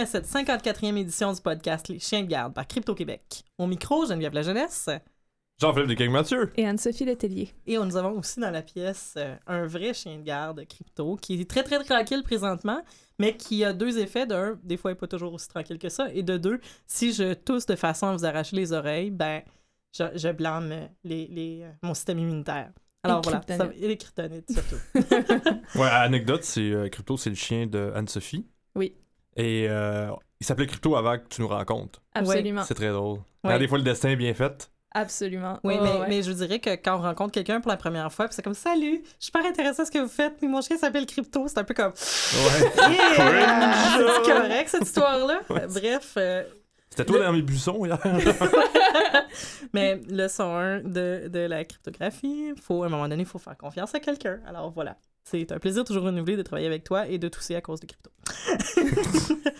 à 0.00 0.06
cette 0.06 0.26
54e 0.26 0.96
édition 0.96 1.30
du 1.30 1.42
podcast 1.42 1.88
Les 1.88 1.98
Chiens 1.98 2.22
de 2.22 2.26
garde 2.26 2.54
par 2.54 2.66
Crypto-Québec. 2.66 3.44
Au 3.58 3.66
micro, 3.66 4.06
Geneviève 4.06 4.32
La 4.32 4.40
Jeunesse. 4.40 4.88
Jean-Philippe 5.60 5.98
de 5.98 6.08
Mathieu. 6.08 6.52
Et 6.56 6.66
Anne-Sophie 6.66 7.04
Letellier. 7.04 7.50
Et 7.66 7.76
nous 7.76 7.96
avons 7.96 8.18
aussi 8.18 8.40
dans 8.40 8.50
la 8.50 8.62
pièce 8.62 9.14
euh, 9.18 9.36
un 9.46 9.66
vrai 9.66 9.92
chien 9.92 10.16
de 10.16 10.22
garde 10.22 10.64
crypto 10.66 11.16
qui 11.16 11.38
est 11.38 11.44
très 11.44 11.62
très 11.62 11.84
tranquille 11.84 12.22
présentement, 12.22 12.82
mais 13.18 13.36
qui 13.36 13.62
a 13.62 13.74
deux 13.74 13.98
effets. 13.98 14.26
D'un, 14.26 14.58
des 14.62 14.78
fois, 14.78 14.92
il 14.92 14.94
n'est 14.94 15.00
pas 15.00 15.06
toujours 15.06 15.34
aussi 15.34 15.48
tranquille 15.48 15.78
que 15.78 15.90
ça. 15.90 16.08
Et 16.14 16.22
de 16.22 16.38
deux, 16.38 16.60
si 16.86 17.12
je 17.12 17.34
tousse 17.34 17.66
de 17.66 17.76
façon 17.76 18.06
à 18.06 18.16
vous 18.16 18.24
arracher 18.24 18.56
les 18.56 18.72
oreilles, 18.72 19.10
ben, 19.10 19.42
je, 19.92 20.04
je 20.14 20.28
blâme 20.30 20.88
les, 21.04 21.26
les, 21.26 21.60
euh, 21.62 21.70
mon 21.82 21.92
système 21.92 22.20
immunitaire. 22.20 22.72
Alors 23.02 23.20
voilà, 23.20 23.42
ça, 23.46 23.68
et 23.78 23.86
les 23.86 23.98
kryptonites 23.98 24.50
surtout. 24.50 24.76
ouais, 25.78 25.88
anecdote, 25.88 26.42
c'est 26.42 26.70
euh, 26.70 26.88
Crypto, 26.88 27.18
c'est 27.18 27.30
le 27.30 27.36
chien 27.36 27.66
de 27.66 27.92
Anne-Sophie. 27.94 28.46
Oui. 28.74 28.94
Et 29.40 29.66
euh, 29.68 30.10
il 30.38 30.46
s'appelait 30.46 30.66
Crypto 30.66 30.96
avant 30.96 31.16
que 31.18 31.26
tu 31.28 31.40
nous 31.40 31.48
rencontres. 31.48 32.02
Absolument. 32.14 32.62
C'est 32.64 32.74
très 32.74 32.90
drôle. 32.90 33.20
Des 33.44 33.68
fois, 33.68 33.78
le 33.78 33.84
destin 33.84 34.10
est 34.10 34.16
bien 34.16 34.34
fait. 34.34 34.70
Absolument. 34.92 35.60
Oui, 35.62 35.76
mais, 35.80 36.08
mais, 36.08 36.22
je 36.22 36.32
dirais 36.32 36.58
que 36.58 36.70
quand 36.70 36.98
on 36.98 37.02
rencontre 37.02 37.30
quelqu'un 37.30 37.60
pour 37.60 37.70
la 37.70 37.76
première 37.76 38.12
fois, 38.12 38.26
c'est 38.30 38.42
comme 38.42 38.54
Salut, 38.54 39.02
je 39.20 39.24
suis 39.24 39.30
pas 39.30 39.46
intéressé 39.46 39.82
à 39.82 39.84
ce 39.84 39.90
que 39.90 40.00
vous 40.00 40.08
faites, 40.08 40.34
mais 40.42 40.48
mon 40.48 40.60
chien 40.62 40.76
s'appelle 40.76 41.06
Crypto. 41.06 41.46
C'est 41.46 41.58
un 41.58 41.64
peu 41.64 41.74
comme. 41.74 41.92
Ouais. 41.92 42.90
Yeah! 42.90 43.72
c'est 44.24 44.32
correct 44.32 44.68
cette 44.68 44.82
histoire-là? 44.82 45.42
Bref. 45.48 46.14
Euh, 46.16 46.42
C'était 46.90 47.04
toi 47.04 47.20
dans 47.20 47.32
mes 47.32 47.42
buissons 47.42 47.84
hier. 47.84 47.98
mais 49.72 50.00
leçon 50.08 50.56
1 50.56 50.80
de, 50.80 51.28
de 51.28 51.38
la 51.38 51.64
cryptographie, 51.64 52.52
faut, 52.60 52.82
à 52.82 52.86
un 52.86 52.88
moment 52.88 53.08
donné, 53.08 53.22
il 53.22 53.28
faut 53.28 53.38
faire 53.38 53.56
confiance 53.56 53.94
à 53.94 54.00
quelqu'un. 54.00 54.40
Alors 54.44 54.72
voilà. 54.72 54.96
C'est 55.24 55.52
un 55.52 55.58
plaisir 55.58 55.84
toujours 55.84 56.04
renouvelé 56.04 56.36
de 56.36 56.42
travailler 56.42 56.66
avec 56.66 56.84
toi 56.84 57.06
et 57.06 57.18
de 57.18 57.28
tousser 57.28 57.54
à 57.54 57.60
cause 57.60 57.80
de 57.80 57.86
crypto. 57.86 58.10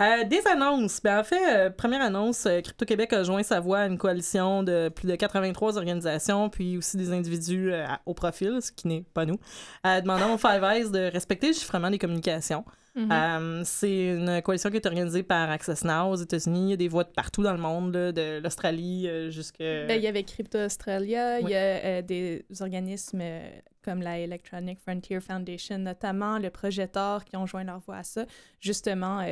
Euh, 0.00 0.24
des 0.24 0.46
annonces. 0.46 1.00
Ben, 1.02 1.20
en 1.20 1.24
fait, 1.24 1.56
euh, 1.56 1.70
première 1.70 2.02
annonce, 2.02 2.44
euh, 2.44 2.60
Crypto-Québec 2.60 3.14
a 3.14 3.22
joint 3.22 3.42
sa 3.42 3.60
voix 3.60 3.78
à 3.78 3.86
une 3.86 3.96
coalition 3.96 4.62
de 4.62 4.90
plus 4.90 5.08
de 5.08 5.14
83 5.14 5.78
organisations, 5.78 6.50
puis 6.50 6.76
aussi 6.76 6.98
des 6.98 7.12
individus 7.12 7.72
au 8.04 8.12
profil, 8.12 8.58
ce 8.60 8.72
qui 8.72 8.88
n'est 8.88 9.04
pas 9.14 9.24
nous, 9.24 9.38
demandant 9.84 10.34
aux 10.34 10.38
Five 10.38 10.62
Eyes 10.62 10.90
de 10.90 11.10
respecter 11.10 11.48
le 11.48 11.52
chiffrement 11.54 11.90
des 11.90 11.98
communications. 11.98 12.64
Mm-hmm. 12.96 13.64
c'est 13.64 14.06
une 14.06 14.40
coalition 14.40 14.70
qui 14.70 14.76
est 14.76 14.86
organisée 14.86 15.22
par 15.22 15.50
Access 15.50 15.84
Now 15.84 16.12
aux 16.12 16.16
États-Unis. 16.16 16.68
Il 16.68 16.70
y 16.70 16.72
a 16.72 16.76
des 16.76 16.88
voix 16.88 17.04
de 17.04 17.10
partout 17.10 17.42
dans 17.42 17.52
le 17.52 17.58
monde, 17.58 17.92
de 17.92 18.40
l'Australie 18.42 19.08
jusqu'à... 19.30 19.86
Ben, 19.86 19.96
il 19.96 20.02
y 20.02 20.06
avait 20.06 20.22
Crypto 20.22 20.58
Australia, 20.58 21.40
il 21.40 21.48
y 21.48 21.54
a 21.54 22.02
des 22.02 22.44
organismes 22.60 23.22
comme 23.82 24.02
la 24.02 24.18
Electronic 24.18 24.80
Frontier 24.80 25.20
Foundation, 25.20 25.78
notamment 25.78 26.38
le 26.38 26.50
projet 26.50 26.88
Tor, 26.88 27.24
qui 27.24 27.36
ont 27.36 27.46
joint 27.46 27.64
leur 27.64 27.78
voix 27.78 27.98
à 27.98 28.02
ça, 28.02 28.26
justement 28.60 29.22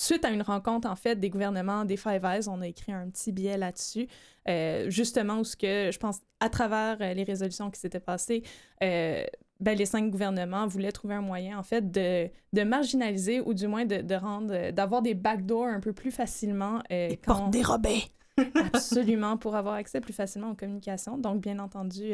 suite 0.00 0.24
à 0.24 0.30
une 0.30 0.42
rencontre, 0.42 0.88
en 0.88 0.96
fait, 0.96 1.16
des 1.16 1.30
gouvernements 1.30 1.84
des 1.84 1.96
Five 1.96 2.24
Eyes, 2.24 2.48
on 2.48 2.60
a 2.60 2.66
écrit 2.66 2.92
un 2.92 3.08
petit 3.08 3.32
billet 3.32 3.56
là-dessus, 3.56 4.08
euh, 4.48 4.88
justement 4.90 5.38
où 5.40 5.44
ce 5.44 5.56
que, 5.56 5.90
je 5.92 5.98
pense, 5.98 6.20
à 6.40 6.48
travers 6.48 6.96
euh, 7.00 7.14
les 7.14 7.24
résolutions 7.24 7.70
qui 7.70 7.80
s'étaient 7.80 8.00
passées, 8.00 8.42
euh, 8.82 9.24
ben, 9.60 9.76
les 9.76 9.86
cinq 9.86 10.10
gouvernements 10.10 10.66
voulaient 10.66 10.92
trouver 10.92 11.14
un 11.14 11.20
moyen, 11.20 11.58
en 11.58 11.62
fait, 11.64 11.90
de, 11.90 12.28
de 12.52 12.62
marginaliser 12.62 13.40
ou 13.40 13.54
du 13.54 13.66
moins 13.66 13.84
de, 13.84 14.02
de 14.02 14.14
rendre, 14.14 14.70
d'avoir 14.70 15.02
des 15.02 15.14
backdoors 15.14 15.66
un 15.66 15.80
peu 15.80 15.92
plus 15.92 16.12
facilement. 16.12 16.80
Euh, 16.92 17.08
des 17.08 17.16
quand... 17.16 17.48
dérobées! 17.48 18.04
Absolument, 18.72 19.36
pour 19.36 19.56
avoir 19.56 19.74
accès 19.74 20.00
plus 20.00 20.12
facilement 20.12 20.50
aux 20.50 20.54
communications. 20.54 21.18
Donc, 21.18 21.40
bien 21.40 21.58
entendu, 21.58 22.12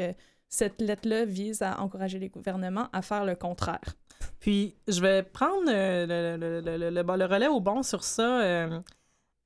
cette 0.48 0.80
lettre-là 0.80 1.24
vise 1.24 1.62
à 1.62 1.80
encourager 1.80 2.18
les 2.18 2.28
gouvernements 2.28 2.88
à 2.92 3.02
faire 3.02 3.24
le 3.24 3.34
contraire. 3.34 3.96
Puis, 4.40 4.76
je 4.88 5.00
vais 5.00 5.22
prendre 5.22 5.68
euh, 5.68 6.36
le, 6.36 6.60
le, 6.60 6.90
le, 6.90 7.02
le, 7.02 7.24
relais 7.24 7.48
au 7.48 7.60
bon 7.60 7.82
sur 7.82 8.04
ça. 8.04 8.42
Euh, 8.42 8.80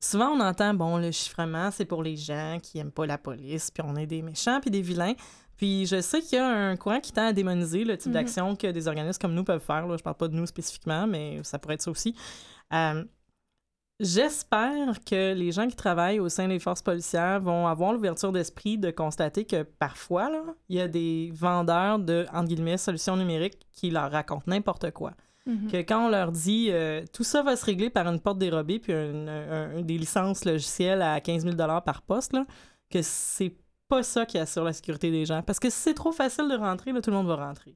souvent, 0.01 0.31
on 0.31 0.41
entend, 0.41 0.75
bon, 0.75 0.99
le 0.99 1.11
chiffrement, 1.11 1.71
c'est 1.71 1.85
pour 1.85 2.03
les 2.03 2.17
gens 2.17 2.59
qui 2.63 2.79
aiment 2.79 2.93
pas 2.93 3.07
la 3.07 3.19
police, 3.19 3.71
puis 3.71 3.83
on 3.87 3.97
est 3.97 4.07
des 4.07 4.23
méchants, 4.23 4.61
puis 4.61 4.71
des 4.71 4.83
vilains. 4.83 5.15
Puis, 5.57 5.87
je 5.87 6.01
sais 6.01 6.21
qu'il 6.21 6.39
y 6.39 6.41
a 6.41 6.47
un 6.47 6.77
courant 6.77 7.01
qui 7.01 7.13
tend 7.13 7.29
à 7.29 7.33
démoniser 7.33 7.85
le 7.85 7.97
type 7.97 8.11
mm-hmm. 8.11 8.15
d'action 8.15 8.57
que 8.57 8.67
des 8.69 8.87
organismes 8.87 9.21
comme 9.21 9.35
nous 9.35 9.45
peuvent 9.45 9.65
faire. 9.65 9.87
Là. 9.87 9.97
Je 9.97 10.03
parle 10.03 10.17
pas 10.17 10.29
de 10.29 10.35
nous 10.35 10.47
spécifiquement, 10.47 11.07
mais 11.07 11.41
ça 11.43 11.59
pourrait 11.59 11.75
être 11.75 11.83
ça 11.83 11.91
aussi. 11.91 12.15
Euh, 12.73 13.05
J'espère 14.01 15.03
que 15.05 15.35
les 15.35 15.51
gens 15.51 15.67
qui 15.67 15.75
travaillent 15.75 16.21
au 16.21 16.29
sein 16.29 16.47
des 16.47 16.61
forces 16.61 16.83
policières 16.83 17.41
vont 17.41 17.67
avoir 17.67 17.93
l'ouverture 17.93 18.31
d'esprit 18.31 18.79
de 18.79 18.93
constater 18.93 19.45
que 19.45 19.65
parfois, 19.65 20.31
là, 20.31 20.43
il 20.69 20.77
y 20.77 20.81
a 20.81 20.87
des 20.87 21.33
vendeurs 21.35 21.99
de, 21.99 22.25
entre 22.33 22.47
guillemets, 22.47 22.77
solutions 22.77 23.17
numériques 23.17 23.59
qui 23.73 23.91
leur 23.91 24.13
racontent 24.13 24.45
n'importe 24.47 24.93
quoi. 24.93 25.15
Mhm. 25.47 25.71
Que 25.71 25.77
quand 25.79 26.07
on 26.07 26.11
leur 26.11 26.31
dit 26.31 26.69
euh, 26.71 27.03
tout 27.13 27.25
ça 27.25 27.43
va 27.43 27.57
se 27.57 27.65
régler 27.65 27.91
par 27.91 28.07
une 28.07 28.21
porte 28.21 28.39
dérobée 28.39 28.79
puis 28.79 28.93
des 29.83 29.99
licences 29.99 30.45
logicielles 30.45 31.03
à 31.03 31.21
15 31.21 31.45
000 31.45 31.57
par 31.57 32.03
poste, 32.03 32.35
là, 32.35 32.47
que 32.91 33.01
c'est 33.03 33.55
pas 33.89 34.03
ça 34.03 34.27
qui 34.27 34.39
assure 34.39 34.63
la 34.63 34.73
sécurité 34.73 35.11
des 35.11 35.25
gens. 35.25 35.43
Parce 35.43 35.59
que 35.59 35.71
si 35.71 35.79
c'est 35.79 35.95
trop 35.95 36.13
facile 36.13 36.49
de 36.49 36.55
rentrer, 36.55 36.93
là, 36.93 37.01
tout 37.01 37.11
le 37.11 37.17
monde 37.17 37.27
va 37.27 37.37
rentrer. 37.37 37.75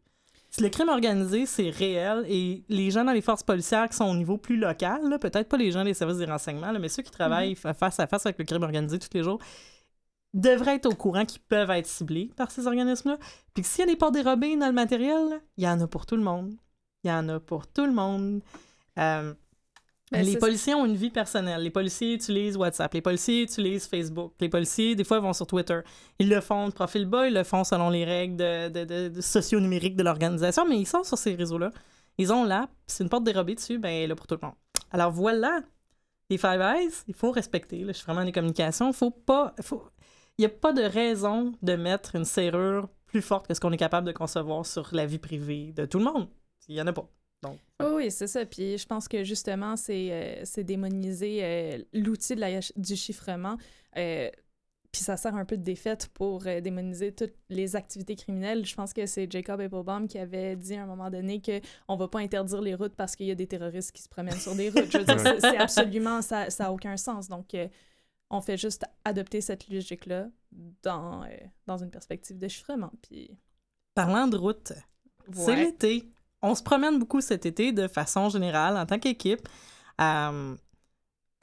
Si 0.55 0.63
le 0.63 0.69
crime 0.69 0.91
organisé, 0.91 1.47
c'est 1.47 1.71
réel 1.71 2.27
et 2.29 2.63
les 2.69 2.91
gens 2.91 3.05
dans 3.05 3.13
les 3.13 3.23
forces 3.23 3.43
policières 3.43 3.89
qui 3.89 3.97
sont 3.97 4.05
au 4.05 4.15
niveau 4.15 4.37
plus 4.37 4.59
local, 4.59 5.01
peut-être 5.19 5.49
pas 5.49 5.57
les 5.57 5.73
gens 5.73 5.83
des 5.83 5.95
services 5.95 6.19
des 6.19 6.27
renseignements, 6.27 6.79
mais 6.79 6.91
ceux 6.91 7.03
qui 7.03 7.11
travaillent 7.11 7.57
mhm. 7.65 7.73
face 7.73 7.99
à 7.99 8.07
face 8.07 8.27
avec 8.27 8.39
le 8.39 8.45
crime 8.45 8.63
organisé 8.63 8.99
tous 8.99 9.09
les 9.15 9.23
jours, 9.23 9.39
devraient 10.35 10.75
être 10.75 10.87
au 10.87 10.95
courant 10.95 11.25
qu'ils 11.25 11.41
peuvent 11.41 11.71
être 11.71 11.87
ciblés 11.87 12.31
par 12.37 12.51
ces 12.51 12.67
organismes-là. 12.67 13.17
Puis 13.55 13.65
s'il 13.65 13.81
y 13.81 13.89
a 13.89 13.91
des 13.91 13.97
portes 13.97 14.13
dérobées 14.13 14.55
dans 14.59 14.67
le 14.67 14.75
matériel, 14.75 15.41
il 15.57 15.65
y 15.65 15.69
en 15.69 15.81
a 15.81 15.87
pour 15.87 16.05
tout 16.05 16.17
le 16.17 16.23
monde. 16.23 16.55
Il 17.03 17.09
y 17.09 17.13
en 17.13 17.27
a 17.31 17.41
pour 17.41 17.67
tout 17.67 17.87
le 17.87 17.93
monde. 17.93 18.43
Euh, 18.99 19.33
ben, 20.13 20.25
les 20.25 20.37
policiers 20.37 20.75
ont 20.75 20.85
une 20.85 20.97
vie 20.97 21.11
personnelle. 21.11 21.63
Les 21.63 21.71
policiers 21.71 22.15
utilisent 22.15 22.57
WhatsApp. 22.57 22.93
Les 22.93 23.01
policiers 23.01 23.43
utilisent 23.43 23.87
Facebook. 23.87 24.35
Les 24.41 24.49
policiers, 24.49 24.95
des 24.95 25.05
fois, 25.05 25.21
vont 25.21 25.33
sur 25.33 25.47
Twitter. 25.47 25.81
Ils 26.19 26.29
le 26.29 26.41
font 26.41 26.69
de 26.69 26.73
profil 26.73 27.07
bas, 27.07 27.27
ils 27.27 27.35
le 27.35 27.45
font 27.45 27.65
selon 27.65 27.91
les 27.91 28.05
règles 28.05 28.37
de, 28.37 28.69
de, 28.69 29.09
de, 29.09 29.21
socio-numériques 29.21 29.97
de 29.97 30.03
l'organisation, 30.03 30.67
mais 30.69 30.79
ils 30.79 30.87
sont 30.87 31.03
sur 31.03 31.19
ces 31.19 31.35
réseaux-là. 31.35 31.71
Ils 32.19 32.33
ont 32.33 32.45
l'app, 32.45 32.71
c'est 32.87 33.03
une 33.03 33.11
porte 33.11 33.25
dérobée 33.25 33.55
dessus, 33.55 33.79
ben, 33.79 33.89
elle 33.89 34.03
est 34.03 34.07
là 34.09 34.15
pour 34.15 34.27
tout 34.27 34.37
le 34.41 34.47
monde. 34.47 34.57
Alors 34.91 35.11
voilà, 35.11 35.63
les 36.29 36.39
Five 36.39 36.61
Eyes, 36.61 36.93
il 37.09 37.15
faut 37.15 37.31
respecter. 37.31 37.85
je 37.87 37.93
suis 37.93 38.05
vraiment 38.05 38.25
des 38.25 38.33
communications. 38.33 38.93
Faut 38.93 39.11
pas. 39.11 39.55
Faut... 39.61 39.83
Il 40.39 40.43
n'y 40.43 40.47
a 40.47 40.51
pas 40.51 40.73
de 40.73 40.83
raison 40.83 41.53
de 41.63 41.77
mettre 41.77 42.17
une 42.17 42.25
serrure 42.25 42.89
plus 43.07 43.23
forte 43.23 43.47
que 43.47 43.55
ce 43.55 43.61
qu'on 43.61 43.73
est 43.73 43.77
capable 43.77 44.07
de 44.07 44.13
concevoir 44.13 44.65
sur 44.65 44.89
la 44.93 45.07
vie 45.07 45.19
privée 45.19 45.73
de 45.73 45.85
tout 45.85 45.99
le 45.99 46.05
monde. 46.05 46.29
Il 46.69 46.75
n'y 46.75 46.81
en 46.81 46.87
a 46.87 46.93
pas 46.93 47.09
oui, 47.81 48.11
c'est 48.11 48.27
ça. 48.27 48.45
Puis 48.47 48.79
je 48.79 48.87
pense 48.87 49.09
que 49.09 49.25
justement, 49.25 49.77
c'est 49.77 50.09
euh, 50.11 50.63
démoniser 50.63 51.41
euh, 51.43 51.79
l'outil 51.93 52.37
du 52.77 52.97
chiffrement. 52.97 53.57
Euh, 53.97 54.31
puis 54.91 55.01
ça 55.01 55.17
sert 55.17 55.35
un 55.35 55.47
peu 55.47 55.57
de 55.57 55.63
défaite 55.63 56.09
pour 56.13 56.43
démoniser 56.43 57.13
toutes 57.13 57.33
les 57.49 57.77
activités 57.77 58.15
criminelles. 58.15 58.67
Je 58.67 58.75
pense 58.75 58.93
que 58.93 59.07
c'est 59.07 59.31
Jacob 59.31 59.59
Applebaum 59.59 60.07
qui 60.07 60.19
avait 60.19 60.55
dit 60.55 60.75
à 60.75 60.83
un 60.83 60.87
moment 60.87 61.09
donné 61.09 61.41
qu'on 61.41 61.95
ne 61.95 61.99
va 61.99 62.09
pas 62.09 62.19
interdire 62.19 62.61
les 62.61 62.75
routes 62.75 62.95
parce 62.95 63.17
qu'il 63.17 63.25
y 63.25 63.31
a 63.31 63.35
des 63.35 63.47
terroristes 63.47 63.93
qui 63.93 64.03
se 64.03 64.09
promènent 64.11 64.39
sur 64.39 64.55
des 64.55 64.69
routes. 64.69 64.93
Je 64.93 64.99
veux 64.99 65.05
dire, 65.05 65.19
c'est 65.41 65.57
absolument, 65.57 66.21
ça 66.21 66.47
n'a 66.59 66.71
aucun 66.71 66.99
sens. 66.99 67.27
Donc, 67.27 67.57
on 68.29 68.43
fait 68.43 68.59
juste 68.59 68.85
adopter 69.07 69.41
cette 69.41 69.67
logique-là 69.71 70.29
dans, 70.83 71.25
dans 71.67 71.79
une 71.79 71.91
perspective 71.91 72.39
de 72.39 72.49
chiffrement. 72.49 72.93
Puis... 73.01 73.31
Parlant 73.95 74.29
de 74.29 74.37
route, 74.37 74.75
c'est 75.33 75.57
l'été 75.57 76.05
on 76.43 76.55
se 76.55 76.63
promène 76.63 76.99
beaucoup 76.99 77.21
cet 77.21 77.47
été 77.47 77.73
de 77.73 77.89
façon 77.89 78.29
générale 78.29 78.77
en 78.77 78.87
tant 78.87 78.99
qu'équipe. 78.99 79.49
Euh, 80.01 80.55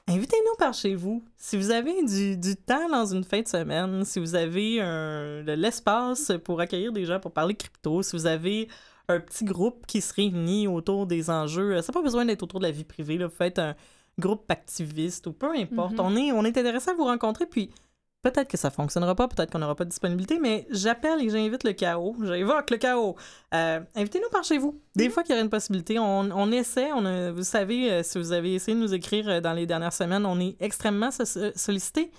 invitez-nous 0.06 0.56
par 0.58 0.74
chez 0.74 0.94
vous. 0.94 1.24
Si 1.36 1.56
vous 1.56 1.70
avez 1.70 2.04
du, 2.04 2.56
temps 2.56 2.88
dans 2.88 3.06
une 3.06 3.24
fin 3.24 3.40
de 3.40 3.48
semaine, 3.48 4.04
si 4.04 4.18
vous 4.18 4.34
avez 4.34 4.76
de 4.78 5.52
l'espace 5.52 6.32
pour 6.44 6.60
accueillir 6.60 6.92
des 6.92 7.04
gens 7.06 7.20
pour 7.20 7.32
parler 7.32 7.54
crypto, 7.54 8.02
si 8.02 8.16
vous 8.16 8.26
avez 8.26 8.68
un 9.08 9.20
petit 9.20 9.44
groupe 9.44 9.86
qui 9.86 10.00
se 10.00 10.14
réunit 10.14 10.68
autour 10.68 11.06
des 11.06 11.30
enjeux, 11.30 11.80
ça 11.82 11.92
n'a 11.92 11.94
pas 11.94 12.02
besoin 12.02 12.24
d'être 12.24 12.42
autour 12.42 12.60
de 12.60 12.66
la 12.66 12.70
vie 12.70 12.84
privée. 12.84 13.18
Là. 13.18 13.26
Vous 13.26 13.34
faites 13.34 13.58
un 13.58 13.74
groupe 14.18 14.50
activiste 14.50 15.26
ou 15.26 15.32
peu 15.32 15.50
importe. 15.56 15.94
Mm-hmm. 15.94 16.00
on, 16.00 16.16
est, 16.16 16.32
on 16.32 16.44
est 16.44 16.56
intéressé 16.56 16.90
à 16.90 16.94
vous 16.94 17.04
rencontrer. 17.04 17.46
Puis 17.46 17.70
Peut-être 18.22 18.48
que 18.48 18.58
ça 18.58 18.70
fonctionnera 18.70 19.14
pas, 19.14 19.28
peut-être 19.28 19.50
qu'on 19.50 19.60
n'aura 19.60 19.74
pas 19.74 19.84
de 19.84 19.88
disponibilité, 19.88 20.38
mais 20.38 20.66
j'appelle 20.70 21.22
et 21.22 21.30
j'invite 21.30 21.64
le 21.64 21.72
chaos, 21.72 22.14
j'évoque 22.22 22.70
le 22.70 22.76
chaos. 22.76 23.16
Euh, 23.54 23.80
invitez-nous 23.94 24.28
par 24.28 24.44
chez 24.44 24.58
vous. 24.58 24.78
Des 24.94 25.06
mhm. 25.06 25.10
fois 25.10 25.22
qu'il 25.22 25.32
y 25.32 25.34
aurait 25.36 25.44
une 25.44 25.50
possibilité, 25.50 25.98
on, 25.98 26.52
essaie. 26.52 26.92
On 26.92 27.32
vous 27.32 27.44
savez, 27.44 27.90
euh, 27.90 28.02
si 28.02 28.18
vous 28.18 28.32
avez 28.32 28.54
essayé 28.54 28.76
de 28.76 28.82
nous 28.82 28.92
écrire 28.92 29.26
euh, 29.26 29.40
dans 29.40 29.54
les 29.54 29.66
dernières 29.66 29.94
semaines, 29.94 30.26
on 30.26 30.38
est 30.38 30.56
extrêmement 30.60 31.10
sollicité, 31.10 32.10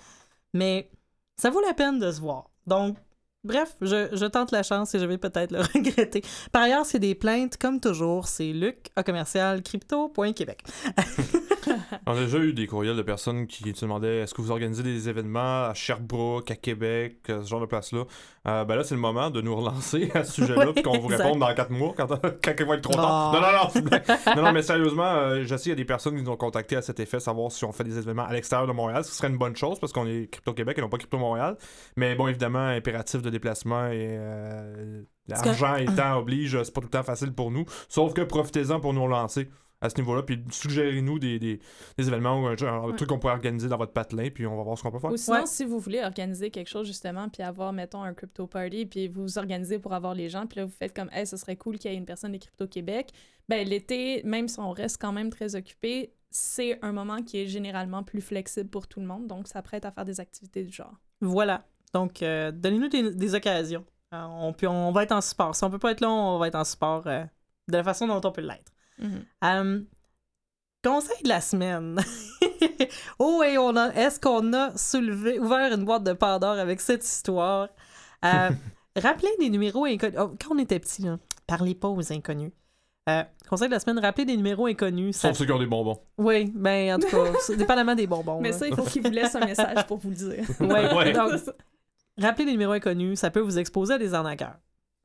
mais 0.56 0.90
ça 1.38 1.52
vaut 1.52 1.62
la 1.62 1.76
peine 1.76 2.00
de 2.00 2.12
se 2.12 2.20
voir. 2.20 2.50
Donc, 2.66 2.98
bref, 3.44 3.76
je, 3.82 4.26
tente 4.26 4.52
la 4.52 4.64
chance 4.64 4.96
et 4.96 5.00
je 5.00 5.06
vais 5.06 5.20
peut-être 5.20 5.52
le 5.52 5.62
regretter. 5.76 6.24
Par 6.52 6.64
ailleurs, 6.64 6.86
c'est 6.88 7.00
des 7.00 7.14
plaintes, 7.14 7.58
comme 7.58 7.80
toujours, 7.80 8.28
c'est 8.28 8.54
luc 8.54 8.90
à 8.96 9.04
commercial 9.04 9.62
crypto.québec. 9.62 10.64
On 12.06 12.14
a 12.14 12.20
déjà 12.20 12.38
eu 12.40 12.54
des 12.54 12.68
courriels 12.68 12.96
de 12.96 13.02
personnes 13.02 13.48
qui 13.48 13.64
se 13.74 13.86
demandaient 13.86 14.20
est-ce 14.20 14.34
que 14.34 14.42
vous 14.42 14.52
organisez 14.52 14.84
des 14.84 15.10
événements 15.10 15.66
à 15.66 15.74
Sherbrooke, 15.74 16.50
à 16.52 16.56
Québec, 16.56 17.18
ce 17.28 17.44
genre 17.44 17.62
de 17.62 17.66
place-là? 17.66 18.04
Euh, 18.48 18.66
ben 18.66 18.76
là, 18.76 18.84
c'est 18.84 18.96
le 18.96 19.02
moment 19.02 19.30
de 19.30 19.40
nous 19.42 19.56
relancer 19.56 20.10
à 20.14 20.24
ce 20.24 20.42
sujet-là, 20.42 20.66
Oui, 20.68 20.74
puis 20.74 20.84
qu'on 20.84 20.98
vous 20.98 21.08
réponde 21.08 21.40
dans 21.40 21.54
4 21.54 21.70
mois, 21.72 21.94
quand, 21.96 22.08
quand 22.44 22.54
il 22.58 22.66
va 22.66 22.76
être 22.76 22.82
trop 22.82 22.94
tard. 22.94 23.34
Non. 23.34 23.42
Non, 23.42 23.48
non, 23.48 23.84
non, 23.84 24.36
non, 24.36 24.44
non, 24.44 24.52
mais 24.52 24.62
sérieusement, 24.62 25.04
euh, 25.04 25.44
je 25.44 25.56
sais 25.56 25.64
qu'il 25.64 25.72
y 25.72 25.74
a 25.74 25.76
des 25.76 25.86
personnes 25.86 26.16
qui 26.16 26.24
nous 26.24 26.30
ont 26.32 26.38
contactés 26.38 26.76
à 26.76 26.82
cet 26.82 27.00
effet, 27.00 27.20
savoir 27.20 27.52
si 27.52 27.64
on 27.66 27.72
fait 27.72 27.84
des 27.84 27.98
événements 27.98 28.26
à 28.26 28.34
l'extérieur 28.34 28.68
de 28.68 28.74
Montréal, 28.74 29.04
ce 29.04 29.12
qui 29.12 29.18
serait 29.18 29.30
une 29.30 29.38
bonne 29.38 29.56
chose 29.56 29.80
parce 29.80 29.94
qu'on 29.94 30.08
est 30.08 30.30
Crypto-Québec 30.32 30.78
et 30.78 30.82
non 30.82 30.90
pas 30.90 30.98
Crypto-Montréal. 30.98 31.58
Mais 31.98 32.16
bon, 32.16 32.28
évidemment, 32.28 32.68
impératif 32.68 33.22
de 33.22 33.30
déplacement 33.30 33.88
et 33.88 34.18
euh, 34.20 35.04
l'argent 35.28 35.76
étant 35.76 36.18
oblige, 36.18 36.62
c'est 36.64 36.74
pas 36.74 36.82
tout 36.82 36.88
le 36.88 36.92
temps 36.92 37.04
facile 37.04 37.34
pour 37.34 37.52
nous. 37.52 37.66
Sauf 37.90 38.14
que 38.14 38.22
profitez-en 38.22 38.80
pour 38.80 38.94
nous 38.94 39.04
relancer 39.04 39.50
à 39.82 39.90
ce 39.90 39.98
niveau-là, 39.98 40.22
puis 40.24 40.40
suggérez-nous 40.52 41.18
des, 41.20 41.40
des, 41.40 41.60
des 41.98 42.08
événements 42.08 42.40
ou 42.42 42.46
un, 42.46 42.52
Ouais. 42.52 42.96
truc 42.96 43.10
qu'on 43.10 43.18
pourrait 43.20 43.34
organiser 43.34 43.68
dans 43.68 43.78
votre 43.78 43.94
patelin, 43.94 44.30
puis 44.30 44.46
on 44.46 44.56
va 44.56 44.64
voir 44.64 44.78
ce 44.78 44.84
qu'on 44.84 44.92
peut 44.92 45.00
faire. 45.00 45.12
Ou 45.12 45.18
sinon, 45.18 45.38
Ouais. 45.40 45.46
si 45.48 45.66
vous 45.66 45.80
voulez 45.80 46.02
organiser 46.04 46.52
quelque 46.52 46.70
chose 46.70 46.86
justement, 46.86 47.30
puis 47.30 47.42
avoir, 47.44 47.74
mettons, 47.74 48.04
un 48.04 48.14
crypto 48.14 48.46
party, 48.48 48.86
puis 48.86 49.08
vous 49.08 49.24
vous 49.24 49.38
organisez 49.40 49.80
pour 49.80 49.94
avoir 49.94 50.14
les 50.14 50.30
gens, 50.30 50.46
puis 50.46 50.60
là, 50.60 50.66
vous 50.66 50.72
faites 50.78 50.96
comme, 50.96 51.10
hey, 51.12 51.26
ce 51.26 51.36
serait 51.36 51.56
cool 51.56 51.80
qu'il 51.80 51.92
y 51.92 51.94
ait 51.96 51.98
une 51.98 52.06
personne 52.06 52.32
de 52.32 52.38
Crypto 52.38 52.68
Québec. 52.68 53.10
Ben, 53.50 53.68
l'été, 53.68 54.22
même 54.24 54.48
si 54.48 54.60
on 54.60 54.72
reste 54.72 55.02
quand 55.02 55.12
même 55.12 55.30
très 55.32 55.56
occupé, 55.56 56.14
c'est 56.30 56.78
un 56.84 56.92
moment 56.92 57.18
qui 57.24 57.40
est 57.40 57.48
généralement 57.48 58.04
plus 58.04 58.22
flexible 58.22 58.70
pour 58.70 58.88
tout 58.88 59.00
le 59.00 59.08
monde, 59.08 59.28
donc 59.28 59.48
ça 59.48 59.62
prête 59.62 59.84
à 59.86 59.92
faire 59.92 60.06
des 60.06 60.20
activités 60.20 60.64
du 60.64 60.72
genre. 60.72 60.94
Voilà. 61.22 61.66
Donc, 61.94 62.22
euh, 62.22 62.52
donnez-nous 62.52 62.88
des, 62.88 63.14
des 63.16 63.36
occasions. 63.36 63.84
Euh, 64.14 64.24
on, 64.30 64.54
peut, 64.54 64.68
on 64.68 64.92
va 64.92 65.04
être 65.04 65.12
en 65.12 65.22
support. 65.22 65.56
Si 65.56 65.64
on 65.64 65.70
peut 65.70 65.80
pas 65.80 65.92
être 65.92 66.02
là, 66.02 66.10
on 66.10 66.38
va 66.38 66.48
être 66.48 66.56
en 66.56 66.64
support 66.64 67.04
euh, 67.08 67.24
de 67.68 67.74
la 67.78 67.84
façon 67.84 68.08
dont 68.08 68.22
on 68.24 68.32
peut 68.32 68.42
l'être. 68.42 68.72
Mhm. 69.02 69.26
Euh, 69.44 69.82
conseil 70.84 71.24
de 71.24 71.30
la 71.30 71.42
semaine. 71.42 72.00
oh, 73.20 73.44
et 73.44 73.58
on 73.58 73.76
a, 73.76 73.90
est-ce 73.90 74.20
qu'on 74.20 74.54
a 74.54 74.76
soulevé, 74.78 75.40
ouvert 75.40 75.74
une 75.74 75.86
boîte 75.86 76.04
de 76.04 76.14
Pandore 76.14 76.60
avec 76.60 76.82
cette 76.82 77.06
histoire? 77.06 77.70
Euh, 78.26 78.50
rappelez 78.96 79.32
des 79.40 79.50
numéros 79.50 79.86
inconnus. 79.86 80.18
Oh, 80.20 80.36
quand 80.40 80.56
on 80.56 80.60
était 80.60 80.80
petit, 80.80 81.02
là, 81.04 81.18
parlez 81.48 81.76
pas 81.76 81.88
aux 81.90 82.14
inconnus. 82.14 82.52
Euh, 83.10 83.24
conseil 83.50 83.68
de 83.68 83.74
la 83.74 83.80
semaine, 83.80 83.98
rappelez 84.00 84.26
des 84.26 84.38
numéros 84.38 84.68
inconnus. 84.68 85.16
Ça... 85.18 85.30
Sauf 85.30 85.40
ceux 85.40 85.46
qui 85.46 85.52
ont 85.52 85.60
des 85.60 85.66
bonbons. 85.66 86.00
Oui, 86.18 86.52
ben 86.54 86.96
en 86.96 87.00
tout 87.00 87.08
cas, 87.08 87.34
c'est 87.42 87.58
dépendamment 87.58 87.96
des 87.96 88.06
bonbons. 88.06 88.40
Mais 88.40 88.52
là. 88.52 88.58
ça, 88.58 88.68
il 88.68 88.76
faut 88.76 88.84
qu'il 88.84 89.02
vous 89.02 89.10
laisse 89.10 89.34
un 89.36 89.46
message 89.46 89.88
pour 89.88 89.98
vous 89.98 90.10
le 90.10 90.16
dire. 90.16 90.46
Ouais, 90.60 90.94
Ouais. 90.96 91.12
donc, 91.12 91.32
Rappelez 92.18 92.46
des 92.46 92.52
numéros 92.52 92.74
inconnus, 92.74 93.20
ça 93.20 93.32
peut 93.32 93.40
vous 93.40 93.58
exposer 93.58 93.96
à 93.96 93.98
des 93.98 94.14
arnaqueurs. 94.14 94.58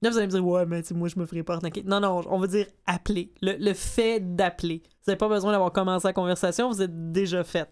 Là, 0.02 0.10
vous 0.10 0.18
allez 0.18 0.26
me 0.26 0.32
dire, 0.32 0.46
ouais, 0.46 0.66
mais 0.66 0.82
moi, 0.94 1.08
je 1.08 1.18
me 1.18 1.24
ferai 1.24 1.42
pas. 1.42 1.58
Non, 1.86 2.00
non, 2.00 2.22
on 2.28 2.38
va 2.38 2.46
dire 2.46 2.66
appeler. 2.86 3.32
Le, 3.40 3.52
le 3.58 3.72
fait 3.72 4.20
d'appeler. 4.36 4.82
Vous 4.84 5.10
n'avez 5.10 5.16
pas 5.16 5.28
besoin 5.28 5.52
d'avoir 5.52 5.72
commencé 5.72 6.06
la 6.06 6.12
conversation, 6.12 6.68
vous 6.68 6.82
êtes 6.82 7.12
déjà 7.12 7.42
fait. 7.44 7.68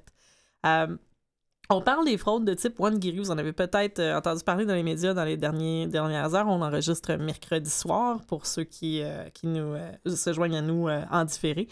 Euh, 0.64 0.96
on 1.68 1.82
parle 1.82 2.06
des 2.06 2.16
fraudes 2.16 2.46
de 2.46 2.54
type 2.54 2.80
One 2.80 3.00
Giri. 3.00 3.18
Vous 3.18 3.30
en 3.30 3.36
avez 3.36 3.52
peut-être 3.52 3.98
euh, 3.98 4.16
entendu 4.16 4.42
parler 4.42 4.64
dans 4.64 4.74
les 4.74 4.82
médias 4.82 5.12
dans 5.12 5.24
les 5.24 5.36
derniers, 5.36 5.86
dernières 5.86 6.34
heures. 6.34 6.46
On 6.48 6.62
enregistre 6.62 7.14
mercredi 7.16 7.68
soir 7.70 8.20
pour 8.26 8.46
ceux 8.46 8.64
qui, 8.64 9.02
euh, 9.02 9.28
qui 9.30 9.46
nous, 9.46 9.74
se 10.06 10.32
joignent 10.32 10.56
à 10.56 10.62
nous 10.62 10.88
en 10.88 11.24
différé. 11.24 11.68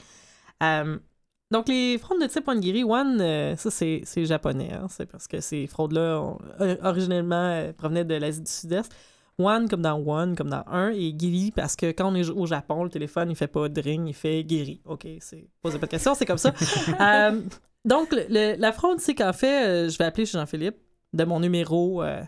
Donc, 1.51 1.69
les 1.69 1.99
fraudes 1.99 2.21
de 2.23 2.27
type 2.27 2.49
One-Giri, 2.49 2.85
One, 2.85 3.57
ça, 3.57 3.71
c'est 3.71 4.25
japonais. 4.25 4.73
hein. 4.73 4.87
C'est 4.89 5.07
parce 5.07 5.29
que 5.29 5.41
ces 5.41 5.67
fraudes-là, 5.67 6.37
originellement, 6.83 7.73
provenaient 7.77 8.05
de 8.05 8.15
l'Asie 8.15 8.43
du 8.43 8.51
Sud-Est. 8.51 8.93
One 9.39 9.69
comme 9.69 9.83
dans 9.83 9.97
One, 9.99 10.37
comme 10.37 10.51
dans 10.51 10.65
un, 10.67 10.91
et 10.91 11.15
Giri 11.19 11.51
parce 11.51 11.75
que 11.77 11.87
quand 11.93 12.13
on 12.13 12.15
est 12.15 12.29
au 12.29 12.47
Japon, 12.47 12.85
le 12.85 12.91
téléphone, 12.91 13.31
il 13.31 13.37
fait 13.37 13.47
pas 13.47 13.69
de 13.69 13.81
ring, 13.81 14.07
il 14.09 14.15
fait 14.15 14.45
Giri. 14.49 14.81
OK, 14.85 15.07
c'est 15.21 15.47
posez 15.63 15.79
pas 15.79 15.87
de 15.87 15.91
questions, 15.93 16.15
c'est 16.15 16.27
comme 16.27 16.39
ça. 16.39 16.53
Euh, 17.01 17.41
donc, 17.85 18.13
le- 18.13 18.27
le- 18.29 18.57
la 18.61 18.73
fraude, 18.73 19.01
c'est 19.01 19.15
qu'en 19.15 19.33
fait, 19.33 19.67
euh, 19.67 19.89
je 19.89 19.99
vais 19.99 20.05
appeler 20.05 20.27
chez 20.27 20.39
Jean-Philippe 20.39 20.77
de 21.13 21.25
mon 21.25 21.41
numéro 21.41 22.03
euh, 22.03 22.23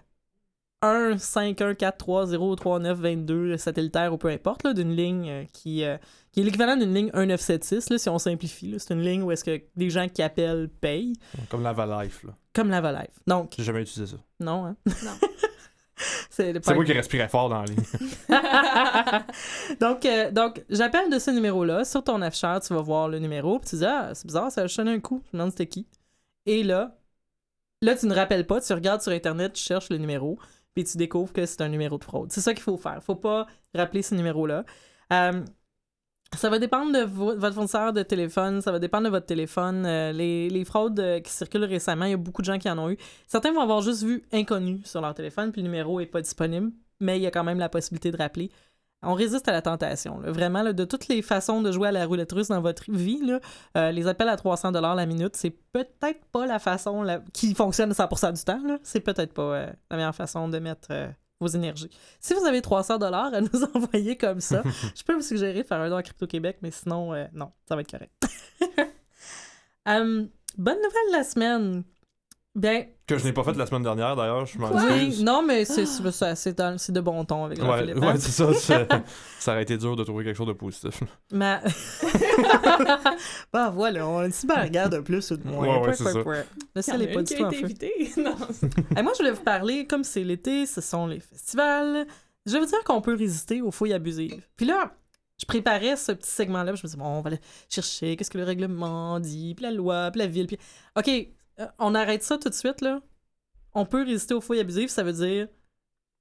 1-514-3-0-39-22 0.83 3.57
satellitaire 3.57 4.13
ou 4.13 4.19
peu 4.19 4.29
importe, 4.29 4.65
là, 4.65 4.73
d'une 4.75 4.95
ligne 4.95 5.29
euh, 5.31 5.45
qui, 5.53 5.85
euh, 5.85 5.97
qui 6.33 6.41
est 6.41 6.45
l'équivalent 6.45 6.77
d'une 6.77 6.93
ligne 6.95 7.11
1976, 7.15 7.91
là, 7.91 7.99
si 7.99 8.09
on 8.09 8.19
simplifie. 8.19 8.73
là. 8.73 8.79
C'est 8.79 8.95
une 8.95 9.03
ligne 9.03 9.23
où 9.23 9.31
est-ce 9.31 9.45
que 9.45 9.61
les 9.77 9.91
gens 9.91 10.09
qui 10.09 10.23
appellent 10.23 10.69
payent, 10.81 11.15
Comme 11.49 11.63
la 11.63 11.73
Life, 12.05 12.25
là. 12.25 12.33
comme 12.53 12.71
la 12.71 12.81
Life. 12.93 13.19
Donc, 13.27 13.55
J'ai 13.57 13.65
jamais 13.65 13.83
utilisé 13.83 14.17
ça. 14.17 14.23
non, 14.41 14.67
hein? 14.67 14.77
Non. 14.87 15.13
c'est 16.31 16.67
moi 16.75 16.85
qui 16.85 16.93
respirais 16.93 17.29
fort 17.29 17.49
dans 17.49 17.61
la 17.61 17.67
ligne. 17.67 17.83
donc, 19.81 20.05
euh, 20.05 20.31
donc 20.31 20.65
j'appelle 20.69 21.11
de 21.11 21.19
ce 21.19 21.31
numéro-là. 21.31 21.85
Sur 21.85 22.03
ton 22.03 22.21
afficheur, 22.23 22.61
tu 22.61 22.75
vas 22.75 22.81
voir 22.81 23.09
le 23.09 23.19
numéro. 23.19 23.59
Puis 23.59 23.71
tu 23.71 23.77
dis, 23.77 23.85
ah, 23.85 24.11
c'est 24.15 24.27
bizarre, 24.27 24.51
ça 24.51 24.63
a 24.63 24.69
sonné 24.69 24.93
un 24.93 25.01
coup. 25.01 25.23
Je 25.27 25.37
me 25.37 25.41
demande 25.41 25.51
c'était 25.53 25.67
qui. 25.67 25.87
Et 26.47 26.63
là, 26.63 26.97
là, 27.83 27.95
tu 27.97 28.07
ne 28.07 28.15
rappelles 28.15 28.47
pas. 28.47 28.61
Tu 28.61 28.73
regardes 28.73 29.03
sur 29.03 29.13
Internet, 29.13 29.53
tu 29.53 29.63
cherches 29.63 29.91
le 29.91 29.99
numéro. 29.99 30.39
Puis 30.75 30.85
tu 30.85 30.97
découvres 30.97 31.33
que 31.33 31.47
c'est 31.47 31.61
un 31.61 31.69
numéro 31.69 31.99
de 31.99 32.05
fraude. 32.05 32.33
C'est 32.33 32.41
ça 32.41 32.53
qu'il 32.53 32.63
faut 32.63 32.77
faire. 32.77 33.03
faut 33.03 33.15
pas 33.15 33.47
rappeler 33.75 34.03
ce 34.03 34.15
numéro-là. 34.15 34.65
Euh, 35.13 35.45
ça 36.37 36.51
va 36.51 36.59
dépendre 36.59 36.93
de 36.93 37.05
vo- 37.05 37.37
votre 37.37 37.55
fournisseur 37.55 37.93
de 37.93 38.03
téléphone, 38.03 38.61
ça 38.61 38.73
va 38.73 38.79
dépendre 38.79 39.05
de 39.05 39.11
votre 39.11 39.27
téléphone. 39.27 39.85
Euh, 39.87 40.13
les, 40.13 40.65
fraudes 40.65 40.99
euh, 41.01 41.21
qui 41.21 41.33
circulent 41.33 41.65
récemment, 41.65 42.05
il 42.05 42.11
y 42.13 42.15
a 42.15 42.19
beaucoup 42.19 42.43
de 42.43 42.47
gens 42.47 42.59
qui 42.59 42.69
en 42.71 42.79
ont 42.79 42.91
eu. 42.91 42.99
Certains 43.27 43.53
vont 43.53 43.61
avoir 43.61 43.81
juste 43.81 44.03
vu 44.03 44.23
inconnu 44.33 44.81
sur 44.85 45.01
leur 45.01 45.15
téléphone, 45.15 45.53
puis 45.53 45.63
le 45.63 45.69
numéro 45.69 46.01
est 46.01 46.07
pas 46.07 46.21
disponible, 46.21 46.73
mais 47.01 47.19
il 47.19 47.23
y 47.23 47.27
a 47.27 47.31
quand 47.31 47.45
même 47.45 47.59
la 47.59 47.69
possibilité 47.69 48.11
de 48.11 48.17
rappeler. 48.17 48.51
On 49.03 49.13
résiste 49.15 49.47
à 49.49 49.53
la 49.53 49.61
tentation. 49.61 50.21
Vraiment, 50.23 50.73
de 50.73 50.85
toutes 50.85 51.09
les 51.09 51.21
façons 51.21 51.61
de 51.61 51.71
jouer 51.71 51.89
à 51.89 51.93
la 51.93 52.07
roulette 52.07 52.33
russe 52.33 52.49
dans 52.49 52.63
votre 52.63 52.91
vie, 52.91 53.21
euh, 53.77 53.91
les 53.91 54.07
appels 54.07 54.31
à 54.31 54.37
300 54.37 54.71
la 54.73 55.07
minute, 55.07 55.37
c'est 55.37 55.55
peut-être 55.73 56.25
pas 56.33 56.47
la 56.47 56.59
façon 56.59 57.05
qui 57.35 57.55
fonctionne 57.55 57.93
100% 57.93 58.33
du 58.33 58.45
temps. 58.45 58.79
C'est 58.83 59.01
peut-être 59.01 59.35
pas 59.35 59.67
la 59.91 59.97
meilleure 59.97 60.15
façon 60.15 60.49
de 60.49 60.59
mettre 60.59 60.89
vos 61.41 61.49
énergies. 61.49 61.91
Si 62.21 62.35
vous 62.35 62.45
avez 62.45 62.63
300 62.63 62.99
à 62.99 63.41
nous 63.41 63.65
envoyer 63.75 64.17
comme 64.17 64.41
ça, 64.41 64.63
je 64.95 65.03
peux 65.03 65.15
vous 65.15 65.23
suggérer 65.23 65.63
de 65.63 65.67
faire 65.67 65.81
un 65.81 65.91
don 65.91 65.97
à 65.97 66.03
Crypto 66.03 66.27
Québec, 66.27 66.59
mais 66.63 66.71
sinon, 66.71 67.13
euh, 67.15 67.27
non, 67.33 67.53
ça 67.69 67.75
va 67.75 67.83
être 67.83 67.91
correct. 67.91 68.13
Euh, 69.87 70.25
bonne 70.57 70.77
nouvelle 70.77 71.09
de 71.09 71.13
la 71.13 71.25
semaine. 71.25 71.85
Bien, 72.57 72.85
Que 73.09 73.19
je 73.19 73.25
n'ai 73.25 73.33
pas 73.33 73.43
fait 73.43 73.55
la 73.57 73.67
semaine 73.67 73.83
dernière, 73.83 74.15
d'ailleurs, 74.15 74.47
je 74.47 74.57
m'en 74.59 74.71
oui, 74.71 75.23
non, 75.25 75.43
mais 75.43 75.65
c'est 75.65 75.83
de 75.83 77.01
bon 77.01 77.25
ton 77.25 77.47
avec 77.47 77.59
Ouais, 77.59 77.67
Jean-Philippe. 77.67 77.97
hein? 77.97 78.13
ouais 78.13 78.21
c'est 78.21 78.31
ça. 78.31 78.85
ça 79.41 79.53
aurait 79.53 79.65
été 79.65 79.77
dur 79.77 79.97
de 79.97 80.05
trouver 80.05 80.25
quelque 80.25 80.37
chose 80.37 80.47
de 80.47 80.53
positif. 80.53 81.03
Ma... 81.33 81.61
bah 83.53 83.71
voilà, 83.71 84.07
on 84.07 84.19
a 84.19 84.27
une 84.27 84.33
regarde 84.33 84.95
un 84.95 85.03
plus 85.03 85.33
ou 85.33 85.37
de 85.37 85.49
moins. 85.49 85.81
Ouais, 85.81 85.89
ouais, 85.89 85.95
c'est 85.95 86.05
ça. 86.05 86.97
Le 86.97 87.03
est 87.03 87.13
pas 87.13 87.23
du 87.25 87.35
tout 87.35 87.51
évitée. 87.53 88.13
non. 88.19 88.37
Et 88.97 89.03
moi, 89.03 89.13
je 89.15 89.19
voulais 89.19 89.33
vous 89.33 89.43
parler, 89.43 89.89
comme 89.89 90.05
c'est 90.05 90.23
l'été, 90.23 90.67
ce 90.67 90.81
sont 90.81 91.09
les 91.09 91.19
festivals. 91.19 92.07
Je 92.47 92.53
vais 92.53 92.61
vous 92.61 92.67
dire 92.67 92.85
qu'on 92.85 93.01
peut 93.01 93.17
résister 93.17 93.63
aux 93.63 93.73
fouilles 93.73 93.95
abusives. 93.95 94.47
Puis 94.57 94.67
là, 94.67 94.95
je 95.41 95.47
préparais 95.47 95.97
ce 95.97 96.13
petit 96.13 96.31
segment-là, 96.31 96.73
puis 96.73 96.81
je 96.81 96.87
me 96.87 96.89
disais, 96.89 96.99
bon, 96.99 97.19
on 97.19 97.21
va 97.21 97.29
aller 97.31 97.41
chercher, 97.69 98.15
qu'est-ce 98.17 98.31
que 98.31 98.39
le 98.39 98.45
règlement 98.45 99.19
dit, 99.19 99.55
puis 99.57 99.65
la 99.65 99.73
loi, 99.73 100.11
puis 100.13 100.21
la 100.21 100.29
ville, 100.29 100.47
puis... 100.47 100.59
OK, 100.97 101.11
on 101.79 101.95
arrête 101.95 102.23
ça 102.23 102.39
tout 102.39 102.49
de 102.49 102.55
suite, 102.55 102.81
là. 102.81 103.01
On 103.75 103.87
peut 103.87 104.05
résister 104.05 104.35
aux 104.35 104.41
fouilles 104.41 104.61
abusives, 104.61 104.89
ça 104.89 105.03
veut 105.03 105.13
dire... 105.13 105.49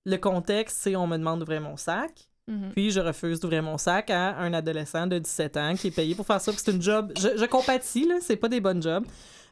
Le 0.06 0.18
contexte, 0.18 0.80
c'est 0.82 0.98
on 0.98 1.08
me 1.08 1.16
demande 1.18 1.40
d'ouvrir 1.40 1.62
mon 1.62 1.78
sac, 1.78 2.28
Mhm. 2.50 2.72
puis 2.74 2.92
je 2.92 3.00
refuse 3.00 3.40
d'ouvrir 3.40 3.64
mon 3.64 3.78
sac 3.78 4.10
à 4.10 4.36
un 4.38 4.52
adolescent 4.54 5.08
de 5.08 5.18
17 5.18 5.56
ans 5.56 5.76
qui 5.76 5.88
est 5.88 5.92
payé 5.92 6.14
pour 6.14 6.26
faire 6.26 6.42
ça, 6.42 6.52
c'est 6.52 6.72
une 6.72 6.82
job... 6.82 7.14
Je, 7.18 7.38
je 7.38 7.46
compatis, 7.46 8.06
là, 8.06 8.16
c'est 8.20 8.36
pas 8.36 8.50
des 8.50 8.60
bonnes 8.60 8.82
jobs, 8.84 9.06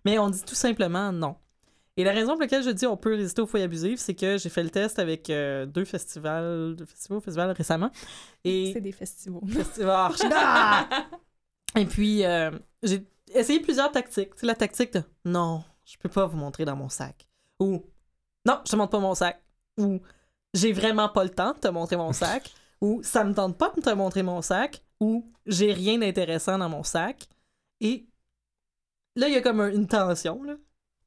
mais 0.04 0.20
on 0.20 0.30
dit 0.30 0.44
tout 0.44 0.56
simplement 0.56 1.14
non. 1.14 1.36
Et 1.96 2.04
la 2.04 2.12
raison 2.12 2.34
pour 2.34 2.42
laquelle 2.42 2.64
je 2.64 2.70
dis 2.70 2.86
on 2.86 2.98
peut 2.98 3.16
résister 3.16 3.42
aux 3.42 3.48
fouilles 3.48 3.62
abusives, 3.62 3.98
c'est 3.98 4.14
que 4.14 4.38
j'ai 4.38 4.50
fait 4.50 4.64
le 4.64 4.70
test 4.72 5.00
avec 5.00 5.30
euh, 5.30 5.66
deux 5.66 5.86
festivals, 5.86 6.76
deux 6.76 6.84
festivals, 6.86 7.22
festivals 7.22 7.52
récemment. 7.52 7.92
Et 8.44 8.72
C'est 8.74 8.82
des 8.82 8.92
festivals. 8.92 9.48
Festival- 9.48 10.12
Ah! 10.34 10.90
Et 11.78 11.86
puis, 11.86 12.26
euh, 12.26 12.52
j'ai 12.84 13.06
essayé 13.34 13.62
plusieurs 13.62 13.90
tactiques. 13.92 14.32
C'est 14.36 14.46
la 14.46 14.56
tactique 14.56 14.92
de 14.94 15.04
non, 15.24 15.64
je 15.92 15.98
peux 15.98 16.10
pas 16.10 16.26
vous 16.26 16.38
montrer 16.38 16.66
dans 16.66 16.76
mon 16.76 16.90
sac. 16.90 17.28
Ou 17.60 17.84
non, 18.46 18.60
je 18.66 18.72
te 18.72 18.76
montre 18.76 18.92
pas 18.92 19.00
mon 19.00 19.14
sac. 19.16 19.44
Ou 19.80 20.00
j'ai 20.54 20.74
vraiment 20.74 21.10
pas 21.10 21.24
le 21.24 21.30
temps 21.30 21.54
de 21.54 21.60
te 21.60 21.68
montrer 21.68 21.98
mon 21.98 22.14
sac. 22.14 22.52
Ou 22.82 23.02
ça 23.04 23.24
me 23.24 23.34
tente 23.34 23.58
pas 23.58 23.72
de 23.76 23.82
te 23.82 23.90
montrer 23.92 24.24
mon 24.24 24.42
sac. 24.42 24.82
Ou 25.00 25.32
j'ai 25.46 25.74
rien 25.74 25.98
d'intéressant 26.00 26.58
dans 26.58 26.70
mon 26.70 26.84
sac. 26.84 27.28
Et 27.80 28.06
là, 29.16 29.28
il 29.28 29.34
y 29.34 29.38
a 29.38 29.42
comme 29.42 29.60
un- 29.62 29.72
une 29.72 29.88
tension. 29.88 30.42
Là. 30.44 30.54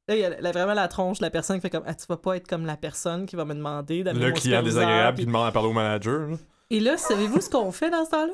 Là, 0.09 0.17
il 0.17 0.21
y 0.21 0.25
a 0.25 0.53
vraiment 0.53 0.75
la 0.75 0.89
tronche 0.89 1.19
de 1.19 1.25
la 1.25 1.31
personne 1.31 1.57
qui 1.57 1.63
fait 1.63 1.71
comme 1.71 1.85
Ah, 1.87 1.95
tu 1.95 2.07
vas 2.07 2.17
pas 2.19 2.37
être 2.37 2.47
comme 2.47 2.67
la 2.67 2.77
personne 2.77 3.25
qui 3.27 3.37
va 3.37 3.45
me 3.45 3.55
demander 3.55 4.05
d'amener 4.05 4.27
Le 4.27 4.33
client 4.33 4.63
désagréable 4.63 5.15
puis- 5.17 5.23
qui 5.25 5.27
demande 5.27 5.47
à 5.47 5.53
parler 5.53 5.69
au 5.69 5.73
manager. 5.73 6.29
là. 6.31 6.37
et 6.71 6.81
là, 6.81 6.97
savez-vous 6.99 7.41
ce 7.41 7.49
qu'on 7.51 7.73
fait 7.73 7.91
dans 7.91 8.05
ce 8.05 8.11
temps-là? 8.11 8.33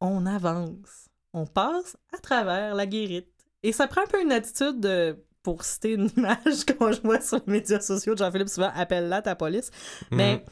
On 0.00 0.26
avance. 0.26 1.08
On 1.32 1.46
passe 1.46 1.96
à 2.14 2.18
travers 2.18 2.74
la 2.74 2.86
guérite. 2.86 3.28
Et 3.62 3.72
ça 3.72 3.86
prend 3.86 4.02
un 4.02 4.06
peu 4.06 4.20
une 4.22 4.32
attitude 4.32 4.80
de, 4.80 5.16
pour 5.46 5.64
citer 5.64 5.92
une 5.92 6.10
image 6.16 6.64
qu'on 6.76 6.90
voit 7.04 7.20
sur 7.20 7.36
les 7.46 7.52
médias 7.52 7.78
sociaux 7.80 8.14
de 8.14 8.18
Jean-Philippe 8.18 8.48
souvent, 8.48 8.72
appelle-la 8.74 9.22
ta 9.22 9.36
police. 9.36 9.70
Mais 10.10 10.38
Mhm. 10.38 10.44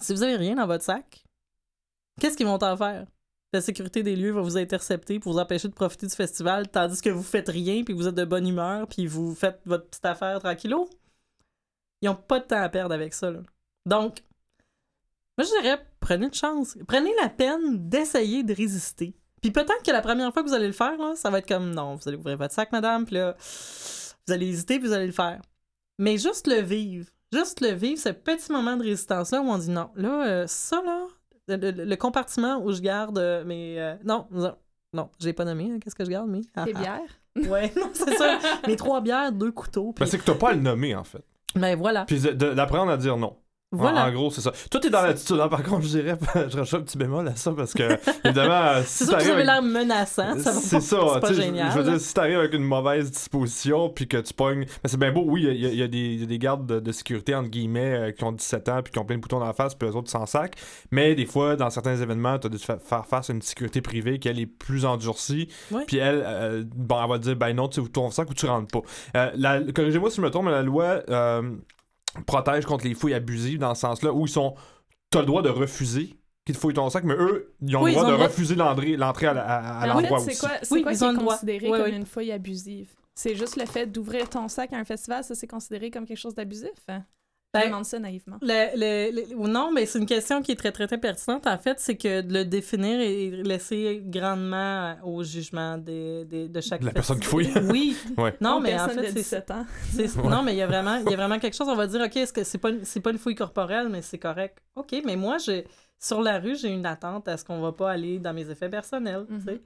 si 0.00 0.12
vous 0.12 0.22
avez 0.24 0.34
rien 0.34 0.56
dans 0.56 0.66
votre 0.66 0.82
sac, 0.82 1.24
qu'est-ce 2.20 2.36
qu'ils 2.36 2.46
vont 2.46 2.58
t'en 2.58 2.76
faire? 2.76 3.06
la 3.52 3.60
sécurité 3.60 4.02
des 4.02 4.16
lieux 4.16 4.32
va 4.32 4.40
vous 4.40 4.58
intercepter 4.58 5.20
pour 5.20 5.32
vous 5.34 5.38
empêcher 5.38 5.68
de 5.68 5.74
profiter 5.74 6.08
du 6.08 6.14
festival, 6.16 6.68
tandis 6.68 7.00
que 7.00 7.08
vous 7.10 7.22
faites 7.22 7.48
rien, 7.48 7.84
puis 7.84 7.94
vous 7.94 8.08
êtes 8.08 8.14
de 8.16 8.24
bonne 8.24 8.48
humeur, 8.48 8.88
puis 8.88 9.06
vous 9.06 9.32
faites 9.32 9.60
votre 9.64 9.86
petite 9.86 10.04
affaire 10.06 10.40
tranquillo. 10.40 10.90
Ils 12.02 12.08
ont 12.08 12.16
pas 12.16 12.40
de 12.40 12.46
temps 12.46 12.60
à 12.60 12.68
perdre 12.68 12.92
avec 12.96 13.14
ça. 13.14 13.30
Là. 13.30 13.38
Donc, 13.86 14.24
moi, 15.38 15.46
je 15.46 15.62
dirais, 15.62 15.86
prenez 16.00 16.26
une 16.26 16.34
chance. 16.34 16.76
Prenez 16.88 17.12
la 17.22 17.28
peine 17.28 17.88
d'essayer 17.88 18.42
de 18.42 18.52
résister. 18.52 19.14
Puis 19.44 19.50
peut-être 19.52 19.82
que 19.84 19.90
la 19.90 20.00
première 20.00 20.32
fois 20.32 20.42
que 20.42 20.48
vous 20.48 20.54
allez 20.54 20.66
le 20.66 20.72
faire, 20.72 20.96
là, 20.96 21.12
ça 21.16 21.28
va 21.28 21.38
être 21.40 21.46
comme, 21.46 21.70
non, 21.74 21.96
vous 21.96 22.08
allez 22.08 22.16
ouvrir 22.16 22.38
votre 22.38 22.54
sac, 22.54 22.72
madame, 22.72 23.04
puis 23.04 23.16
là, 23.16 23.36
vous 24.26 24.32
allez 24.32 24.48
hésiter, 24.48 24.78
puis 24.78 24.88
vous 24.88 24.94
allez 24.94 25.04
le 25.04 25.12
faire. 25.12 25.38
Mais 25.98 26.16
juste 26.16 26.46
le 26.46 26.62
vivre, 26.62 27.06
juste 27.30 27.60
le 27.60 27.72
vivre, 27.72 28.00
ce 28.00 28.08
petit 28.08 28.50
moment 28.50 28.78
de 28.78 28.82
résistance-là 28.84 29.42
où 29.42 29.44
on 29.50 29.58
dit, 29.58 29.68
non, 29.68 29.90
là, 29.96 30.26
euh, 30.26 30.46
ça, 30.46 30.80
là, 30.82 31.06
le, 31.48 31.56
le- 31.70 31.84
le 31.84 31.96
compartiment 31.96 32.56
où 32.64 32.72
je 32.72 32.80
garde 32.80 33.18
euh, 33.18 33.44
mes... 33.44 33.78
euh, 33.78 33.96
non, 34.02 34.26
non, 34.30 34.56
non, 34.94 35.10
je 35.20 35.26
l'ai 35.26 35.34
pas 35.34 35.44
nommé, 35.44 35.70
hein, 35.70 35.78
qu'est-ce 35.78 35.94
que 35.94 36.06
je 36.06 36.10
garde, 36.10 36.30
mais... 36.30 36.40
Ah, 36.56 36.64
Des 36.64 36.72
ah. 36.76 36.78
bières? 36.80 37.50
Ouais, 37.50 37.70
non, 37.76 37.90
c'est 37.92 38.14
ça. 38.16 38.38
Mes 38.66 38.76
trois 38.76 39.02
bières, 39.02 39.30
deux 39.30 39.52
couteaux, 39.52 39.88
Ben, 39.88 40.04
puis... 40.06 40.08
c'est 40.08 40.16
que 40.18 40.24
t'as 40.24 40.36
pas 40.36 40.50
à 40.50 40.52
le 40.54 40.60
nommer, 40.62 40.94
en 40.94 41.04
fait. 41.04 41.22
Ben 41.54 41.76
voilà, 41.76 42.06
Puis 42.06 42.18
d'apprendre 42.20 42.90
à 42.90 42.96
dire 42.96 43.18
non. 43.18 43.36
En- 43.74 43.78
voilà. 43.78 44.06
En, 44.06 44.12
gros, 44.12 44.30
c'est 44.30 44.40
ça. 44.40 44.52
Toi, 44.70 44.80
t'es 44.80 44.90
dans 44.90 45.02
l'attitude. 45.02 45.38
hein. 45.40 45.48
Par 45.48 45.62
contre, 45.62 45.82
je 45.82 45.88
dirais, 45.98 46.16
je 46.48 46.56
rajoute 46.58 46.80
un 46.80 46.82
petit 46.82 46.98
bémol 46.98 47.28
à 47.28 47.36
ça 47.36 47.52
parce 47.52 47.72
que, 47.74 47.98
évidemment, 48.24 48.80
si 48.84 49.04
C'est 49.04 49.04
sûr 49.06 49.18
que 49.18 49.24
vous 49.24 49.30
avez 49.30 49.44
l'air 49.44 49.62
menaçant, 49.62 50.38
ça 50.38 50.50
va 50.52 50.60
C'est 50.60 50.80
ça, 50.80 50.98
c'est 51.14 51.20
pas 51.20 51.32
génial. 51.32 51.70
Je 51.72 51.78
veux 51.78 51.84
dire, 51.90 52.00
si 52.00 52.14
t'arrives 52.14 52.38
avec 52.38 52.54
une 52.54 52.64
mauvaise 52.64 53.10
disposition, 53.10 53.88
puis 53.90 54.06
que 54.08 54.16
tu 54.18 54.32
pognes. 54.34 54.60
Mais 54.82 54.88
c'est 54.90 54.98
bien 54.98 55.12
beau, 55.12 55.24
oui, 55.26 55.46
il 55.48 55.56
y, 55.60 55.66
a- 55.66 55.84
y 55.84 55.88
des- 55.88 55.98
il 55.98 56.20
y 56.20 56.22
a 56.22 56.26
des 56.26 56.38
gardes 56.38 56.66
de, 56.66 56.80
de 56.80 56.92
sécurité, 56.92 57.34
entre 57.34 57.48
guillemets, 57.50 57.94
euh, 57.94 58.10
qui 58.12 58.24
ont 58.24 58.32
17 58.32 58.68
ans, 58.68 58.80
puis 58.82 58.92
qui 58.92 58.98
ont 58.98 59.04
plein 59.04 59.16
de 59.16 59.20
boutons 59.20 59.38
dans 59.40 59.46
la 59.46 59.52
face, 59.52 59.74
puis 59.74 59.88
eux 59.88 59.94
autres 59.96 60.10
s'en 60.10 60.26
sac. 60.26 60.54
Mais 60.90 61.14
des 61.14 61.26
fois, 61.26 61.56
dans 61.56 61.70
certains 61.70 61.96
événements, 61.96 62.38
t'as 62.38 62.48
dû 62.48 62.58
fa- 62.58 62.78
faire 62.78 63.06
face 63.06 63.30
à 63.30 63.32
une 63.32 63.42
sécurité 63.42 63.80
privée 63.80 64.18
qui, 64.18 64.28
elle, 64.28 64.38
est 64.38 64.46
plus 64.46 64.84
endurcie. 64.84 65.48
Puis 65.86 65.98
elle, 65.98 66.22
euh, 66.26 66.62
bon, 66.74 66.96
elle 67.02 67.08
va 67.10 67.18
te 67.18 67.24
dire, 67.24 67.36
ben 67.36 67.52
non, 67.54 67.68
tu 67.68 67.80
ouvres 67.80 67.90
ton 67.92 68.10
sac 68.10 68.30
ou 68.30 68.34
tu 68.34 68.46
rentres 68.46 68.68
pas. 68.70 68.80
Euh, 69.16 69.72
Corrigez-moi 69.74 70.10
si 70.10 70.16
je 70.16 70.22
me 70.22 70.30
trompe, 70.30 70.44
mais 70.46 70.50
la 70.50 70.62
loi 70.62 71.00
euh, 71.08 71.42
protège 72.26 72.64
contre 72.66 72.84
les 72.86 72.94
fouilles 72.94 73.14
abusives 73.14 73.58
dans 73.58 73.74
ce 73.74 73.82
sens-là, 73.82 74.12
où 74.12 74.26
ils 74.26 74.30
sont. 74.30 74.54
T'as 75.10 75.20
le 75.20 75.26
droit 75.26 75.42
de 75.42 75.48
refuser 75.48 76.14
qu'ils 76.44 76.54
te 76.54 76.60
fouillent 76.60 76.74
ton 76.74 76.90
sac, 76.90 77.04
mais 77.04 77.14
eux, 77.14 77.54
ils 77.62 77.76
ont 77.76 77.82
Oui, 77.82 77.90
le 77.90 77.94
droit 77.96 78.04
ont 78.06 78.10
de 78.10 78.14
droit- 78.16 78.26
refuser 78.26 78.54
l'entrée 78.54 78.96
l'entrée 78.96 79.26
à, 79.26 79.34
la- 79.34 79.44
à- 79.46 79.80
à 79.80 79.86
l'endroit 79.86 80.18
fait, 80.20 80.24
c'est 80.24 80.30
aussi. 80.32 80.40
quoi, 80.40 80.50
c'est 80.62 80.74
Oui, 80.74 80.82
quoi 80.82 80.92
qui 80.94 81.04
est 81.04 81.14
considéré 81.24 81.70
Oui, 81.70 81.78
comme 81.78 81.92
une 81.92 82.06
fouille 82.06 82.32
abusive? 82.32 82.90
C'est 83.14 83.34
juste 83.36 83.56
le 83.56 83.64
fait 83.66 83.86
d'ouvrir 83.86 84.28
ton 84.28 84.48
sac 84.48 84.72
à 84.72 84.76
un 84.76 84.84
festival, 84.84 85.22
ça 85.22 85.34
c'est 85.34 85.46
considéré 85.46 85.90
comme 85.90 86.04
quelque 86.04 86.18
chose 86.18 86.34
d'abusif? 86.34 86.70
Hein? 86.88 87.04
Je 87.54 87.60
Ben, 87.60 87.66
demande 87.68 87.84
ça 87.84 87.98
naïvement. 88.00 88.36
Le- 88.42 88.76
le- 88.76 89.12
le- 89.34 89.48
non, 89.48 89.70
mais 89.72 89.86
c'est 89.86 89.98
une 90.00 90.06
question 90.06 90.42
qui 90.42 90.52
est 90.52 90.56
très, 90.56 90.72
très, 90.72 90.86
très 90.88 90.98
pertinente. 90.98 91.46
En 91.46 91.56
fait, 91.56 91.78
c'est 91.78 91.96
que 91.96 92.20
de 92.20 92.32
le 92.34 92.44
définir 92.44 92.98
et 93.00 93.30
laisser 93.30 94.02
grandement 94.04 94.96
au 95.04 95.22
jugement 95.22 95.78
des, 95.78 96.24
des- 96.24 96.48
de 96.48 96.60
chaque 96.60 96.80
De 96.80 96.86
la 96.86 96.92
personne 96.92 97.20
qui 97.20 97.26
fouille. 97.26 97.52
Oui. 97.70 97.96
Ouais. 98.18 98.36
Non, 98.40 98.60
mais 98.60 98.78
en 98.78 98.88
fait, 98.88 98.96
de 98.96 99.06
c'est 99.06 99.12
17 99.12 99.50
ans. 99.52 99.66
Ouais. 99.96 100.06
Non, 100.28 100.42
mais 100.42 100.52
il 100.54 100.58
y 100.58 100.62
a 100.62 100.66
vraiment, 100.66 100.96
il 100.96 101.08
y 101.10 101.14
a 101.14 101.16
vraiment 101.22 101.38
quelque 101.38 101.54
chose. 101.56 101.68
On 101.68 101.76
va 101.76 101.86
dire, 101.86 102.00
OK, 102.00 102.16
est-ce 102.16 102.32
que 102.32 102.42
c'est 102.44 102.58
pas, 102.58 102.70
une- 102.70 102.84
c'est 102.84 103.00
pas 103.00 103.10
une 103.10 103.18
fouille 103.18 103.34
corporelle, 103.36 103.88
mais 103.88 104.02
c'est 104.02 104.18
correct. 104.18 104.58
OK, 104.74 104.94
mais 105.04 105.14
moi, 105.16 105.38
j'ai, 105.38 105.66
sur 105.98 106.20
la 106.22 106.38
rue, 106.40 106.56
j'ai 106.56 106.68
une 106.70 106.86
attente 106.86 107.28
à 107.28 107.36
ce 107.36 107.44
qu'on 107.44 107.60
va 107.60 107.72
pas 107.72 107.90
aller 107.92 108.18
dans 108.18 108.34
mes 108.34 108.50
effets 108.50 108.68
personnels. 108.68 109.26
tu 109.28 109.40
sais. 109.44 109.52
Mhm. 109.52 109.60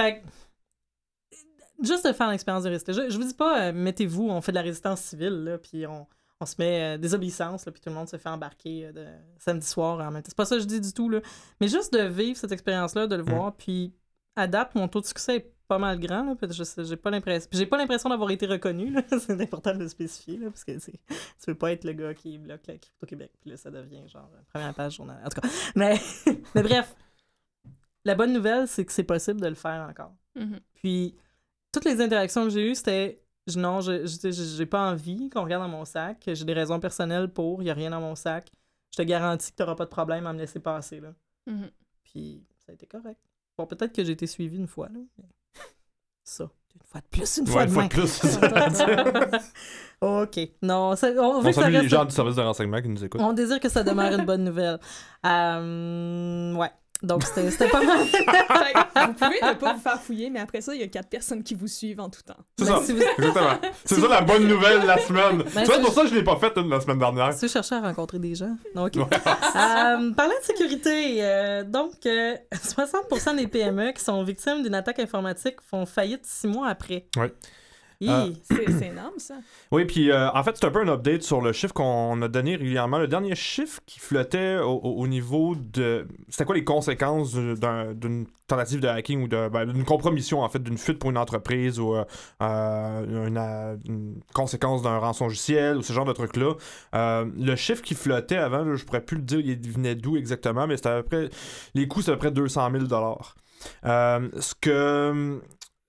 Fait 0.00 0.20
que, 0.22 1.86
juste 1.86 2.06
de 2.06 2.12
faire 2.12 2.30
l'expérience 2.30 2.64
de 2.64 2.70
résister. 2.70 2.92
Je, 2.92 3.10
je 3.10 3.16
vous 3.18 3.24
dis 3.24 3.34
pas, 3.34 3.60
euh, 3.68 3.72
mettez-vous, 3.72 4.28
on 4.28 4.40
fait 4.40 4.52
de 4.52 4.56
la 4.56 4.62
résistance 4.62 5.00
civile, 5.02 5.44
là, 5.44 5.58
puis 5.58 5.86
on, 5.86 6.06
on 6.40 6.46
se 6.46 6.56
met 6.58 6.96
euh, 6.96 6.98
des 6.98 7.14
obéissances, 7.14 7.64
là, 7.66 7.72
puis 7.72 7.80
tout 7.80 7.88
le 7.88 7.94
monde 7.94 8.08
se 8.08 8.16
fait 8.18 8.28
embarquer 8.28 8.86
euh, 8.86 8.92
de, 8.92 9.06
samedi 9.38 9.66
soir 9.66 9.98
en 10.00 10.10
même 10.10 10.22
temps. 10.22 10.28
C'est 10.28 10.36
pas 10.36 10.44
ça 10.44 10.56
que 10.56 10.62
je 10.62 10.66
dis 10.66 10.80
du 10.80 10.92
tout, 10.92 11.08
là. 11.08 11.20
Mais 11.60 11.68
juste 11.68 11.92
de 11.92 12.02
vivre 12.02 12.36
cette 12.38 12.52
expérience-là, 12.52 13.06
de 13.06 13.16
le 13.16 13.22
Mm. 13.22 13.30
voir, 13.30 13.56
puis 13.56 13.94
à 14.36 14.46
date, 14.46 14.74
mon 14.74 14.86
taux 14.88 15.00
de 15.00 15.06
succès 15.06 15.36
est 15.36 15.52
pas 15.66 15.78
mal 15.78 15.98
grand, 15.98 16.22
là, 16.24 16.34
j'ai 16.84 16.96
pas 16.96 17.10
l'impression... 17.10 17.48
puis 17.50 17.58
J'ai 17.58 17.66
pas 17.66 17.76
l'impression 17.76 18.08
d'avoir 18.08 18.30
été 18.30 18.46
reconnu, 18.46 18.90
là. 18.90 19.02
c'est 19.18 19.40
important 19.40 19.74
de 19.74 19.80
le 19.80 19.88
spécifier, 19.88 20.36
là, 20.36 20.50
parce 20.50 20.62
que 20.62 20.78
c'est- 20.78 20.92
tu 21.08 21.46
veux 21.48 21.56
pas 21.56 21.72
être 21.72 21.84
le 21.84 21.92
gars 21.94 22.14
qui 22.14 22.38
bloque 22.38 22.66
la 22.66 22.76
Crypto-Québec, 22.78 23.32
puis 23.40 23.50
là, 23.50 23.56
ça 23.56 23.70
devient 23.70 24.06
genre 24.08 24.30
euh, 24.34 24.42
première 24.52 24.74
page 24.74 24.96
journal. 24.96 25.20
En 25.24 25.28
tout 25.28 25.40
cas, 25.40 25.48
mais, 25.74 25.98
mais 26.54 26.62
bref, 26.62 26.94
la 28.04 28.14
bonne 28.14 28.32
nouvelle, 28.32 28.68
c'est 28.68 28.84
que 28.84 28.92
c'est 28.92 29.02
possible 29.04 29.40
de 29.40 29.48
le 29.48 29.54
faire 29.54 29.88
encore. 29.90 30.14
Mhm. 30.36 30.60
Puis, 30.74 31.16
toutes 31.72 31.84
les 31.86 32.00
interactions 32.00 32.44
que 32.44 32.50
j'ai 32.50 32.70
eues, 32.70 32.74
c'était 32.74 33.20
je- 33.46 33.58
non, 33.58 33.80
je- 33.80 34.06
je- 34.06 34.30
je- 34.30 34.56
j'ai 34.56 34.66
pas 34.66 34.90
envie 34.90 35.28
qu'on 35.30 35.42
regarde 35.44 35.62
dans 35.62 35.68
mon 35.68 35.84
sac, 35.84 36.22
j'ai 36.26 36.44
des 36.44 36.52
raisons 36.52 36.80
personnelles 36.80 37.28
pour, 37.28 37.62
il 37.62 37.66
y 37.66 37.70
a 37.70 37.74
rien 37.74 37.90
dans 37.90 38.00
mon 38.00 38.14
sac. 38.14 38.50
Je 38.92 38.98
te 38.98 39.02
garantis 39.02 39.52
que 39.52 39.62
tu 39.62 39.74
pas 39.76 39.84
de 39.84 39.90
problème 39.90 40.26
à 40.26 40.32
me 40.32 40.38
laisser 40.38 40.60
passer, 40.60 41.00
là. 41.00 41.12
Mhm. 41.46 41.70
Puis, 42.04 42.44
ça 42.64 42.72
a 42.72 42.74
été 42.74 42.86
correct. 42.86 43.20
Bon, 43.58 43.66
peut-être 43.66 43.92
que 43.92 44.04
j'ai 44.04 44.12
été 44.12 44.26
suivi 44.26 44.56
une 44.56 44.66
fois, 44.68 44.88
là. 44.88 45.00
mais 45.18 45.24
Ça, 46.24 46.44
une 46.74 46.82
fois 46.84 47.00
de 47.00 47.06
plus, 47.06 47.36
une 47.38 47.44
Ouais, 47.44 47.52
fois 47.52 47.62
une 47.62 47.68
de 47.68 47.72
fois 47.72 47.82
moins. 47.82 47.88
de 47.88 47.94
plus, 47.94 48.06
c'est 48.08 48.28
ça. 49.40 50.22
OK. 50.22 50.38
Non, 50.62 50.96
ça, 50.96 51.08
on 51.08 51.40
veut 51.40 51.46
On 51.46 51.50
que 51.50 51.52
ça 51.52 51.62
salue 51.62 51.72
les 51.72 51.78
reste... 51.80 51.90
gens 51.90 52.04
du 52.04 52.10
service 52.14 52.36
de 52.36 52.42
renseignement 52.42 52.82
qui 52.82 52.88
nous 52.88 53.04
écoutent. 53.04 53.20
On 53.20 53.32
désire 53.32 53.60
que 53.60 53.68
ça 53.68 53.82
demeure 53.82 54.12
une 54.18 54.24
bonne 54.26 54.44
nouvelle. 54.44 54.78
Euh, 55.24 56.54
ouais. 56.54 56.70
Donc, 57.02 57.24
c'était 57.24 57.68
pas 57.68 57.82
mal. 57.82 57.98
Vous 59.06 59.12
pouvez 59.12 59.40
ne 59.42 59.52
pas 59.54 59.74
vous 59.74 59.80
faire 59.80 60.00
fouiller, 60.00 60.30
mais 60.30 60.40
après 60.40 60.60
ça, 60.62 60.74
il 60.74 60.80
y 60.80 60.84
a 60.84 60.88
quatre 60.88 61.08
personnes 61.08 61.42
qui 61.42 61.54
vous 61.54 61.68
suivent 61.68 62.00
en 62.00 62.08
tout 62.08 62.22
temps. 62.22 62.36
C'est 62.58 62.64
Ben, 62.64 62.76
ça, 62.80 62.82
si 62.82 62.92
vous- 62.92 63.02
exactement. 63.02 63.50
C'est 63.84 63.94
ça 64.00 64.08
la 64.08 64.20
bonne 64.22 64.46
nouvelle 64.48 64.80
de 64.80 64.86
la 64.86 64.98
semaine. 64.98 65.38
Ben, 65.38 65.44
tu 65.44 65.66
vois, 65.66 65.74
c'est- 65.76 65.80
pour 65.82 65.92
ça 65.92 66.02
que 66.02 66.08
je 66.08 66.14
l'ai 66.14 66.24
pas 66.24 66.36
faite 66.36 66.56
la 66.56 66.80
semaine 66.80 66.98
dernière. 66.98 67.32
Si 67.34 67.46
vous 67.46 67.52
cherchez 67.52 67.74
à 67.74 67.80
rencontrer 67.80 68.18
des 68.18 68.34
gens. 68.34 68.56
OK. 68.74 68.94
Ouais. 68.96 69.02
Euh, 69.02 70.12
parlant 70.14 70.32
de 70.40 70.44
sécurité, 70.44 71.18
euh, 71.22 71.64
donc, 71.64 71.92
euh, 72.06 72.34
60% 72.52 73.34
des 73.36 73.46
PME 73.46 73.92
qui 73.92 74.02
sont 74.02 74.22
victimes 74.24 74.62
d'une 74.62 74.74
attaque 74.74 74.98
informatique 74.98 75.56
font 75.68 75.84
faillite 75.86 76.24
six 76.24 76.46
mois 76.48 76.68
après. 76.68 77.06
Ouais. 77.16 77.32
Ah. 78.06 78.26
C'est 78.42 78.70
c'est 78.78 78.86
énorme, 78.88 79.18
ça. 79.18 79.34
Oui, 79.72 79.84
puis 79.84 80.10
euh, 80.10 80.30
en 80.32 80.42
fait, 80.44 80.56
c'est 80.56 80.66
un 80.66 80.70
peu 80.70 80.80
un 80.80 80.88
update 80.88 81.22
sur 81.22 81.40
le 81.40 81.52
chiffre 81.52 81.72
qu'on 81.74 82.20
a 82.22 82.28
donné 82.28 82.56
régulièrement. 82.56 82.98
Le 82.98 83.08
dernier 83.08 83.34
chiffre 83.34 83.80
qui 83.86 83.98
flottait 84.00 84.58
au, 84.58 84.72
au- 84.74 84.94
au 85.02 85.06
niveau 85.08 85.54
de. 85.56 86.06
C'était 86.28 86.44
quoi 86.44 86.54
les 86.54 86.64
conséquences 86.64 87.34
d'un- 87.34 87.94
d'une 87.94 88.26
tentative 88.46 88.80
de 88.80 88.86
hacking 88.88 89.24
ou 89.24 89.28
ben, 89.28 89.66
d'une 89.66 89.84
compromission, 89.84 90.42
en 90.42 90.48
fait, 90.48 90.60
d'une 90.62 90.78
fuite 90.78 90.98
pour 91.00 91.10
une 91.10 91.18
entreprise 91.18 91.80
ou 91.80 91.94
euh, 91.96 92.04
euh, 92.42 93.26
une, 93.26 93.38
euh, 93.38 93.76
une 93.88 94.20
conséquence 94.34 94.82
d'un 94.82 94.98
rançongiciel 94.98 95.76
ou 95.78 95.82
ce 95.82 95.92
genre 95.92 96.04
de 96.04 96.12
truc-là. 96.12 96.52
Euh, 96.94 97.24
le 97.36 97.56
chiffre 97.56 97.82
qui 97.82 97.94
flottait 97.94 98.36
avant, 98.36 98.76
je 98.76 98.84
pourrais 98.84 99.00
plus 99.04 99.16
le 99.16 99.22
dire, 99.24 99.40
il 99.40 99.70
venait 99.70 99.94
d'où 99.96 100.16
exactement, 100.16 100.66
mais 100.66 100.76
c'était 100.76 100.90
à 100.90 101.02
peu 101.02 101.08
près. 101.08 101.30
Les 101.74 101.88
coûts, 101.88 102.00
c'était 102.00 102.12
à 102.12 102.14
peu 102.14 102.20
près 102.20 102.30
200 102.30 102.70
000 102.70 102.84
euh, 103.84 104.28
Ce 104.40 104.54
que 104.60 105.40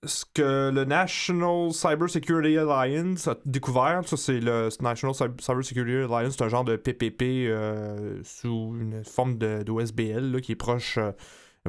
ce 0.06 0.26
que 0.34 0.70
le 0.72 0.86
National 0.86 1.72
Cyber 1.74 2.10
Security 2.10 2.58
Alliance 2.58 3.28
a 3.28 3.36
découvert, 3.46 4.02
ça 4.06 4.16
c'est 4.16 4.40
le 4.40 4.70
National 4.82 5.16
Cy- 5.16 5.42
Cyber 5.44 5.64
Security 5.66 6.14
Alliance, 6.14 6.36
c'est 6.38 6.44
un 6.44 6.50
genre 6.50 6.64
de 6.64 6.76
PPP 6.76 7.22
euh, 7.48 8.22
sous 8.24 8.76
une 8.80 9.04
forme 9.04 9.38
de, 9.38 9.64
de 9.64 9.72
OSBL 9.72 10.32
là, 10.32 10.40
qui 10.40 10.52
est 10.52 10.56
proche, 10.56 11.00
euh, 11.00 11.12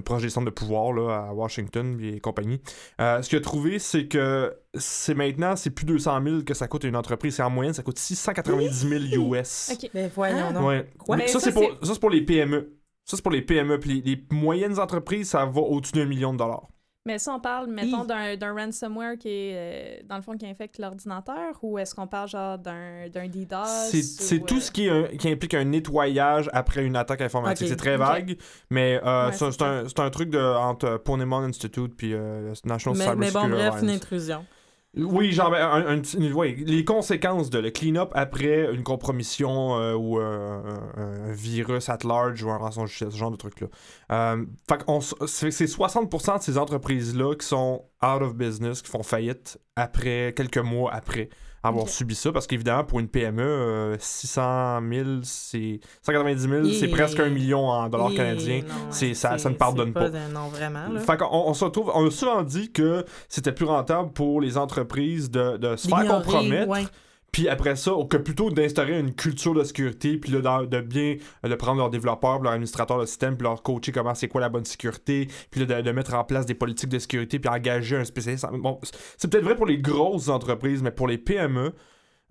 proche 0.05 0.23
des 0.23 0.29
centres 0.29 0.45
de 0.45 0.51
pouvoir 0.51 0.93
là, 0.93 1.27
à 1.29 1.33
Washington 1.33 1.99
et 2.03 2.21
compagnie. 2.21 2.61
Euh, 3.01 3.23
ce 3.23 3.31
qu'il 3.31 3.39
a 3.39 3.41
trouvé, 3.41 3.79
c'est 3.79 4.07
que 4.09 4.55
c'est 4.75 5.15
maintenant, 5.15 5.57
c'est 5.57 5.71
plus 5.71 5.87
200 5.87 6.23
000 6.23 6.43
que 6.43 6.53
ça 6.55 6.69
coûte 6.69 6.85
à 6.85 6.89
une 6.89 6.97
entreprise. 6.97 7.37
C'est 7.37 7.43
en 7.43 7.51
moyenne, 7.51 7.73
ça 7.75 7.83
coûte 7.83 7.99
690 7.99 8.89
000 9.11 9.33
US. 9.35 9.71
OK. 9.73 9.91
Ben 9.95 10.11
voyons 10.15 10.53
Ah. 10.55 10.63
Ouais. 10.63 10.87
Quoi? 10.99 11.17
Mais 11.17 11.23
Mais 11.25 11.29
ça, 11.29 11.41
ça, 11.41 11.47
c'est 11.47 11.53
pour, 11.53 11.63
c'est- 11.63 11.87
ça, 11.87 11.95
c'est 11.95 12.01
pour 12.01 12.11
les 12.11 12.23
PME. 12.23 12.75
Ça, 13.07 13.17
c'est 13.17 13.23
pour 13.23 13.33
les 13.33 13.41
PME. 13.43 13.81
Puis 13.81 14.03
les, 14.03 14.15
les 14.15 14.25
moyennes 14.31 14.79
entreprises, 14.79 15.31
ça 15.31 15.47
va 15.47 15.61
au-dessus 15.63 15.95
d'un 15.95 16.05
million 16.05 16.35
de 16.35 16.39
dollars. 16.39 16.69
Mais 17.09 17.19
ça, 17.19 17.33
on 17.33 17.41
parle, 17.41 17.69
mettons, 17.69 18.05
d'un 18.05 18.37
d'un 18.37 18.53
ransomware 18.53 19.17
qui 19.17 19.29
est, 19.29 19.53
euh, 19.55 20.03
dans 20.07 20.17
le 20.17 20.23
fond, 20.23 20.37
qui 20.37 20.47
infecte 20.47 20.79
l'ordinateur, 20.79 21.57
ou 21.63 21.79
est-ce 21.79 21.95
qu'on 21.95 22.07
parle, 22.07 22.29
genre, 22.29 22.59
d'un 22.59 23.09
d'un 23.09 23.27
DDoS? 23.29 23.65
C'est 23.91 23.99
ou, 23.99 24.03
c'est 24.03 24.39
tout 24.41 24.57
euh, 24.57 24.61
ce 24.61 24.71
qui, 24.71 24.87
est 24.87 24.91
un- 24.91 25.05
qui 25.17 25.31
implique 25.31 25.55
un 25.55 25.65
nettoyage 25.65 26.51
après 26.53 26.85
une 26.85 26.97
attaque 26.97 27.23
informatique. 27.23 27.67
C'est 27.69 27.77
très 27.77 27.97
vague, 27.97 28.37
mais 28.69 29.01
euh, 29.03 29.29
Ouais, 29.29 29.33
c'est 29.33 29.63
un, 29.63 29.89
c'est 29.89 30.01
un 30.01 30.11
truc 30.11 30.29
de, 30.29 30.39
entre 30.39 30.99
Ponemon 30.99 31.39
Institute 31.45 31.95
puis 31.97 32.13
euh, 32.13 32.53
National 32.67 32.99
Mais, 32.99 33.05
Cyber 33.05 33.17
mais 33.17 33.31
bon, 33.31 33.49
bref, 33.49 33.83
une 33.83 33.91
intrusion. 33.91 34.45
Oui, 34.99 35.31
genre, 35.33 35.51
ben, 35.51 35.63
un, 35.63 36.33
ouais, 36.33 36.57
les 36.59 36.85
conséquences 36.85 37.51
de 37.51 37.61
le 37.61 37.71
clean-up 37.71 38.11
après 38.15 38.73
une 38.75 38.83
compromission 38.83 39.79
euh, 39.79 39.95
ou 39.95 40.19
un, 40.19 40.81
virus 41.31 41.89
at 41.89 41.99
large 42.05 42.43
ou 42.43 42.51
un 42.51 42.57
rançongiciel, 42.57 43.13
ce 43.13 43.17
genre 43.17 43.31
de 43.31 43.37
truc-là. 43.37 43.69
Euh, 44.11 44.45
c'est 45.27 45.49
60% 45.49 46.39
de 46.39 46.43
ces 46.43 46.59
entreprises-là 46.59 47.35
qui 47.37 47.47
sont 47.47 47.85
out 48.03 48.23
of 48.23 48.35
business, 48.35 48.83
qui 48.83 48.91
font 48.91 49.05
faillite 49.05 49.59
après, 49.77 50.35
quelques 50.37 50.59
mois 50.59 50.93
après 50.93 51.29
avoir 51.63 51.89
subi 51.89 52.15
ça, 52.15 52.31
parce 52.33 52.47
qu'évidemment, 52.47 52.85
pour 52.85 53.01
une 53.01 53.09
PME, 53.09 53.43
euh, 53.43 53.97
600 53.99 54.81
000, 54.93 55.09
c'est 55.23 55.81
190 56.03 56.49
000, 56.49 56.65
c'est 56.79 56.89
presque 56.89 57.21
un 57.21 57.29
million 57.29 57.67
en 57.69 57.89
dollars 57.89 58.15
canadiens. 58.15 58.63
non, 58.63 58.93
ça- 59.15 59.39
ça 59.39 59.51
ne 59.51 59.55
pardonne 59.55 59.93
pas. 59.93 60.07
un- 60.07 60.29
non, 60.29 60.49
vraiment. 60.49 60.89
Là. 60.89 61.01
Fait 61.01 61.17
qu'on 61.17 61.27
on 61.31 61.55
se 61.55 61.65
retrouve, 61.65 61.91
on 61.95 62.07
a 62.07 62.11
souvent 62.11 62.43
dit 62.43 62.71
que 62.71 63.05
c'était 63.29 63.53
plus 63.53 63.67
rentable 63.67 64.13
pour 64.13 64.41
les 64.41 64.57
entreprises 64.57 65.31
de, 65.31 65.57
de 65.57 65.77
se 65.77 65.89
faire 65.89 65.99
compromettre 66.25 66.69
ouais. 66.69 66.85
Puis 67.33 67.49
après 67.49 67.77
ça, 67.77 67.93
que 68.09 68.17
plutôt 68.17 68.51
d'instaurer 68.51 68.99
une 68.99 69.15
culture 69.15 69.55
de 69.55 69.63
sécurité, 69.63 70.17
puis 70.17 70.33
là, 70.33 70.65
de 70.65 70.81
bien 70.81 71.17
de 71.45 71.55
prendre 71.55 71.79
leurs 71.79 71.91
développeurs, 71.91 72.41
leurs 72.41 72.53
administrateurs 72.53 72.99
de 72.99 73.07
système, 73.07 73.37
puis 73.37 73.45
leur 73.45 73.63
coacher 73.63 73.93
comment 73.93 74.15
c'est 74.15 74.29
quoi 74.29 74.41
la 74.41 74.49
bonne 74.49 74.65
sécurité, 74.65 75.29
puis 75.51 75.65
là, 75.65 75.83
de, 75.83 75.93
mettre 75.93 76.15
en 76.15 76.25
place 76.25 76.47
des 76.47 76.55
politiques 76.55 76.91
de 76.91 76.99
sécurité, 76.99 77.39
puis 77.39 77.51
engager 77.51 77.97
un 77.97 78.05
spécialiste. 78.05 78.47
Bon, 78.53 78.81
c'est 79.17 79.31
peut-être 79.31 79.45
vrai 79.45 79.57
pour 79.57 79.67
les 79.67 79.79
grosses 79.79 80.29
entreprises, 80.29 80.83
mais 80.83 80.91
pour 80.91 81.07
les 81.07 81.19
PME, 81.19 81.75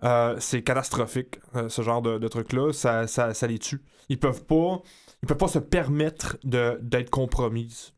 euh, 0.04 0.36
c'est 0.38 0.62
catastrophique, 0.62 1.40
euh, 1.56 1.68
ce 1.68 1.82
genre 1.82 2.02
de, 2.02 2.18
de 2.18 2.28
truc-là. 2.28 2.72
Ça, 2.72 3.06
ça, 3.06 3.34
ça, 3.34 3.46
les 3.46 3.58
tue. 3.58 3.82
Ils 4.08 4.18
peuvent 4.18 4.44
pas, 4.44 4.80
ils 5.22 5.26
peuvent 5.26 5.36
pas 5.36 5.48
se 5.48 5.58
permettre 5.58 6.38
d'être 6.44 7.10
compromises. 7.10 7.94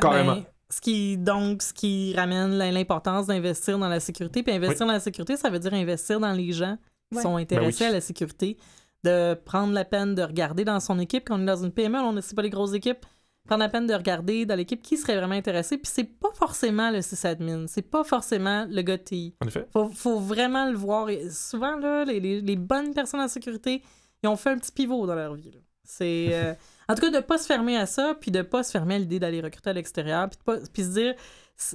Carrément. 0.00 0.42
Ce 0.72 0.80
qui, 0.80 1.18
donc, 1.18 1.62
ce 1.62 1.74
qui 1.74 2.14
ramène 2.16 2.56
l'importance 2.56 3.26
d'investir 3.26 3.78
dans 3.78 3.88
la 3.88 4.00
sécurité. 4.00 4.42
Puis 4.42 4.54
investir 4.54 4.86
dans 4.86 4.92
la 4.92 5.00
sécurité, 5.00 5.36
ça 5.36 5.50
veut 5.50 5.58
dire 5.58 5.74
investir 5.74 6.18
dans 6.18 6.32
les 6.32 6.52
gens 6.52 6.78
qui 7.12 7.20
sont 7.20 7.34
ben 7.34 7.42
intéressés 7.42 7.84
à 7.84 7.92
la 7.92 8.00
sécurité. 8.00 8.56
De 9.04 9.34
prendre 9.34 9.72
la 9.74 9.84
peine 9.84 10.14
de 10.14 10.22
regarder 10.22 10.64
dans 10.64 10.80
son 10.80 10.98
équipe, 10.98 11.28
quand 11.28 11.36
on 11.38 11.42
est 11.42 11.46
dans 11.46 11.62
une 11.62 11.72
PME, 11.72 11.98
on 11.98 12.12
ne 12.12 12.20
sait 12.20 12.34
pas 12.34 12.42
les 12.42 12.50
grosses 12.50 12.72
équipes, 12.72 13.04
prendre 13.44 13.60
la 13.60 13.68
peine 13.68 13.86
de 13.86 13.92
regarder 13.92 14.46
dans 14.46 14.54
l'équipe 14.54 14.80
qui 14.80 14.96
serait 14.96 15.16
vraiment 15.16 15.34
intéressé. 15.34 15.76
Puis 15.76 15.90
c'est 15.92 16.04
pas 16.04 16.30
forcément 16.32 16.90
le 16.90 17.02
sysadmin, 17.02 17.66
c'est 17.66 17.82
pas 17.82 18.04
forcément 18.04 18.66
le 18.70 18.80
gars 18.80 18.98
En 19.42 19.48
effet. 19.48 19.66
Faut, 19.72 19.88
faut 19.88 20.20
vraiment 20.20 20.70
le 20.70 20.76
voir. 20.76 21.08
souvent, 21.30 21.76
là, 21.76 22.04
les, 22.04 22.40
les, 22.40 22.56
bonnes 22.56 22.94
personnes 22.94 23.20
en 23.20 23.28
sécurité, 23.28 23.82
ils 24.22 24.28
ont 24.28 24.36
fait 24.36 24.50
un 24.50 24.58
petit 24.58 24.72
pivot 24.72 25.06
dans 25.06 25.16
leur 25.16 25.34
vie. 25.34 25.50
C'est. 25.84 26.28
Euh, 26.32 26.54
en 26.88 26.94
tout 26.94 27.00
cas, 27.00 27.10
de 27.10 27.20
pas 27.20 27.38
se 27.38 27.46
fermer 27.46 27.76
à 27.76 27.86
ça, 27.86 28.16
puis 28.20 28.30
de 28.30 28.42
pas 28.42 28.62
se 28.62 28.70
fermer 28.70 28.96
à 28.96 28.98
l'idée 28.98 29.18
d'aller 29.18 29.40
recruter 29.40 29.70
à 29.70 29.72
l'extérieur, 29.72 30.28
puis, 30.28 30.38
pas, 30.44 30.56
puis 30.72 30.82
se 30.82 30.88
dire, 30.88 31.14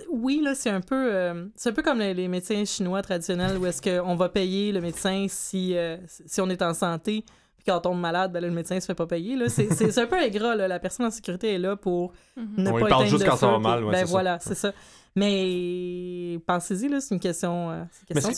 oui, 0.10 0.42
là, 0.44 0.56
c'est 0.56 0.70
un 0.70 0.82
peu, 0.82 1.14
euh, 1.14 1.46
c'est 1.56 1.70
un 1.70 1.74
peu 1.74 1.84
comme 1.84 2.00
les, 2.00 2.28
médecins 2.28 2.66
chinois 2.66 3.02
traditionnels 3.02 3.58
où 3.58 3.66
est-ce 3.66 3.82
qu'on 3.82 4.16
va 4.16 4.30
payer 4.30 4.72
le 4.72 4.82
médecin 4.82 5.28
si, 5.30 5.78
euh, 5.78 5.98
si 6.08 6.42
on 6.42 6.50
est 6.50 6.62
en 6.62 6.74
santé, 6.74 7.24
on 7.72 7.80
tombe 7.80 8.00
malade, 8.00 8.32
ben 8.32 8.42
le 8.42 8.52
médecin 8.52 8.80
se 8.80 8.86
fait 8.86 8.96
pas 8.96 9.08
payer. 9.08 9.36
Là. 9.36 9.50
C'est, 9.50 9.98
un 9.98 10.08
peu 10.08 10.18
ingrat, 10.18 10.56
là. 10.56 10.68
La 10.68 10.80
personne 10.80 11.06
en 11.06 11.12
sécurité 11.12 11.54
est 11.54 11.60
là 11.60 11.76
pour 11.76 12.14
mhm. 12.36 12.64
ne 12.64 12.72
on 12.72 12.80
pas 12.80 12.88
parle 12.88 13.08
juste 13.08 13.26
quand 13.26 13.38
ça 13.38 13.48
va 13.48 13.60
mal. 13.60 13.84
ben 13.86 14.06
voilà, 14.06 14.40
c'est 14.40 14.56
ça. 14.56 14.74
Mais 15.18 16.38
pensez-y, 16.46 16.90
là, 16.90 17.02
c'est 17.02 17.16
une 17.16 17.20
question. 17.20 17.72
Euh, 17.72 17.84
mais, 18.14 18.22
ça 18.22 18.30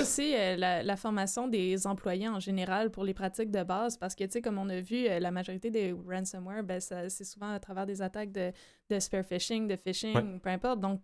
aussi, 0.00 0.34
euh, 0.34 0.56
la, 0.56 0.96
formation 0.96 1.46
des 1.46 1.86
employés 1.86 2.26
en 2.26 2.40
général 2.40 2.90
pour 2.90 3.04
les 3.04 3.12
pratiques 3.12 3.50
de 3.50 3.62
base, 3.62 3.98
parce 3.98 4.14
que, 4.14 4.24
tu 4.24 4.30
sais, 4.30 4.40
comme 4.40 4.56
on 4.56 4.70
a 4.70 4.80
vu, 4.80 5.06
euh, 5.06 5.20
la 5.20 5.30
majorité 5.30 5.70
des 5.70 5.94
ransomware, 6.08 6.64
ben, 6.64 6.80
c'est 6.80 7.24
souvent 7.24 7.52
à 7.52 7.60
travers 7.60 7.84
des 7.84 8.00
attaques 8.00 8.32
de, 8.32 8.50
de 8.88 8.98
spear 8.98 9.26
phishing, 9.26 9.68
de 9.68 9.76
phishing, 9.76 10.40
peu 10.40 10.48
importe. 10.48 10.80
Donc, 10.80 11.00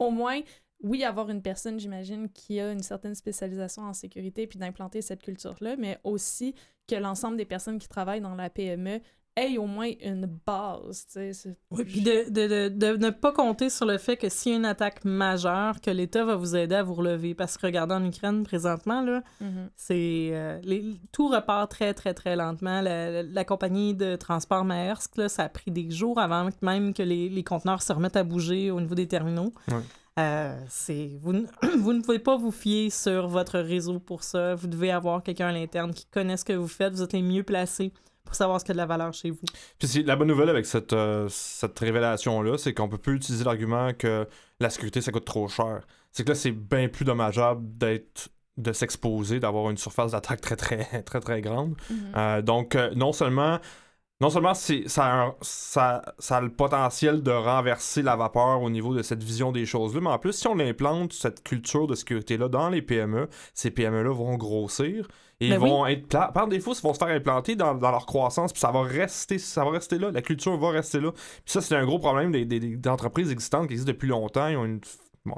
au 0.00 0.10
moins, 0.10 0.40
oui, 0.84 1.02
avoir 1.02 1.30
une 1.30 1.40
personne, 1.40 1.80
j'imagine, 1.80 2.28
qui 2.28 2.60
a 2.60 2.70
une 2.70 2.82
certaine 2.82 3.14
spécialisation 3.14 3.84
en 3.84 3.94
sécurité, 3.94 4.46
puis 4.46 4.58
d'implanter 4.58 5.00
cette 5.00 5.22
culture-là, 5.22 5.76
mais 5.78 5.98
aussi 6.04 6.54
que 6.86 6.94
l'ensemble 6.94 7.38
des 7.38 7.46
personnes 7.46 7.78
qui 7.78 7.88
travaillent 7.88 8.20
dans 8.20 8.34
la 8.34 8.50
PME 8.50 9.00
ait 9.36 9.56
au 9.56 9.66
moins 9.66 9.90
une 10.02 10.26
base. 10.46 11.06
Oui, 11.70 11.84
puis 11.84 12.02
de, 12.02 12.30
de, 12.30 12.68
de, 12.68 12.96
ne 12.96 13.10
pas 13.10 13.32
compter 13.32 13.70
sur 13.70 13.86
le 13.86 13.96
fait 13.96 14.18
que 14.18 14.28
s'il 14.28 14.52
y 14.52 14.54
a 14.54 14.58
une 14.58 14.66
attaque 14.66 15.04
majeure, 15.06 15.80
que 15.80 15.90
l'État 15.90 16.24
va 16.24 16.36
vous 16.36 16.54
aider 16.54 16.74
à 16.74 16.82
vous 16.82 16.94
relever. 16.94 17.34
Parce 17.34 17.56
que 17.56 17.66
regardez 17.66 17.94
en 17.94 18.04
Ukraine 18.04 18.44
présentement, 18.44 19.00
là, 19.00 19.22
mm-hmm. 19.42 19.68
c'est 19.76 20.28
euh, 20.32 20.60
tout 21.12 21.28
repart 21.28 21.70
très, 21.70 21.94
très, 21.94 22.12
très 22.12 22.36
lentement. 22.36 22.82
La, 22.82 23.44
compagnie 23.44 23.94
de 23.94 24.16
transport 24.16 24.64
Maersk, 24.64 25.16
là, 25.16 25.28
ça 25.30 25.44
a 25.44 25.48
pris 25.48 25.70
des 25.70 25.90
jours 25.90 26.20
avant 26.20 26.50
même 26.62 26.92
que 26.92 27.02
les, 27.02 27.30
les 27.30 27.42
conteneurs 27.42 27.82
se 27.82 27.92
remettent 27.92 28.16
à 28.16 28.24
bouger 28.24 28.70
au 28.70 28.80
niveau 28.80 28.94
des 28.94 29.08
terminaux. 29.08 29.52
Euh, 30.18 30.56
c'est 30.68 31.10
vous, 31.20 31.32
vous 31.78 31.92
ne 31.92 32.00
pouvez 32.00 32.18
pas 32.18 32.36
vous 32.36 32.52
fier 32.52 32.90
sur 32.90 33.26
votre 33.28 33.58
réseau 33.58 33.98
pour 33.98 34.22
ça. 34.22 34.54
Vous 34.54 34.68
devez 34.68 34.90
avoir 34.90 35.22
quelqu'un 35.22 35.48
à 35.48 35.52
l'interne 35.52 35.92
qui 35.92 36.06
connaît 36.06 36.36
ce 36.36 36.44
que 36.44 36.52
vous 36.52 36.68
faites. 36.68 36.92
Vous 36.92 37.02
êtes 37.02 37.12
les 37.12 37.22
mieux 37.22 37.42
placés 37.42 37.92
pour 38.24 38.34
savoir 38.34 38.60
ce 38.60 38.64
qui 38.64 38.70
a 38.70 38.74
de 38.74 38.78
la 38.78 38.86
valeur 38.86 39.12
chez 39.12 39.30
vous. 39.30 39.40
Puis 39.78 40.02
la 40.04 40.16
bonne 40.16 40.28
nouvelle 40.28 40.48
avec 40.48 40.66
cette, 40.66 40.92
euh, 40.92 41.26
cette 41.28 41.78
révélation-là, 41.78 42.58
c'est 42.58 42.72
qu'on 42.72 42.88
peut 42.88 42.98
plus 42.98 43.16
utiliser 43.16 43.44
l'argument 43.44 43.92
que 43.92 44.26
la 44.60 44.70
sécurité, 44.70 45.00
ça 45.00 45.12
coûte 45.12 45.24
trop 45.24 45.48
cher. 45.48 45.82
C'est 46.12 46.24
que 46.24 46.30
là, 46.30 46.34
c'est 46.34 46.52
bien 46.52 46.88
plus 46.88 47.04
dommageable 47.04 47.62
d'être 47.76 48.30
de 48.56 48.72
s'exposer, 48.72 49.40
d'avoir 49.40 49.70
une 49.70 49.76
surface 49.76 50.12
d'attaque 50.12 50.40
très, 50.40 50.56
très, 50.56 51.02
très, 51.06 51.20
très 51.20 51.40
grande. 51.40 51.74
Mm-hmm. 51.74 51.94
Euh, 52.16 52.42
donc, 52.42 52.76
euh, 52.76 52.90
non 52.94 53.12
seulement 53.12 53.58
non 54.20 54.30
seulement 54.30 54.54
ça 54.54 54.72
a, 54.96 55.34
ça, 55.40 56.14
ça 56.18 56.36
a 56.36 56.40
le 56.40 56.50
potentiel 56.50 57.22
de 57.22 57.32
renverser 57.32 58.00
la 58.02 58.14
vapeur 58.14 58.62
au 58.62 58.70
niveau 58.70 58.94
de 58.94 59.02
cette 59.02 59.22
vision 59.22 59.50
des 59.50 59.66
choses-là, 59.66 60.00
mais 60.00 60.10
en 60.10 60.18
plus, 60.18 60.32
si 60.32 60.46
on 60.46 60.58
implante 60.60 61.12
cette 61.12 61.42
culture 61.42 61.86
de 61.86 61.94
sécurité-là 61.94 62.48
dans 62.48 62.68
les 62.68 62.80
PME, 62.80 63.28
ces 63.54 63.70
PME-là 63.70 64.12
vont 64.12 64.36
grossir 64.36 65.08
et 65.40 65.48
ils 65.48 65.50
ben 65.50 65.58
vont 65.58 65.86
être 65.86 66.06
par 66.32 66.46
défaut, 66.46 66.74
ils 66.74 66.82
vont 66.82 66.94
se 66.94 66.98
faire 66.98 67.08
implanter 67.08 67.56
dans, 67.56 67.74
leur 67.74 68.06
croissance, 68.06 68.52
puis 68.52 68.60
ça 68.60 68.70
va 68.70 68.82
rester, 68.82 69.38
ça 69.38 69.64
va 69.64 69.72
rester 69.72 69.98
là, 69.98 70.12
la 70.12 70.22
culture 70.22 70.56
va 70.56 70.70
rester 70.70 71.00
là. 71.00 71.10
Puis 71.12 71.42
ça, 71.46 71.60
c'est 71.60 71.74
un 71.74 71.84
gros 71.84 71.98
problème 71.98 72.30
des, 72.30 72.44
des, 72.44 72.88
entreprises 72.88 73.32
existantes 73.32 73.66
qui 73.66 73.72
existent 73.72 73.92
depuis 73.92 74.08
longtemps, 74.08 74.46
ils 74.46 74.56
ont 74.56 74.64
une 74.64 74.80
bon, 75.24 75.34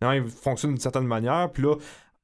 ils 0.00 0.28
fonctionnent 0.28 0.72
d'une 0.72 0.80
certaine 0.80 1.06
manière, 1.06 1.50
puis 1.52 1.62
là, 1.62 1.74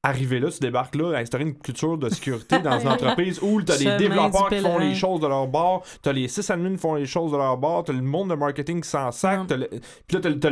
arriver 0.03 0.39
là, 0.39 0.49
tu 0.49 0.59
débarques 0.59 0.95
là, 0.95 1.17
instaurer 1.17 1.43
une 1.43 1.57
culture 1.57 1.97
de 1.97 2.09
sécurité 2.09 2.59
dans 2.59 2.79
une 2.79 2.87
entreprise 2.89 3.39
où 3.41 3.61
tu 3.61 3.71
as 3.71 3.77
des 3.77 3.97
développeurs 3.97 4.49
qui 4.49 4.59
font 4.59 4.79
les 4.79 4.95
choses 4.95 5.19
de 5.19 5.27
leur 5.27 5.47
bord, 5.47 5.85
tu 6.01 6.09
as 6.09 6.13
les 6.13 6.27
sysadmins 6.27 6.71
qui 6.71 6.77
font 6.77 6.95
les 6.95 7.05
choses 7.05 7.31
de 7.31 7.37
leur 7.37 7.57
bord, 7.57 7.83
tu 7.83 7.91
as 7.91 7.93
le 7.93 8.01
monde 8.01 8.29
de 8.29 8.35
marketing 8.35 8.81
qui 8.81 8.89
s'en 8.89 9.11
sac, 9.11 9.47
puis 9.47 10.17
là, 10.17 10.19
tu 10.19 10.47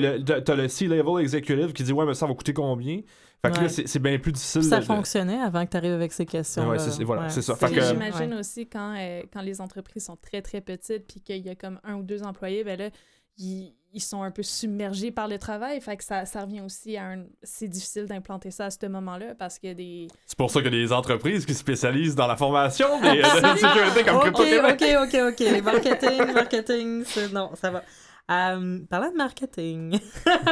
as, 0.52 0.56
le, 0.56 0.68
C-level 0.68 1.22
executive 1.22 1.74
qui 1.74 1.84
dit 1.84 1.94
Ouais, 1.94 2.06
mais 2.06 2.14
ça 2.14 2.28
va 2.28 2.34
coûter 2.34 2.54
combien? 2.54 3.02
Fait 3.42 3.52
que 3.52 3.62
là, 3.62 3.70
c'est 3.70 4.00
bien 4.00 4.20
plus 4.20 4.34
difficile. 4.34 4.64
Ça 4.64 4.82
fonctionnait 4.82 5.40
avant 5.40 5.66
que 5.66 5.72
tu 5.72 5.78
arrives 5.78 5.94
avec 5.94 6.12
ces 6.12 6.26
questions. 6.26 6.68
Ouais, 6.68 6.78
c'est 6.78 7.04
voilà, 7.04 7.30
ça. 7.30 7.56
J'imagine 7.68 8.34
aussi 8.34 8.68
quand, 8.68 8.96
euh, 8.98 9.24
quand 9.32 9.42
les 9.42 9.62
entreprises 9.62 10.06
sont 10.06 10.18
très 10.18 10.42
très 10.42 10.62
petites 10.62 11.08
puis 11.08 11.22
qu'il 11.22 11.46
y 11.46 11.50
a 11.50 11.56
comme 11.56 11.80
un 11.86 11.96
ou 11.96 12.04
deux 12.04 12.24
employés, 12.24 12.66
ben 12.66 12.78
là, 12.78 12.90
ils, 13.38 13.74
ils 13.94 14.02
sont 14.02 14.22
un 14.24 14.32
peu 14.32 14.44
submergés 14.44 15.12
par 15.12 15.28
le 15.28 15.38
travail. 15.38 15.80
Fait 15.82 15.98
que 15.98 16.04
ça, 16.04 16.26
ça 16.26 16.42
revient 16.42 16.62
aussi 16.62 16.98
à 16.98 17.06
un. 17.06 17.24
C'est 17.44 17.68
difficile 17.68 18.06
d'implanter 18.06 18.52
ça 18.52 18.66
à 18.66 18.70
ce 18.70 18.86
moment-là 18.86 19.36
parce 19.38 19.60
qu'il 19.60 19.70
y 19.70 19.72
a 19.72 19.76
des. 19.76 20.08
C'est 20.26 20.38
pour 20.38 20.52
ça 20.52 20.62
qu'il 20.62 20.74
y 20.74 20.78
a 20.78 20.86
des 20.86 20.94
entreprises 20.94 21.46
qui 21.46 21.54
spécialisent 21.54 22.16
dans 22.16 22.28
la 22.28 22.36
formation 22.36 23.00
des, 23.02 23.18
de 23.18 23.58
sécurité 23.58 24.04
comme 24.04 24.20
Crypto. 24.20 24.44
Ok, 24.44 24.84
ok, 25.04 25.20
ok. 25.30 25.64
Marketing, 25.64 26.34
marketing, 26.34 27.04
non, 27.34 27.52
ça 27.56 27.72
va. 27.72 27.84
Euh, 28.30 28.80
parlant 28.88 29.10
de 29.10 29.18
marketing, 29.18 30.00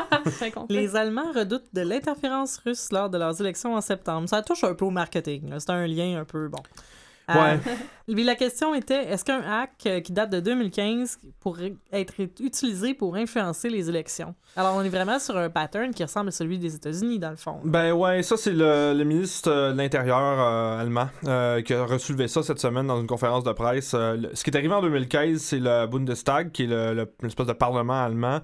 les 0.70 0.96
Allemands 0.96 1.32
redoutent 1.32 1.72
de 1.74 1.82
l'interférence 1.82 2.58
russe 2.66 2.92
lors 2.92 3.08
de 3.08 3.20
leurs 3.20 3.40
élections 3.40 3.76
en 3.76 3.82
septembre. 3.82 4.28
Ça 4.28 4.42
touche 4.42 4.64
un 4.64 4.74
peu 4.74 4.86
au 4.86 4.90
marketing. 4.90 5.54
C'est 5.60 5.70
un 5.70 5.86
lien 5.86 6.20
un 6.20 6.26
peu 6.26 6.48
bon. 6.48 6.58
Ouais. 7.30 7.60
Euh, 8.10 8.24
la 8.24 8.36
question 8.36 8.74
était 8.74 9.04
est-ce 9.10 9.26
qu'un 9.26 9.42
hack 9.42 9.72
euh, 9.86 10.00
qui 10.00 10.14
date 10.14 10.30
de 10.30 10.40
2015 10.40 11.20
pourrait 11.42 11.76
être 11.92 12.14
utilisé 12.40 12.94
pour 12.94 13.18
influencer 13.18 13.70
les 13.70 13.90
élections? 13.90 14.34
Alors, 14.56 14.76
on 14.78 14.82
est 14.82 14.90
vraiment 14.90 15.20
sur 15.20 15.36
un 15.36 15.50
pattern 15.50 15.94
qui 15.94 16.04
ressemble 16.04 16.30
à 16.30 16.32
celui 16.32 16.58
des 16.58 16.74
États-Unis, 16.74 17.20
dans 17.20 17.32
le 17.32 17.36
fond. 17.36 17.60
Ben 17.66 17.92
ouais, 17.92 18.24
ça, 18.24 18.38
c'est 18.38 18.54
le, 18.54 19.04
ministre 19.04 19.52
de 19.52 19.78
l'Intérieur 19.78 20.40
euh, 20.40 20.80
allemand 20.80 21.10
qui 21.64 21.74
a 21.74 21.86
relevé 21.86 22.30
ça 22.30 22.44
cette 22.44 22.60
semaine 22.60 22.88
dans 22.88 23.02
une 23.02 23.08
conférence 23.08 23.44
de 23.44 23.52
presse. 23.52 23.90
ce 23.90 24.44
qui 24.44 24.50
est 24.50 24.56
arrivé 24.56 24.74
en 24.74 24.82
2015, 24.82 25.38
c'est 25.40 25.60
le 25.60 25.86
Bundestag, 25.88 26.54
qui 26.54 26.64
est 26.64 26.94
l'espèce 27.22 27.48
de 27.48 27.52
parlement 27.54 28.06
allemand. 28.06 28.40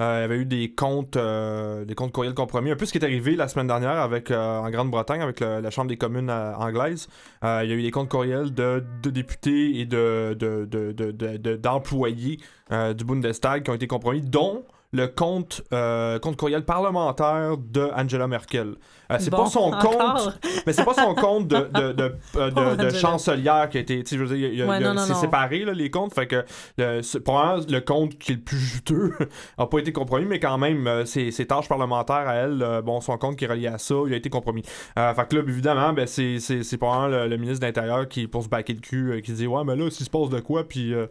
Euh, 0.00 0.18
il 0.18 0.20
y 0.20 0.24
avait 0.24 0.36
eu 0.36 0.44
des 0.44 0.70
comptes, 0.72 1.16
euh, 1.16 1.84
des 1.84 1.96
comptes 1.96 2.12
courriels 2.12 2.34
compromis. 2.34 2.70
Un 2.70 2.76
peu 2.76 2.86
ce 2.86 2.92
qui 2.92 2.98
est 2.98 3.04
arrivé 3.04 3.34
la 3.34 3.48
semaine 3.48 3.66
dernière 3.66 3.98
avec, 3.98 4.30
euh, 4.30 4.58
en 4.58 4.70
Grande-Bretagne 4.70 5.20
avec 5.22 5.40
la 5.40 5.70
Chambre 5.70 5.88
des 5.88 5.96
communes 5.96 6.30
anglaise. 6.30 7.08
il 7.42 7.68
y 7.68 7.72
a 7.72 7.74
eu 7.74 7.82
des 7.82 7.90
comptes 7.90 8.08
courriels 8.08 8.54
de, 8.54 8.84
députés 9.02 9.80
et 9.80 9.86
de, 9.86 10.34
d'employés 11.56 12.38
du 12.70 13.04
Bundestag 13.04 13.64
qui 13.64 13.70
ont 13.70 13.74
été 13.74 13.86
compromis, 13.86 14.20
dont 14.22 14.64
le 14.92 15.06
compte, 15.06 15.62
euh, 15.72 16.18
compte 16.18 16.36
courriel 16.36 16.64
parlementaire 16.64 17.56
de 17.58 17.90
Angela 17.94 18.26
Merkel. 18.26 18.74
Euh, 19.10 19.16
c'est 19.18 19.30
pas 19.30 19.46
son 19.46 19.70
compte, 19.70 20.38
mais 20.66 20.72
c'est 20.72 20.84
pas 20.84 20.94
son 20.94 21.14
compte 21.14 21.48
de, 21.48 21.68
de, 21.74 21.92
de, 21.92 22.14
euh, 22.36 22.76
de, 22.76 22.90
chancelière 22.90 23.68
qui 23.70 23.78
a 23.78 23.80
été, 23.80 24.02
tu 24.02 24.10
sais, 24.10 24.16
je 24.16 24.24
veux 24.24 24.36
dire, 24.36 24.98
c'est 25.06 25.14
séparé 25.14 25.64
là, 25.64 25.72
les 25.72 25.90
comptes, 25.90 26.14
fait 26.14 26.26
que 26.26 26.44
le, 26.76 27.18
pour 27.20 27.38
le 27.38 27.80
compte 27.80 28.18
qui 28.18 28.32
est 28.32 28.36
le 28.36 28.40
plus 28.40 28.58
juteux 28.58 29.14
a 29.58 29.66
pas 29.66 29.78
été 29.78 29.92
compromis, 29.92 30.26
mais 30.26 30.40
quand 30.40 30.58
même 30.58 31.04
ses, 31.06 31.30
ses 31.30 31.46
tâches 31.46 31.68
parlementaires 31.68 32.28
à 32.28 32.34
elle, 32.34 32.82
bon, 32.84 33.00
son 33.00 33.16
compte 33.18 33.36
qui 33.36 33.44
est 33.44 33.48
relié 33.48 33.68
à 33.68 33.78
ça, 33.78 33.94
il 34.06 34.12
a 34.12 34.16
été 34.16 34.30
compromis. 34.30 34.62
fait 34.62 35.28
que 35.28 35.36
là, 35.36 35.42
évidemment, 35.46 35.92
ben 35.92 36.06
c'est 36.06 36.38
c'est 36.38 36.78
pas 36.78 37.08
le, 37.08 37.28
le, 37.28 37.36
ministre 37.36 37.60
de 37.60 37.66
l'Intérieur 37.66 38.08
qui 38.08 38.26
pour 38.26 38.42
se 38.42 38.48
baquer 38.48 38.74
le 38.74 38.80
cul, 38.80 39.22
qui 39.22 39.32
dit 39.32 39.46
ouais, 39.46 39.64
mais 39.64 39.76
là, 39.76 39.90
s'il 39.90 40.06
se 40.06 40.10
passe 40.10 40.28
de 40.28 40.40
quoi, 40.40 40.66
puis 40.66 40.94
euh, 40.94 41.06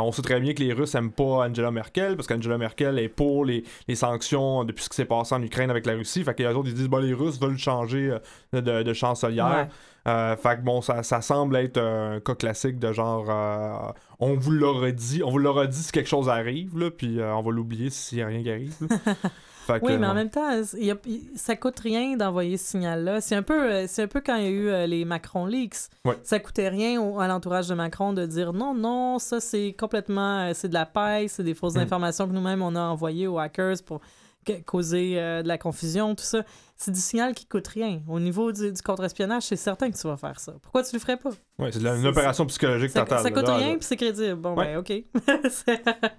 on 0.00 0.12
sait 0.12 0.22
très 0.22 0.40
bien 0.40 0.54
que 0.54 0.62
les 0.62 0.72
Russes 0.72 0.94
aiment 0.94 1.12
pas 1.12 1.46
Angela 1.46 1.70
Merkel 1.70 2.16
parce 2.16 2.26
qu'Angela 2.26 2.58
Merkel 2.58 2.98
est 2.98 3.08
pour 3.08 3.44
les, 3.44 3.64
sanctions 3.94 4.64
depuis 4.64 4.84
ce 4.84 4.88
qui 4.88 4.96
s'est 4.96 5.04
passé 5.04 5.34
en 5.34 5.42
Ukraine 5.42 5.70
avec 5.70 5.86
la 5.86 5.94
Russie. 5.94 6.24
Fait 6.24 6.34
que 6.34 6.42
les 6.42 6.48
autres 6.48 6.68
ils 6.68 6.74
disent 6.74 6.88
bah, 6.88 7.00
les 7.00 7.12
Russes 7.12 7.40
veulent 7.40 7.58
changer 7.58 8.16
euh, 8.54 8.82
de, 8.82 8.92
chancelière. 8.92 9.68
Euh, 10.08 10.36
fait 10.36 10.56
que 10.56 10.62
bon, 10.62 10.80
ça, 10.80 11.02
semble 11.02 11.56
être 11.56 11.78
un 11.78 12.20
cas 12.20 12.34
classique 12.34 12.78
de 12.78 12.92
genre 12.92 13.94
on 14.18 14.34
vous 14.34 14.50
l'aurait 14.50 14.92
dit, 14.92 15.22
on 15.24 15.30
vous 15.30 15.38
l'aura 15.38 15.66
dit 15.66 15.82
si 15.82 15.92
quelque 15.92 16.08
chose 16.08 16.28
arrive, 16.28 16.78
là, 16.78 16.90
puis 16.90 17.18
on 17.20 17.42
va 17.42 17.50
l'oublier 17.50 17.90
s'il 17.90 18.18
n'y 18.18 18.24
a 18.24 18.26
rien 18.28 18.42
qui 18.42 18.50
arrive. 18.50 18.74
Fait 19.74 19.80
que, 19.80 19.86
Oui, 19.86 19.98
mais 19.98 20.06
en 20.06 20.14
même 20.14 20.30
temps, 20.30 20.50
y 20.78 20.90
a- 20.90 20.96
ça 21.36 21.56
coûte 21.56 21.78
rien 21.80 22.16
d'envoyer 22.16 22.56
ce 22.56 22.70
signal-là. 22.72 23.20
C'est 23.20 23.34
un 23.34 23.42
peu, 23.42 23.72
euh, 23.72 23.86
un 23.98 24.06
peu 24.06 24.20
quand 24.20 24.36
il 24.36 24.42
y 24.44 24.46
a 24.46 24.50
eu 24.50 24.68
euh, 24.68 24.86
les 24.86 25.04
Macron 25.04 25.46
leaks. 25.46 25.88
Ouais. 26.04 26.18
Ça 26.22 26.38
coûtait 26.40 26.68
rien 26.68 27.00
au- 27.00 27.20
à 27.20 27.28
l'entourage 27.28 27.68
de 27.68 27.74
Macron 27.74 28.12
de 28.12 28.26
dire 28.26 28.52
non, 28.52 28.74
non, 28.74 29.18
ça 29.18 29.40
c'est 29.40 29.74
complètement, 29.78 30.40
euh, 30.48 30.52
c'est 30.54 30.68
de 30.68 30.74
la 30.74 30.86
paille, 30.86 31.28
c'est 31.28 31.44
des 31.44 31.54
fausses 31.54 31.74
Mm. 31.76 31.80
informations 31.80 32.26
que 32.28 32.32
nous-mêmes 32.32 32.62
on 32.62 32.74
a 32.76 32.80
envoyées 32.80 33.26
aux 33.26 33.38
hackers 33.38 33.76
pour 33.86 34.00
ca- 34.46 34.60
causer 34.66 35.14
euh, 35.18 35.42
de 35.42 35.48
la 35.48 35.58
confusion, 35.58 36.14
tout 36.14 36.24
ça. 36.24 36.42
C'est 36.76 36.90
du 36.90 36.98
signal 37.00 37.32
qui 37.32 37.46
coûte 37.46 37.68
rien. 37.68 38.00
Au 38.08 38.18
niveau 38.18 38.50
du, 38.50 38.72
du 38.72 38.82
contre-espionnage, 38.82 39.44
c'est 39.44 39.54
certain 39.54 39.88
que 39.88 39.96
tu 39.96 40.04
vas 40.08 40.16
faire 40.16 40.40
ça. 40.40 40.52
Pourquoi 40.62 40.82
tu 40.82 40.96
le 40.96 40.98
ferais 41.00 41.16
pas? 41.16 41.30
Ouais, 41.60 41.70
c'est 41.70 41.78
une 41.80 42.06
opération 42.06 42.44
psychologique 42.46 42.90
Ça, 42.90 43.02
totale. 43.02 43.22
ça 43.22 43.30
coûte 43.30 43.46
là, 43.46 43.54
rien, 43.56 43.70
puis 43.76 43.84
c'est 43.84 43.96
crédible. 43.96 44.34
Bon, 44.34 44.56
Ouais. 44.56 44.74
ben, 44.74 44.78
OK. 44.78 44.92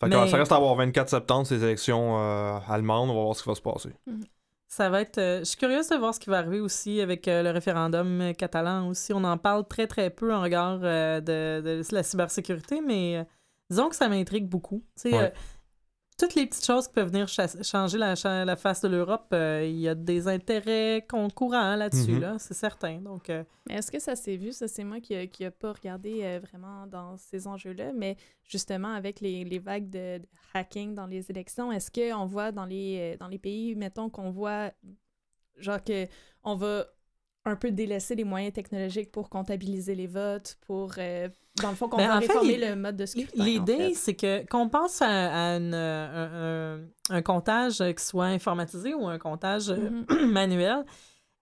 Fait 0.00 0.08
que, 0.08 0.16
Mais- 0.16 0.28
ça 0.28 0.36
reste 0.38 0.52
à 0.52 0.58
voir 0.58 0.74
24 0.76 1.08
septembre, 1.10 1.46
ces 1.46 1.62
élections 1.62 2.18
euh, 2.18 2.58
allemandes. 2.68 3.10
On 3.10 3.14
va 3.14 3.22
voir 3.22 3.36
ce 3.36 3.42
qui 3.42 3.48
va 3.48 3.54
se 3.54 3.60
passer. 3.60 3.90
Ça 4.66 4.88
va 4.88 5.00
être. 5.02 5.18
euh, 5.18 5.40
je 5.40 5.44
suis 5.44 5.56
curieuse 5.58 5.88
de 5.88 5.96
voir 5.96 6.14
ce 6.14 6.20
qui 6.20 6.30
va 6.30 6.38
arriver 6.38 6.60
aussi 6.60 7.00
avec 7.00 7.26
euh, 7.28 7.42
le 7.42 7.50
référendum 7.50 8.32
catalan 8.38 8.88
aussi. 8.88 9.12
On 9.12 9.24
en 9.24 9.36
parle 9.36 9.66
très 9.66 9.86
très 9.86 10.10
peu 10.10 10.32
en 10.32 10.40
regard 10.42 10.78
de, 10.78 11.20
de 11.20 11.82
la 11.92 12.02
cybersécurité, 12.02 12.80
mais 12.80 13.26
disons 13.68 13.88
que 13.88 13.96
ça 13.96 14.08
m'intrigue 14.08 14.48
beaucoup. 14.48 14.82
Ouais. 15.04 15.32
Euh, 16.22 16.26
toutes 16.26 16.34
les 16.34 16.46
petites 16.46 16.64
choses 16.66 16.86
qui 16.88 16.94
peuvent 16.94 17.08
venir 17.08 17.28
cha- 17.28 17.62
changer 17.62 17.98
la, 17.98 18.14
cha- 18.14 18.44
la 18.44 18.56
face 18.56 18.80
de 18.82 18.88
l'Europe, 18.88 19.28
euh, 19.32 19.64
il 19.66 19.78
y 19.78 19.88
a 19.88 19.94
des 19.94 20.28
intérêts 20.28 21.04
concurrents 21.08 21.76
là-dessus, 21.76 22.12
Mhm. 22.12 22.20
là, 22.20 22.36
c'est 22.38 22.54
certain. 22.54 22.98
Donc, 23.00 23.30
euh, 23.30 23.44
Mais 23.68 23.74
est-ce 23.76 23.90
que 23.90 23.98
ça 23.98 24.16
s'est 24.16 24.36
vu? 24.36 24.52
Ça, 24.52 24.68
c'est 24.68 24.84
moi 24.84 25.00
qui 25.00 25.14
n'ai 25.14 25.50
pas 25.50 25.72
regardé 25.72 26.20
euh, 26.22 26.40
vraiment 26.40 26.86
dans 26.86 27.16
ces 27.16 27.46
enjeux-là, 27.46 27.92
mais 27.94 28.16
justement, 28.44 28.92
avec 28.94 29.20
les, 29.20 29.44
les 29.44 29.58
vagues 29.58 29.88
de, 29.90 30.18
de 30.18 30.26
hacking 30.54 30.94
dans 30.94 31.06
les 31.06 31.30
élections, 31.30 31.70
est-ce 31.72 31.90
qu'on 31.90 32.26
voit 32.26 32.52
dans 32.52 32.64
les, 32.66 33.14
euh, 33.14 33.16
dans 33.18 33.28
les 33.28 33.38
pays, 33.38 33.74
mettons 33.74 34.10
qu'on 34.10 34.30
voit, 34.30 34.70
genre 35.56 35.82
que 35.82 36.06
on 36.42 36.54
va 36.56 36.86
un 37.46 37.56
peu 37.56 37.70
délaisser 37.70 38.14
les 38.14 38.24
moyens 38.24 38.52
technologiques 38.52 39.10
pour 39.10 39.30
comptabiliser 39.30 39.94
les 39.94 40.06
votes, 40.06 40.56
pour, 40.66 40.92
euh, 40.98 41.28
dans 41.62 41.70
le 41.70 41.74
fond, 41.76 41.88
qu'on 41.88 41.96
Ben, 41.96 42.08
va 42.08 42.16
en 42.18 42.20
fait, 42.20 42.26
réformer 42.28 42.56
l'i- 42.58 42.66
le 42.68 42.76
mode 42.76 42.96
de 42.96 43.06
scrutin, 43.06 43.40
en 43.40 43.44
L'idée, 43.44 43.76
fait. 43.76 43.94
c'est 43.94 44.14
que 44.14 44.46
qu'on 44.46 44.68
pense 44.68 45.00
à, 45.00 45.06
à 45.08 45.56
une, 45.56 45.72
euh, 45.74 46.76
un, 47.08 47.12
un- 47.12 47.16
un 47.16 47.22
comptage 47.22 47.78
qui 47.96 48.04
soit 48.04 48.26
informatisé 48.26 48.92
ou 48.94 49.06
un 49.08 49.18
comptage 49.18 49.70
euh, 49.70 49.90
Mhm. 50.10 50.26
manuel, 50.32 50.84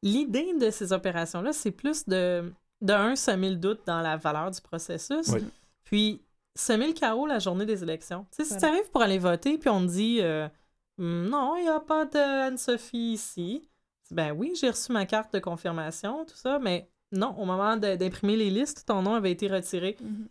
l'idée 0.03 0.55
de 0.55 0.71
ces 0.71 0.93
opérations-là, 0.93 1.53
c'est 1.53 1.73
plus 1.73 2.07
de, 2.07 2.53
de 2.81 2.93
un, 2.93 3.17
semer 3.17 3.51
le 3.51 3.57
doute 3.57 3.81
dans 3.87 4.01
la 4.01 4.17
valeur 4.17 4.51
du 4.53 4.61
processus, 4.61 5.27
Oui. 5.33 5.41
puis 5.85 6.23
semer 6.55 6.87
le 6.87 6.93
chaos 6.93 7.27
la 7.27 7.41
journée 7.41 7.67
des 7.67 7.83
élections. 7.83 8.25
Tu 8.31 8.37
sais, 8.37 8.45
si 8.45 8.55
tu 8.55 8.61
Voilà. 8.61 8.75
arrives 8.77 8.91
pour 8.91 9.03
aller 9.03 9.19
voter, 9.19 9.59
puis 9.59 9.69
on 9.69 9.81
te 9.81 9.91
dit 9.91 10.19
euh, 10.23 10.49
non, 10.99 11.57
il 11.57 11.63
n'y 11.65 11.69
a 11.69 11.81
pas 11.81 12.05
de 12.05 12.19
Anne-Sophie 12.19 13.13
ici. 13.15 13.69
Ben 14.11 14.33
oui, 14.33 14.53
j'ai 14.61 14.71
reçu 14.71 14.92
ma 14.92 15.07
carte 15.07 15.33
de 15.35 15.38
confirmation, 15.38 16.25
tout 16.25 16.37
ça, 16.37 16.59
mais 16.59 16.88
non, 17.12 17.35
au 17.38 17.44
moment 17.44 17.77
d'imprimer 17.77 18.37
les 18.37 18.51
listes, 18.51 18.85
ton 18.87 19.03
nom 19.03 19.14
avait 19.14 19.31
été 19.33 19.49
retiré. 19.49 19.97
Mhm. 20.01 20.29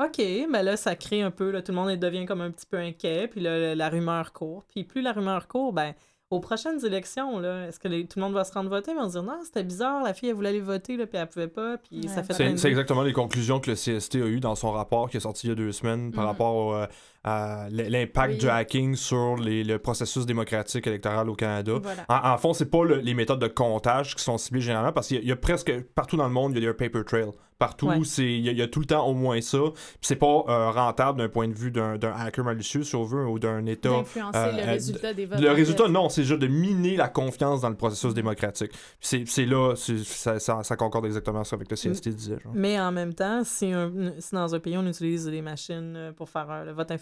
OK, 0.00 0.16
ben 0.52 0.62
là, 0.62 0.76
ça 0.76 0.94
crée 0.94 1.22
un 1.22 1.30
peu, 1.32 1.50
là, 1.50 1.60
tout 1.60 1.72
le 1.72 1.76
monde 1.76 1.90
devient 1.96 2.24
comme 2.24 2.40
un 2.40 2.50
petit 2.52 2.66
peu 2.66 2.76
inquiet, 2.78 3.26
puis 3.28 3.40
là, 3.40 3.74
la 3.74 3.88
rumeur 3.88 4.32
court. 4.32 4.64
Puis 4.68 4.84
plus 4.84 5.02
la 5.02 5.12
rumeur 5.12 5.48
court, 5.48 5.72
ben, 5.72 5.92
aux 6.30 6.38
prochaines 6.40 6.84
élections, 6.84 7.38
là, 7.40 7.66
est-ce 7.66 7.80
que 7.80 7.88
les- 7.88 8.06
tout 8.06 8.18
le 8.18 8.24
monde 8.26 8.34
va 8.34 8.44
se 8.44 8.52
rendre 8.52 8.68
voter? 8.70 8.92
Mais 8.94 9.00
on 9.00 9.04
va 9.04 9.08
se 9.08 9.12
dire, 9.18 9.22
non, 9.24 9.40
c'était 9.44 9.64
bizarre, 9.64 10.02
la 10.04 10.14
fille, 10.14 10.28
elle 10.28 10.34
voulait 10.36 10.50
aller 10.50 10.60
voter, 10.60 10.96
là, 10.96 11.06
puis 11.06 11.18
elle 11.18 11.26
pouvait 11.26 11.48
pas, 11.48 11.78
puis 11.78 12.02
Ouais, 12.02 12.08
ça 12.08 12.22
fait 12.22 12.28
bah. 12.28 12.56
C'est 12.56 12.68
de 12.68 12.68
exactement 12.68 13.02
les 13.02 13.12
conclusions 13.14 13.58
que 13.60 13.70
le 13.70 13.76
CST 13.76 14.16
a 14.22 14.26
eues 14.26 14.38
dans 14.40 14.54
son 14.54 14.70
rapport 14.70 15.10
qui 15.10 15.16
est 15.16 15.20
sorti 15.20 15.46
il 15.46 15.50
y 15.50 15.52
a 15.52 15.56
deux 15.56 15.72
semaines 15.72 16.12
par 16.12 16.24
Mhm. 16.24 16.30
rapport 16.30 16.54
au, 16.54 16.74
euh, 16.74 16.86
à 17.28 17.68
l'impact 17.70 18.32
Oui. 18.34 18.38
du 18.38 18.48
hacking 18.48 18.94
sur 18.96 19.36
les- 19.36 19.64
le 19.64 19.78
processus 19.78 20.26
démocratique 20.26 20.86
électoral 20.86 21.28
au 21.28 21.34
Canada. 21.34 21.74
Voilà. 21.82 22.04
En, 22.08 22.34
en 22.34 22.38
fond, 22.38 22.52
c'est 22.54 22.70
pas 22.70 22.84
le- 22.84 22.96
les 22.98 23.14
méthodes 23.14 23.40
de 23.40 23.48
comptage 23.48 24.14
qui 24.14 24.22
sont 24.24 24.38
ciblées 24.38 24.60
généralement 24.60 24.92
parce 24.92 25.08
qu'il 25.08 25.16
y, 25.16 25.20
a- 25.20 25.22
il 25.22 25.28
y 25.28 25.32
a 25.32 25.36
presque 25.36 25.72
partout 25.94 26.16
dans 26.16 26.26
le 26.26 26.32
monde, 26.32 26.52
il 26.56 26.62
y 26.62 26.66
a 26.66 26.70
un 26.70 26.74
paper 26.74 27.04
trail. 27.04 27.26
Partout, 27.58 27.88
Ouais. 27.88 27.98
c'est 28.04 28.22
il 28.24 28.38
y, 28.44 28.48
a- 28.48 28.52
il 28.52 28.58
y 28.58 28.62
a 28.62 28.68
tout 28.68 28.78
le 28.78 28.86
temps 28.86 29.04
au 29.04 29.14
moins 29.14 29.40
ça. 29.40 29.58
C'est 30.00 30.14
pas 30.14 30.44
euh, 30.48 30.70
rentable 30.70 31.18
d'un 31.18 31.28
point 31.28 31.48
de 31.48 31.54
vue 31.54 31.72
d'un 31.72 31.98
hacker 32.16 32.44
malicieux, 32.44 32.84
si 32.84 32.94
on 32.94 33.02
veut, 33.02 33.26
ou 33.26 33.40
d'un 33.40 33.66
État. 33.66 33.88
D'influencer 33.88 34.38
euh, 34.38 34.52
le 34.52 34.58
euh, 34.60 34.64
résultat 34.66 35.12
des 35.12 35.26
votes. 35.26 35.40
Le 35.40 35.50
résultat, 35.50 35.88
non, 35.88 36.08
c'est 36.08 36.22
juste 36.22 36.38
de 36.40 36.46
miner 36.46 36.94
la 36.96 37.08
confiance 37.08 37.60
dans 37.62 37.68
le 37.68 37.74
processus 37.74 38.14
démocratique. 38.14 38.70
Puis 39.00 39.24
C'est 39.26 39.44
là, 39.44 39.74
ça, 39.74 40.38
ça, 40.38 40.62
ça 40.62 40.76
concorde 40.76 41.06
exactement 41.06 41.42
ça 41.42 41.56
avec 41.56 41.68
le 41.68 41.76
CST 41.76 42.10
disait. 42.10 42.38
Genre. 42.38 42.52
Mais 42.54 42.78
en 42.78 42.92
même 42.92 43.12
temps, 43.12 43.42
si, 43.42 43.72
un- 43.72 43.90
si 44.20 44.36
dans 44.36 44.54
un 44.54 44.60
pays, 44.60 44.78
on 44.78 44.86
utilise 44.86 45.26
des 45.26 45.42
machines 45.42 45.94
euh, 45.96 46.12
pour 46.12 46.30
faire 46.30 46.46
euh, 46.52 46.64
le 46.66 46.70
vote 46.72 46.92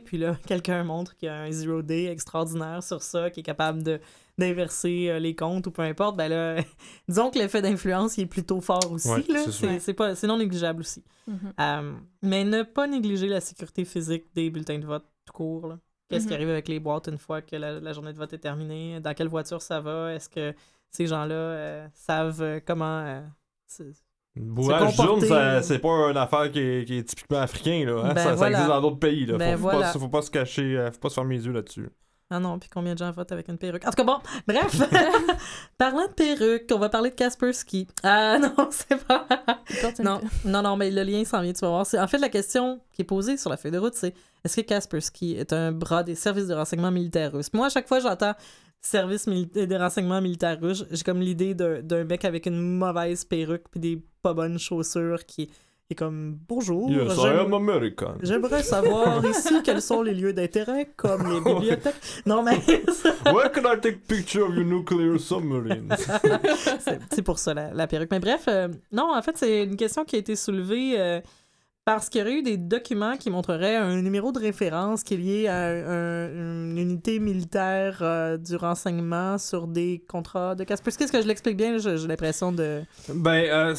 puis 0.00 0.18
là, 0.18 0.36
quelqu'un 0.46 0.84
montre 0.84 1.16
qu'il 1.16 1.26
y 1.26 1.28
a 1.30 1.36
un 1.42 1.50
zero 1.50 1.82
day 1.82 2.06
extraordinaire 2.06 2.82
sur 2.82 3.02
ça, 3.02 3.30
qui 3.30 3.40
est 3.40 3.42
capable 3.44 3.82
de 3.82 4.00
d'inverser 4.38 5.08
euh, 5.08 5.18
les 5.18 5.34
comptes 5.34 5.66
ou 5.66 5.70
peu 5.70 5.80
importe, 5.80 6.14
ben 6.16 6.28
là, 6.28 6.62
disons 7.08 7.30
que 7.30 7.38
l'effet 7.38 7.62
d'influence 7.62 8.18
il 8.18 8.22
est 8.24 8.26
plutôt 8.26 8.60
fort 8.60 8.92
aussi. 8.92 9.08
Ouais, 9.08 9.24
là. 9.28 9.44
c'est. 9.46 9.52
C'est 9.52 9.78
c'est 9.80 9.94
pas- 9.94 10.14
c'est 10.14 10.26
non 10.26 10.36
négligeable 10.36 10.80
aussi. 10.80 11.02
Mhm. 11.26 11.52
Euh, 11.58 11.92
mais 12.22 12.44
ne 12.44 12.62
pas 12.62 12.86
négliger 12.86 13.28
la 13.28 13.40
sécurité 13.40 13.84
physique 13.86 14.26
des 14.34 14.50
bulletins 14.50 14.78
de 14.78 14.84
vote 14.86 15.04
tout 15.24 15.32
court. 15.32 15.66
là. 15.68 15.78
Qu'est-ce 16.10 16.24
qui 16.26 16.30
Mhm. 16.30 16.34
arrive 16.36 16.50
avec 16.50 16.68
les 16.68 16.78
boîtes 16.80 17.08
une 17.08 17.16
fois 17.18 17.40
que 17.42 17.56
la, 17.56 17.80
la 17.80 17.92
journée 17.94 18.12
de 18.12 18.18
vote 18.18 18.32
est 18.34 18.38
terminée? 18.38 19.00
Dans 19.00 19.14
quelle 19.14 19.28
voiture 19.28 19.62
ça 19.62 19.80
va? 19.80 20.12
Est-ce 20.14 20.28
que 20.28 20.54
ces 20.90 21.06
gens-là 21.06 21.34
euh, 21.34 21.88
savent 21.94 22.60
comment... 22.66 23.00
euh, 23.06 23.22
Bourrage 24.36 24.96
d'urne, 24.96 25.62
c'est 25.62 25.78
pas 25.78 26.10
une 26.10 26.16
affaire 26.16 26.50
qui 26.50 26.60
est, 26.60 26.84
qui 26.84 26.98
est 26.98 27.04
typiquement 27.04 27.38
africain. 27.38 27.84
Là, 27.86 28.02
hein. 28.04 28.14
Ben 28.14 28.36
ça, 28.36 28.48
existe 28.50 28.68
dans 28.68 28.80
d'autres 28.80 28.98
pays. 28.98 29.26
Là. 29.26 29.38
Ben 29.38 29.56
faut, 29.56 29.62
faut 29.62 29.70
voilà. 29.70 29.92
pas, 29.92 29.98
faut 29.98 30.08
pas 30.08 30.22
se 30.22 30.30
cacher, 30.30 30.76
euh, 30.76 30.90
faut 30.92 30.98
pas 30.98 31.08
se 31.08 31.14
fermer 31.14 31.36
les 31.36 31.46
yeux 31.46 31.52
là-dessus. 31.52 31.88
Ah 32.28 32.40
non, 32.40 32.58
puis 32.58 32.68
combien 32.68 32.94
de 32.94 32.98
gens 32.98 33.10
votent 33.12 33.30
avec 33.30 33.48
une 33.48 33.56
perruque? 33.56 33.86
En 33.86 33.90
tout 33.90 33.96
cas, 33.96 34.04
bon, 34.04 34.18
bref. 34.48 34.82
Parlant 35.78 36.08
de 36.08 36.12
perruque, 36.12 36.68
on 36.72 36.78
va 36.78 36.88
parler 36.88 37.10
de 37.10 37.14
Kaspersky. 37.14 37.86
Ah 38.02 38.38
non, 38.40 38.68
c'est 38.70 38.96
pas... 39.06 39.26
Non, 40.00 40.20
non, 40.44 40.62
non, 40.62 40.76
mais 40.76 40.90
le 40.90 41.04
lien 41.04 41.24
s'en 41.24 41.40
vient, 41.40 41.52
tu 41.52 41.60
vas 41.60 41.68
voir. 41.68 41.86
En 41.98 42.06
fait, 42.08 42.18
la 42.18 42.28
question 42.28 42.80
qui 42.92 43.02
est 43.02 43.04
posée 43.04 43.36
sur 43.36 43.48
la 43.48 43.56
feuille 43.56 43.70
de 43.70 43.78
route, 43.78 43.94
c'est 43.94 44.12
est-ce 44.44 44.56
que 44.56 44.66
Kaspersky 44.66 45.36
est 45.36 45.52
un 45.52 45.70
bras 45.70 46.02
des 46.02 46.16
services 46.16 46.48
de 46.48 46.54
renseignement 46.54 46.90
militaire 46.90 47.32
russes? 47.32 47.52
Moi, 47.52 47.66
à 47.66 47.68
chaque 47.68 47.86
fois 47.86 47.98
que 47.98 48.02
j'entends 48.02 48.34
service 48.80 49.26
de 49.26 49.76
renseignement 49.76 50.20
militaire 50.20 50.60
russe, 50.60 50.84
j'ai 50.90 51.02
comme 51.02 51.20
l'idée 51.20 51.54
d'un 51.54 51.82
d'un 51.82 52.04
mec 52.04 52.24
avec 52.24 52.46
une 52.46 52.60
mauvaise 52.60 53.24
perruque 53.24 53.64
puis 53.70 53.80
des 53.80 54.04
pas 54.26 54.34
bonnes 54.34 54.58
chaussures 54.58 55.24
qui 55.24 55.48
est 55.88 55.94
comme 55.94 56.36
bonjour. 56.48 56.90
Yes. 56.90 57.12
J'aimerais 58.22 58.64
savoir 58.64 59.24
ici 59.30 59.62
quels 59.62 59.80
sont 59.80 60.02
les 60.02 60.14
lieux 60.14 60.32
d'intérêt, 60.32 60.90
comme 60.96 61.32
les 61.32 61.40
bibliothèques. 61.40 61.94
Non, 62.26 62.42
mais 62.42 62.58
Where 63.32 63.52
can 63.52 63.72
I 63.72 63.78
take 63.80 63.98
picture 64.08 64.48
of 64.48 64.56
your 64.56 64.64
nuclear 64.64 65.20
submarines? 65.20 65.94
c'est 66.80 66.98
c'est 67.12 67.22
pour 67.22 67.38
ça 67.38 67.54
la, 67.54 67.72
la 67.72 67.86
perruque. 67.86 68.10
Mais 68.10 68.18
bref, 68.18 68.46
euh, 68.48 68.66
non, 68.90 69.14
en 69.14 69.22
fait, 69.22 69.38
c'est 69.38 69.62
une 69.62 69.76
question 69.76 70.04
qui 70.04 70.16
a 70.16 70.18
été 70.18 70.34
soulevée 70.34 70.98
euh, 70.98 71.20
parce 71.86 72.08
qu'il 72.08 72.18
y 72.18 72.22
aurait 72.24 72.38
eu 72.40 72.42
des 72.42 72.56
documents 72.56 73.16
qui 73.16 73.30
montreraient 73.30 73.76
un 73.76 74.02
numéro 74.02 74.32
de 74.32 74.40
référence 74.40 75.04
qui 75.04 75.14
est 75.14 75.18
lié 75.18 75.46
à 75.46 75.68
un- 75.68 76.28
une 76.72 76.76
unité 76.78 77.20
militaire 77.20 77.98
euh, 78.02 78.36
du 78.36 78.56
renseignement 78.56 79.38
sur 79.38 79.68
des 79.68 80.02
contrats 80.08 80.56
de 80.56 80.64
Kaspersky. 80.64 81.04
Est-ce 81.04 81.12
que 81.12 81.22
je 81.22 81.28
l'explique 81.28 81.56
bien? 81.56 81.78
J'ai 81.78 81.96
l'impression 82.08 82.50
de... 82.50 82.82
Ben, 83.08 83.44
euh, 83.48 83.74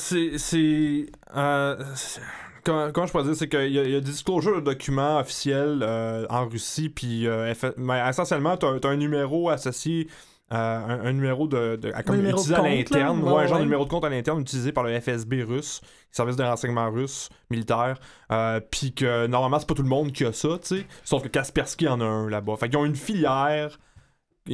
euh, 1.36 1.76
c'est- 1.98 2.22
comment, 2.64 2.92
comment 2.94 3.08
je 3.08 3.12
pourrais 3.12 3.26
dire, 3.26 3.36
c'est 3.36 3.50
qu'il 3.50 3.72
y, 3.72 3.74
y 3.74 3.96
a 3.98 4.00
des 4.00 4.12
de 4.56 4.62
documents 4.62 5.20
officiels 5.20 5.82
euh, 5.84 6.26
en 6.30 6.48
Russie, 6.48 6.88
puis 6.88 7.28
mais 7.76 8.02
essentiellement, 8.08 8.56
tu 8.56 8.66
as, 8.68 8.90
un 8.90 8.96
numéro 8.96 9.50
associé. 9.50 10.08
Un, 10.50 11.00
un 11.06 11.14
numéro 11.14 11.48
de, 11.48 11.76
de- 11.76 11.92
à- 11.94 12.04
comme 12.04 12.16
numéro 12.18 12.38
de 12.38 12.42
utilisé 12.42 12.56
à 12.56 12.60
compte, 12.60 12.70
l'interne, 12.70 13.20
là? 13.26 13.26
ouais, 13.32 13.34
Ouais, 13.38 13.44
un 13.44 13.48
genre 13.48 13.58
de 13.60 13.64
numéro 13.64 13.84
de 13.86 13.90
compte 13.90 14.06
à 14.06 14.10
l'interne 14.10 14.40
utilisé 14.42 14.72
par 14.72 14.84
le 14.86 15.00
FSB 15.00 15.44
russe, 15.44 15.82
service 16.12 16.36
de 16.38 16.44
renseignement 16.44 16.90
russe 16.90 17.30
militaire, 17.50 18.00
euh, 18.32 18.60
puis 18.72 18.94
que 18.94 19.28
normalement 19.28 19.60
c'est 19.60 19.68
pas 19.68 19.76
tout 19.76 19.84
le 19.84 19.90
monde 19.90 20.12
qui 20.14 20.24
a 20.26 20.32
ça, 20.34 20.58
tu 20.62 20.78
sais, 20.78 20.86
sauf 21.04 21.22
que 21.24 21.28
Kaspersky 21.28 21.88
en 21.88 22.00
a 22.02 22.06
un 22.06 22.30
là-bas. 22.30 22.56
Fait 22.58 22.70
qu'ils 22.70 22.78
ont 22.78 22.86
une 22.86 22.96
filière 22.96 23.78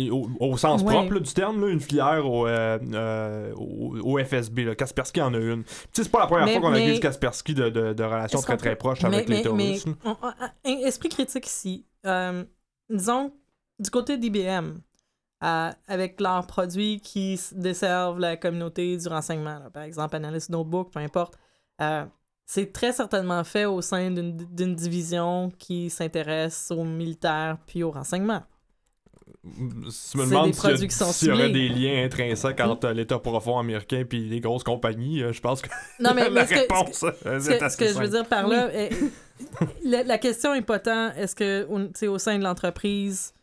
au, 0.09 0.27
au 0.39 0.57
sens 0.57 0.81
Ouais. 0.81 0.91
propre 0.91 1.13
là, 1.13 1.19
du 1.19 1.31
terme, 1.31 1.61
là, 1.63 1.67
une 1.71 1.79
filière 1.79 2.25
au, 2.27 2.47
euh, 2.47 2.79
euh, 2.95 3.53
au, 3.55 3.95
au 4.15 4.17
FSB. 4.17 4.63
Là. 4.65 4.73
Kaspersky 4.73 5.21
en 5.21 5.31
a 5.35 5.37
une. 5.37 5.61
Puis, 5.63 5.73
tu 5.75 5.87
sais, 5.93 6.03
c'est 6.05 6.09
pas 6.11 6.21
la 6.21 6.25
première 6.25 6.45
Mais- 6.45 6.53
fois 6.53 6.61
qu'on 6.61 6.71
mais- 6.71 6.83
accuse 6.83 6.99
Kaspersky 6.99 7.53
de, 7.53 7.69
de, 7.69 7.93
de 7.93 8.03
relations 8.03 8.41
très 8.41 8.57
très 8.57 8.71
peut- 8.71 8.77
proches 8.77 9.03
mais, 9.03 9.17
avec 9.17 9.29
les 9.29 9.43
terroristes. 9.43 9.87
on- 10.03 10.09
on- 10.09 10.15
un 10.65 10.77
esprit 10.87 11.09
critique 11.09 11.45
ici. 11.45 11.85
Euh, 12.07 12.43
disons, 12.89 13.33
du 13.77 13.91
côté 13.91 14.17
d'IBM, 14.17 14.79
euh, 15.43 15.69
avec 15.87 16.21
leurs 16.21 16.47
produits 16.47 16.99
qui 17.01 17.39
desservent 17.53 18.19
la 18.19 18.37
communauté 18.37 18.95
du 18.97 19.07
renseignement, 19.07 19.59
là, 19.59 19.69
par 19.73 19.83
exemple 19.83 20.15
Analyst 20.15 20.49
Notebook, 20.49 20.91
peu 20.91 20.99
importe, 20.99 21.35
euh, 21.81 22.05
c'est 22.45 22.71
très 22.73 22.91
certainement 22.93 23.43
fait 23.43 23.65
au 23.65 23.81
sein 23.81 24.11
d'une 24.11 24.75
division 24.75 25.51
qui 25.57 25.89
s'intéresse 25.89 26.71
aux 26.71 26.83
militaires 26.83 27.57
puis 27.65 27.83
au 27.83 27.91
renseignement. 27.91 28.43
Si 29.89 30.17
me 30.17 30.23
des 30.45 30.89
s'il 30.89 31.27
y, 31.27 31.31
y 31.31 31.33
aurait 31.33 31.49
des 31.49 31.67
liens 31.67 32.05
intrinsèques 32.05 32.59
entre 32.61 32.87
euh, 32.87 32.93
l'État 32.93 33.19
profond 33.19 33.57
américain 33.59 34.03
et 34.09 34.15
les 34.17 34.39
grosses 34.39 34.63
compagnies, 34.63 35.21
euh, 35.21 35.33
je 35.33 35.41
pense 35.41 35.61
que 35.61 35.69
Non, 35.99 36.11
mais, 36.13 36.23
la 36.29 36.29
mais 36.29 36.45
ce 36.45 36.53
que- 36.53 36.55
ce 36.55 36.65
que- 36.67 36.73
réponse 36.73 37.03
euh, 37.25 37.39
Ce 37.39 37.49
est 37.51 37.57
que, 37.59 37.63
assez 37.65 37.75
ce 37.75 37.77
que 37.93 37.93
je 37.93 37.99
veux 38.05 38.09
dire 38.09 38.25
par 38.27 38.47
là, 38.47 38.73
est- 38.73 38.89
la, 39.83 40.03
la 40.03 40.17
question 40.17 40.53
est 40.53 40.61
pas 40.61 40.79
tant 40.79 41.11
est-ce 41.13 41.35
que 41.35 41.65
au, 41.69 42.09
au 42.13 42.17
sein 42.19 42.37
de 42.37 42.43
l'entreprise, 42.43 43.33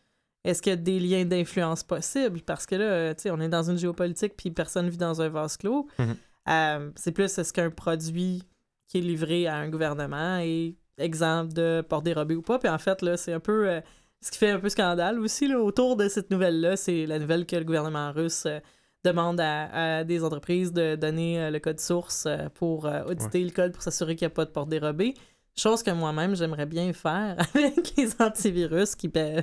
est-ce 0.43 0.61
qu'il 0.61 0.71
y 0.71 0.73
a 0.73 0.77
des 0.77 0.99
liens 0.99 1.25
d'influence 1.25 1.83
possibles? 1.83 2.41
Parce 2.41 2.65
que 2.65 2.75
là, 2.75 3.13
tu 3.13 3.23
sais, 3.23 3.31
on 3.31 3.39
est 3.39 3.49
dans 3.49 3.69
une 3.69 3.77
géopolitique, 3.77 4.35
puis 4.35 4.49
personne 4.51 4.89
vit 4.89 4.97
dans 4.97 5.21
un 5.21 5.29
vase 5.29 5.57
clos. 5.57 5.87
Mhm. 5.99 6.15
Euh, 6.49 6.91
c'est 6.95 7.11
plus, 7.11 7.37
est-ce 7.37 7.53
qu'un 7.53 7.69
produit 7.69 8.43
qui 8.87 8.97
est 8.97 9.01
livré 9.01 9.47
à 9.47 9.55
un 9.57 9.69
gouvernement 9.69 10.37
est 10.39 10.75
exemple 10.97 11.53
de 11.53 11.83
port 11.87 12.01
dérobé 12.01 12.35
ou 12.35 12.41
pas? 12.41 12.57
Puis 12.57 12.69
en 12.69 12.79
fait, 12.79 13.01
là, 13.01 13.17
c'est 13.17 13.33
un 13.33 13.39
peu... 13.39 13.69
euh, 13.69 13.81
ce 14.21 14.31
qui 14.31 14.37
fait 14.37 14.49
un 14.49 14.59
peu 14.59 14.69
scandale 14.69 15.19
aussi, 15.19 15.47
là, 15.47 15.59
autour 15.59 15.95
de 15.95 16.07
cette 16.07 16.31
nouvelle-là, 16.31 16.75
c'est 16.75 17.05
la 17.05 17.19
nouvelle 17.19 17.45
que 17.45 17.55
le 17.55 17.63
gouvernement 17.63 18.11
russe 18.11 18.45
euh, 18.45 18.59
demande 19.03 19.39
à, 19.39 19.97
à 19.99 20.03
des 20.03 20.23
entreprises 20.23 20.73
de 20.73 20.95
donner 20.95 21.49
le 21.49 21.59
code 21.59 21.79
source 21.79 22.27
pour 22.53 22.87
auditer 23.07 23.43
le 23.43 23.49
code 23.49 23.71
pour 23.71 23.81
s'assurer 23.81 24.15
qu'il 24.15 24.27
n'y 24.27 24.31
a 24.31 24.35
pas 24.35 24.45
de 24.45 24.51
port 24.51 24.67
dérobé. 24.67 25.15
Chose 25.57 25.83
que 25.83 25.91
moi-même, 25.91 26.35
j'aimerais 26.35 26.65
bien 26.65 26.93
faire 26.93 27.35
avec 27.55 27.95
les 27.97 28.09
antivirus 28.21 28.95
qui, 28.95 29.09
pa- 29.09 29.41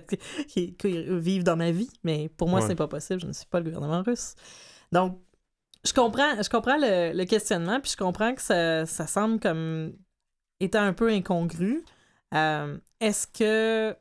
qui, 0.49 0.75
qui 0.75 1.05
vivent 1.19 1.45
dans 1.45 1.57
ma 1.57 1.71
vie. 1.71 1.91
Mais 2.03 2.29
pour 2.31 2.49
moi, 2.49 2.61
Ouais. 2.61 2.67
c'est 2.67 2.75
pas 2.75 2.89
possible. 2.89 3.21
Je 3.21 3.27
ne 3.27 3.33
suis 3.33 3.47
pas 3.47 3.59
le 3.61 3.65
gouvernement 3.67 4.03
russe. 4.03 4.35
Donc, 4.91 5.21
je 5.85 5.93
comprends, 5.93 6.43
je 6.43 6.49
comprends 6.49 6.77
le, 6.79 7.13
le 7.17 7.25
questionnement, 7.25 7.79
puis 7.81 7.91
je 7.93 7.97
comprends 7.97 8.35
que 8.35 8.41
ça, 8.43 8.85
ça 8.87 9.07
semble 9.07 9.39
comme 9.39 9.93
étant 10.61 10.81
un 10.83 10.93
peu 10.93 11.09
incongru. 11.11 11.85
Euh, 12.35 12.79
Est-ce 13.01 13.27
que 13.27 13.95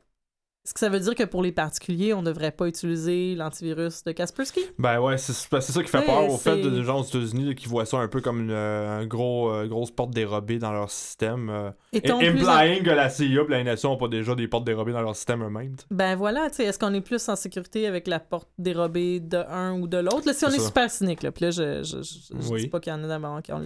est-ce 0.68 0.74
que 0.74 0.80
ça 0.80 0.90
veut 0.90 1.00
dire 1.00 1.14
que 1.14 1.22
pour 1.24 1.42
les 1.42 1.50
particuliers, 1.50 2.12
on 2.12 2.20
ne 2.20 2.26
devrait 2.26 2.50
pas 2.50 2.66
utiliser 2.68 3.34
l'antivirus 3.34 4.04
de 4.04 4.12
Kaspersky? 4.12 4.60
Ben 4.78 5.00
ouais, 5.00 5.16
c'est 5.16 5.32
c'est 5.32 5.72
ça 5.72 5.82
qui 5.82 5.88
fait 5.88 6.04
peur 6.04 6.28
au 6.30 6.36
fait 6.36 6.58
de 6.60 6.68
des 6.68 6.82
gens 6.82 7.00
aux 7.00 7.04
États-Unis 7.04 7.54
qui 7.54 7.68
voient 7.68 7.86
ça 7.86 7.96
un 7.96 8.08
peu 8.08 8.20
comme 8.20 8.40
une, 8.42 8.50
euh, 8.50 9.06
gros, 9.06 9.50
euh, 9.50 9.66
grosse 9.66 9.90
porte 9.90 10.10
dérobée 10.10 10.58
dans 10.58 10.72
leur 10.72 10.90
système. 10.90 11.48
euh, 11.48 11.70
et- 11.94 12.12
en- 12.12 12.18
implying 12.20 12.82
que 12.82 12.90
la 12.90 13.08
CIA 13.08 13.44
et 13.44 13.50
la 13.50 13.60
NSA 13.64 13.88
n'ont 13.88 13.96
pas 13.96 14.08
déjà 14.08 14.34
des 14.34 14.46
portes 14.46 14.64
dérobées 14.64 14.92
dans 14.92 15.00
leur 15.00 15.16
système 15.16 15.42
eux-mêmes. 15.42 15.76
Ben 15.90 16.14
voilà, 16.16 16.50
tu 16.50 16.56
sais, 16.56 16.64
est-ce 16.64 16.78
qu'on 16.78 16.92
est 16.92 17.00
plus 17.00 17.26
en 17.30 17.36
sécurité 17.36 17.86
avec 17.86 18.06
la 18.06 18.20
porte 18.20 18.48
dérobée 18.58 19.20
de 19.20 19.38
un 19.38 19.72
ou 19.80 19.88
de 19.88 19.96
l'autre? 19.96 20.26
Là, 20.26 20.34
si 20.34 20.44
on 20.44 20.48
est 20.50 20.58
super 20.60 20.90
cynique, 20.90 21.22
là, 21.22 21.32
puis 21.32 21.46
là, 21.46 21.50
je, 21.50 21.82
je, 21.82 22.02
je, 22.02 22.42
je 22.42 22.48
Oui. 22.52 22.60
dis 22.60 22.68
pas 22.68 22.78
qu'il 22.80 22.92
y 22.92 22.94
en 22.94 23.02
a 23.04 23.08
d'abord 23.08 23.40
qui 23.40 23.52
ont 23.54 23.62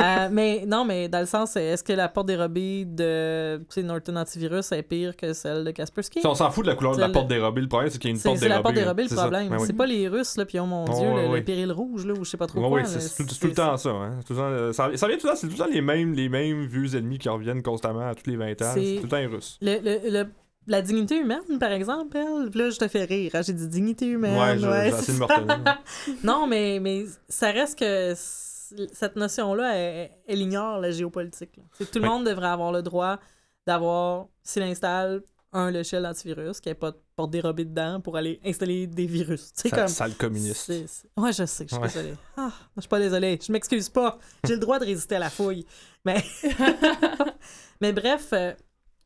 euh, 0.00 0.28
Mais 0.30 0.64
non, 0.66 0.84
mais 0.84 1.08
dans 1.08 1.20
le 1.20 1.26
sens, 1.26 1.56
est-ce 1.56 1.82
que 1.82 1.94
la 1.94 2.08
porte 2.08 2.26
dérobée 2.26 2.84
de 2.84 3.60
Norton 3.82 4.16
Antivirus 4.16 4.72
est 4.72 4.82
pire 4.82 5.16
que 5.16 5.32
celle 5.32 5.64
de 5.64 5.70
Kaspersky? 5.70 6.20
On 6.34 6.36
s'en 6.36 6.50
fout 6.50 6.64
de 6.64 6.70
la 6.70 6.76
couleur 6.76 6.94
de 6.94 7.00
la 7.00 7.06
C'est 7.06 7.12
porte 7.12 7.28
dérobée, 7.28 7.60
le 7.62 7.68
problème 7.68 7.90
c'est 7.90 7.98
qu'il 7.98 8.10
y 8.10 8.12
a 8.12 8.14
une 8.14 8.16
C'est 8.20 8.28
porte 8.28 8.38
c'est 8.38 8.48
dérobée. 8.48 8.56
la 8.58 8.62
porte 8.62 8.74
dérobée 8.74 9.02
le 9.04 9.08
C'est 9.08 9.14
problème. 9.16 9.48
Ben. 9.48 9.58
C'est 9.60 9.72
pas 9.72 9.86
les 9.86 10.08
Russes, 10.08 10.36
là, 10.36 10.44
puis 10.44 10.58
oh 10.58 10.66
mon 10.66 10.84
Dieu, 10.84 10.94
ouais, 11.08 11.14
le, 11.16 11.22
le 11.22 11.28
ouais. 11.28 11.42
péril 11.42 11.72
rouge, 11.72 12.04
là, 12.06 12.12
ou 12.14 12.24
je 12.24 12.30
sais 12.30 12.36
pas 12.36 12.46
trop 12.46 12.60
Ouais, 12.60 12.68
quoi. 12.68 12.78
ouais, 12.80 12.84
c'est 12.84 13.00
c'est 13.00 13.16
tout, 13.22 13.28
c'est 13.28 13.34
c'est- 13.34 13.40
tout 13.40 13.46
le 13.48 13.54
temps 13.54 13.76
ça. 13.76 13.90
Hein. 13.90 14.20
Tout 14.26 14.32
le 14.34 14.38
temps, 14.38 14.44
euh, 14.46 14.72
ça, 14.72 14.90
ça 14.96 15.08
vient 15.08 15.16
tout 15.16 15.26
le 15.26 15.32
temps, 15.32 15.36
c'est 15.38 15.46
tout 15.46 15.52
le 15.54 15.58
temps 15.58 15.70
les 15.72 15.80
mêmes, 15.80 16.12
les 16.14 16.28
mêmes 16.28 16.66
vieux 16.66 16.94
ennemis 16.96 17.18
qui 17.18 17.28
reviennent 17.28 17.62
constamment 17.62 18.06
à 18.08 18.14
tous 18.14 18.28
les 18.28 18.36
20 18.36 18.50
ans. 18.62 18.70
C'est- 18.74 18.84
C'est 18.84 18.96
tout 18.96 19.02
le 19.04 19.08
temps 19.08 19.16
les 19.18 19.26
Russes. 19.26 19.58
Le, 19.62 20.24
la 20.66 20.80
dignité 20.80 21.18
humaine, 21.18 21.58
par 21.60 21.72
exemple, 21.72 22.16
elle, 22.16 22.50
là, 22.54 22.70
je 22.70 22.78
te 22.78 22.88
fais 22.88 23.04
rire. 23.04 23.32
hein, 23.34 23.42
J'ai 23.42 23.52
dit 23.52 23.68
dignité 23.68 24.06
humaine. 24.06 24.34
Ouais, 24.34 24.66
ouais, 24.66 24.84
j'ai 24.90 24.90
de 24.92 24.96
c'est 25.02 25.12
ça. 25.12 25.26
non, 26.24 26.46
mais, 26.46 26.78
mais 26.80 27.04
ça 27.28 27.50
reste 27.50 27.78
que 27.78 28.14
cette 28.16 29.14
notion-là, 29.16 29.76
elle, 29.76 30.10
elle 30.26 30.38
ignore 30.40 30.78
la 30.80 30.90
géopolitique. 30.90 31.60
C'est- 31.78 31.90
Tout 31.90 31.98
le 31.98 32.06
monde 32.08 32.24
devrait 32.24 32.46
avoir 32.48 32.72
le 32.72 32.80
droit 32.82 33.18
d'avoir, 33.66 34.26
s'il 34.42 34.62
installe 34.62 35.22
un 35.54 35.70
logiciel 35.70 36.04
antivirus, 36.04 36.60
qui 36.60 36.68
n'est 36.68 36.74
pas 36.74 36.90
de 36.90 36.96
porte 37.16 37.30
dérobée 37.30 37.64
dedans 37.64 38.00
pour 38.00 38.16
aller 38.16 38.40
installer 38.44 38.86
des 38.86 39.06
virus. 39.06 39.50
C'est 39.54 39.70
comme. 39.70 39.88
Sale 39.88 40.14
communiste. 40.14 40.68
Ouais, 41.16 41.32
je 41.32 41.46
sais, 41.46 41.64
je 41.68 41.74
suis 41.74 41.82
Ouais. 41.82 41.88
désolée. 41.88 42.14
Ah, 42.36 42.52
je 42.76 42.80
suis 42.82 42.88
pas 42.88 42.98
désolée. 42.98 43.38
Je 43.40 43.52
m'excuse 43.52 43.88
pas. 43.88 44.18
J'ai 44.46 44.54
le 44.54 44.58
droit 44.60 44.78
de 44.78 44.84
résister 44.84 45.14
à 45.16 45.20
la 45.20 45.30
fouille. 45.30 45.64
Mais, 46.04 46.22
mais 47.80 47.92
bref, 47.92 48.28
euh, 48.32 48.52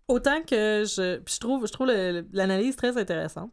autant 0.09 0.43
que 0.43 0.85
je, 0.87 1.19
puis 1.19 1.35
je 1.35 1.41
trouve, 1.41 1.67
je 1.67 1.73
trouve 1.73 1.89
l'analyse 2.33 2.77
très 2.77 2.97
intéressante. 2.97 3.53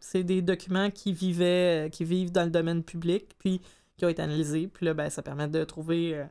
C'est 0.00 0.22
des 0.24 0.42
documents 0.42 0.90
qui 0.90 1.12
vivaient, 1.12 1.86
euh, 1.86 1.88
qui 1.88 2.04
vivent 2.04 2.32
dans 2.32 2.44
le 2.44 2.50
domaine 2.50 2.82
public, 2.82 3.34
puis 3.38 3.60
qui 3.96 4.04
ont 4.04 4.08
été 4.08 4.22
analysés. 4.22 4.66
Puis 4.66 4.86
là, 4.86 4.94
ben, 4.94 5.08
ça 5.08 5.22
permet 5.22 5.48
de 5.48 5.62
trouver 5.64 6.14
euh, 6.16 6.24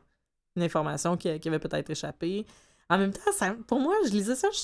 une 0.56 0.62
information 0.62 1.16
qui, 1.16 1.38
qui 1.40 1.48
avait 1.48 1.58
peut-être 1.58 1.90
échappé. 1.90 2.44
En 2.90 2.98
même 2.98 3.12
temps, 3.12 3.32
ça- 3.32 3.56
pour 3.66 3.80
moi, 3.80 3.94
je 4.06 4.10
lisais 4.10 4.34
ça, 4.34 4.48
je, 4.52 4.58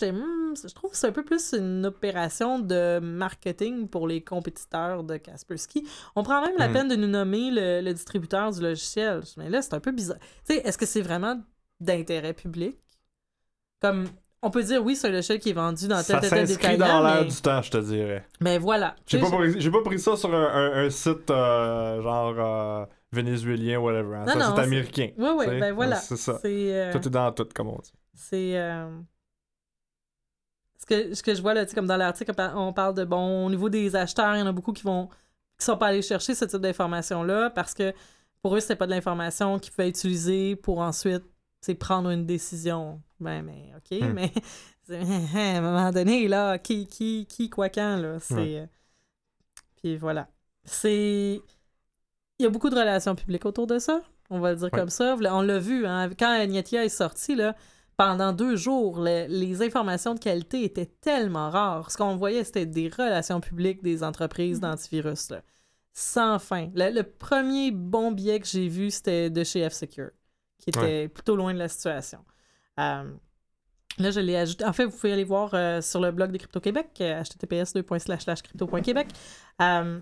je 0.68 0.74
trouve 0.74 0.90
que 0.90 0.96
c'est 0.96 1.06
un 1.06 1.12
peu 1.12 1.24
plus 1.24 1.54
une 1.54 1.86
opération 1.86 2.58
de 2.58 2.98
marketing 3.00 3.88
pour 3.88 4.06
les 4.06 4.22
compétiteurs 4.22 5.04
de 5.04 5.16
Kaspersky. 5.16 5.86
On 6.16 6.22
prend 6.22 6.42
même 6.42 6.56
la 6.58 6.68
Hmm. 6.68 6.72
peine 6.72 6.88
de 6.88 6.96
nous 6.96 7.06
nommer 7.08 7.50
le, 7.50 7.80
le 7.80 7.94
distributeur 7.94 8.50
du 8.52 8.60
logiciel. 8.60 9.22
Mais 9.38 9.48
là, 9.48 9.62
c'est 9.62 9.72
un 9.74 9.80
peu 9.80 9.90
bizarre. 9.92 10.18
Tu 10.46 10.54
sais, 10.54 10.60
est-ce 10.60 10.76
que 10.76 10.84
c'est 10.84 11.00
vraiment 11.00 11.40
d'intérêt 11.80 12.34
public? 12.34 12.76
Comme, 13.80 14.04
on 14.42 14.50
peut 14.50 14.62
dire, 14.64 14.84
oui, 14.84 14.96
c'est 14.96 15.08
un 15.08 15.12
logiciel 15.12 15.38
qui 15.38 15.50
est 15.50 15.54
vendu 15.54 15.88
dans 15.88 16.02
tel, 16.02 16.20
tel, 16.20 16.28
tel 16.28 16.46
détaillant, 16.46 16.78
dans 16.78 17.02
l'air 17.02 17.22
mais... 17.22 17.30
du 17.30 17.40
temps, 17.40 17.62
je 17.62 17.70
te 17.70 17.78
dirais. 17.78 18.26
mais 18.40 18.58
voilà. 18.58 18.96
J'ai 19.06 19.18
pas, 19.18 19.30
pris- 19.30 19.70
pas 19.70 19.82
pris 19.82 19.98
ça 19.98 20.16
sur 20.16 20.34
un, 20.34 20.44
un- 20.46 20.84
un 20.84 20.90
site 20.90 21.30
euh, 21.30 22.02
genre 22.02 22.34
euh, 22.38 22.84
vénézuélien, 23.12 23.78
whatever. 23.78 24.16
hein. 24.16 24.24
Non, 24.26 24.32
Ça, 24.40 24.52
c'est 24.56 24.62
américain. 24.62 25.08
Oui, 25.16 25.28
oui, 25.38 25.46
ben 25.58 25.72
voilà. 25.72 25.96
C'est 25.96 26.18
ça. 26.18 26.38
Euh, 26.44 26.92
Tout 26.92 26.98
est 27.06 27.10
dans 27.10 27.32
tout, 27.32 27.48
comme 27.54 27.68
on 27.68 27.78
dit. 27.78 27.92
C'est. 28.20 28.58
euh, 28.58 28.88
Ce, 30.78 30.86
que, 30.86 31.14
ce 31.14 31.22
que 31.22 31.34
je 31.34 31.42
vois 31.42 31.54
là, 31.54 31.64
tu 31.64 31.70
sais, 31.70 31.74
comme 31.74 31.86
dans 31.86 31.96
l'article, 31.96 32.30
on 32.32 32.34
par- 32.34 32.56
on 32.56 32.72
parle 32.72 32.94
de 32.94 33.04
bon, 33.04 33.46
au 33.46 33.50
niveau 33.50 33.68
des 33.68 33.96
acheteurs, 33.96 34.34
il 34.36 34.40
y 34.40 34.42
en 34.42 34.46
a 34.46 34.52
beaucoup 34.52 34.72
qui 34.72 34.82
vont 34.82 35.08
qui 35.58 35.64
sont 35.66 35.76
pas 35.76 35.88
allés 35.88 36.00
chercher 36.02 36.34
ce 36.34 36.46
type 36.46 36.60
d'information-là 36.60 37.50
parce 37.50 37.74
que 37.74 37.92
pour 38.42 38.56
eux, 38.56 38.60
c'était 38.60 38.76
pas 38.76 38.86
de 38.86 38.92
l'information 38.92 39.58
qu'ils 39.58 39.72
pouvaient 39.72 39.90
utiliser 39.90 40.56
pour 40.56 40.78
ensuite 40.80 41.22
prendre 41.78 42.08
une 42.10 42.24
décision. 42.24 43.02
Ben, 43.20 43.42
mais 43.42 43.70
OK, 43.76 43.98
Hmm. 44.00 44.12
mais 44.14 44.32
à 45.34 45.58
un 45.58 45.60
moment 45.60 45.90
donné, 45.92 46.26
là, 46.28 46.58
qui, 46.58 46.86
qui, 46.86 47.26
qui 47.26 47.48
quoi 47.50 47.68
quand, 47.68 47.96
là, 47.96 48.18
c'est... 48.20 48.60
Euh, 48.60 48.66
Puis 49.76 49.96
voilà. 49.98 50.28
C'est... 50.64 51.40
Il 52.38 52.42
y 52.42 52.46
a 52.46 52.48
beaucoup 52.50 52.70
de 52.70 52.74
relations 52.76 53.14
publiques 53.14 53.44
autour 53.44 53.66
de 53.66 53.78
ça, 53.78 54.00
on 54.30 54.40
va 54.40 54.52
le 54.52 54.56
dire 54.56 54.70
Ouais. 54.72 54.78
comme 54.78 54.88
ça. 54.88 55.14
On 55.30 55.42
l'a 55.42 55.58
vu, 55.58 55.86
hein, 55.86 56.08
quand 56.18 56.30
Agnetia 56.32 56.84
est 56.84 56.88
sorti, 56.88 57.34
là, 57.34 57.54
pendant 58.02 58.32
deux 58.32 58.56
jours, 58.56 58.98
le- 58.98 59.26
les 59.28 59.60
informations 59.62 60.14
de 60.14 60.18
qualité 60.20 60.64
étaient 60.64 60.86
tellement 61.02 61.50
rares. 61.50 61.90
Ce 61.90 61.98
qu'on 61.98 62.16
voyait, 62.16 62.44
c'était 62.44 62.64
des 62.64 62.88
relations 62.88 63.40
publiques 63.42 63.82
des 63.82 64.02
entreprises 64.02 64.56
Mhm. 64.56 64.70
d'antivirus. 64.70 65.28
là. 65.30 65.42
Sans 65.92 66.38
fin. 66.38 66.70
Le, 66.74 66.90
le 66.94 67.02
premier 67.02 67.70
bon 67.72 68.10
billet 68.12 68.40
que 68.40 68.46
j'ai 68.46 68.68
vu, 68.68 68.90
c'était 68.90 69.28
de 69.28 69.44
chez 69.44 69.68
F-Secure, 69.68 70.12
qui 70.58 70.70
était 70.70 71.08
plutôt 71.08 71.36
loin 71.36 71.52
de 71.52 71.58
la 71.58 71.68
situation. 71.68 72.20
Euh, 72.78 73.12
là, 73.98 74.10
je 74.10 74.20
l'ai 74.20 74.36
ajouté. 74.36 74.64
En 74.64 74.72
fait, 74.72 74.84
vous 74.86 74.96
pouvez 74.96 75.12
aller 75.12 75.24
voir 75.24 75.50
euh, 75.52 75.82
sur 75.82 76.00
le 76.00 76.10
blog 76.10 76.30
de 76.32 76.38
Crypto-Québec, 76.38 76.88
euh, 77.02 77.20
https://crypto.québec. 77.22 79.08
Euh, 79.60 80.00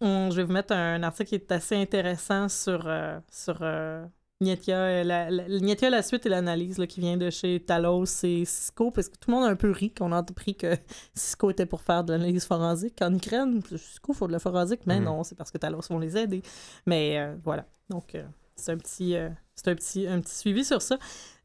on- 0.00 0.30
je 0.30 0.36
vais 0.36 0.44
vous 0.44 0.52
mettre 0.52 0.72
un 0.74 1.02
article 1.04 1.28
qui 1.28 1.34
est 1.36 1.52
assez 1.52 1.76
intéressant 1.76 2.48
sur, 2.48 2.86
euh, 2.86 3.20
sur 3.30 3.58
euh, 3.62 4.04
Nietia, 4.42 4.76
euh, 4.76 5.02
la, 5.04 5.30
la, 5.30 5.48
Nietia, 5.48 5.88
la 5.88 6.02
suite 6.02 6.26
et 6.26 6.28
l'analyse 6.28 6.82
qui 6.88 7.00
vient 7.00 7.16
de 7.16 7.30
chez 7.30 7.58
Talos 7.60 8.04
et 8.24 8.44
Cisco, 8.44 8.90
parce 8.90 9.08
que 9.08 9.16
tout 9.16 9.30
le 9.30 9.36
monde 9.36 9.44
a 9.44 9.48
un 9.48 9.56
peu 9.56 9.70
ri 9.70 9.92
qu'on 9.94 10.12
a 10.12 10.18
appris 10.18 10.54
que 10.54 10.74
Cisco 11.14 11.50
était 11.50 11.64
pour 11.64 11.80
faire 11.80 12.04
de 12.04 12.12
l'analyse 12.12 12.44
forensique 12.44 13.00
en 13.00 13.14
Ukraine. 13.14 13.62
Cisco 13.76 14.12
faut 14.12 14.26
de 14.26 14.32
la 14.32 14.38
forensique, 14.38 14.80
mais 14.86 14.98
Mhm. 14.98 15.04
non, 15.04 15.24
c'est 15.24 15.36
parce 15.36 15.50
que 15.50 15.56
Talos 15.58 15.80
vont 15.88 15.98
les 15.98 16.16
aider. 16.18 16.42
Mais 16.86 17.18
euh, 17.18 17.34
voilà. 17.44 17.64
Donc, 17.88 18.14
euh, 18.14 18.24
c'est 18.56 18.72
un 18.72 18.76
petit, 18.76 19.16
euh, 19.16 19.30
c'est 19.54 19.68
un 19.68 19.74
petit, 19.74 20.06
un 20.06 20.20
petit 20.20 20.34
suivi 20.34 20.64
sur 20.66 20.82
ça. 20.82 20.98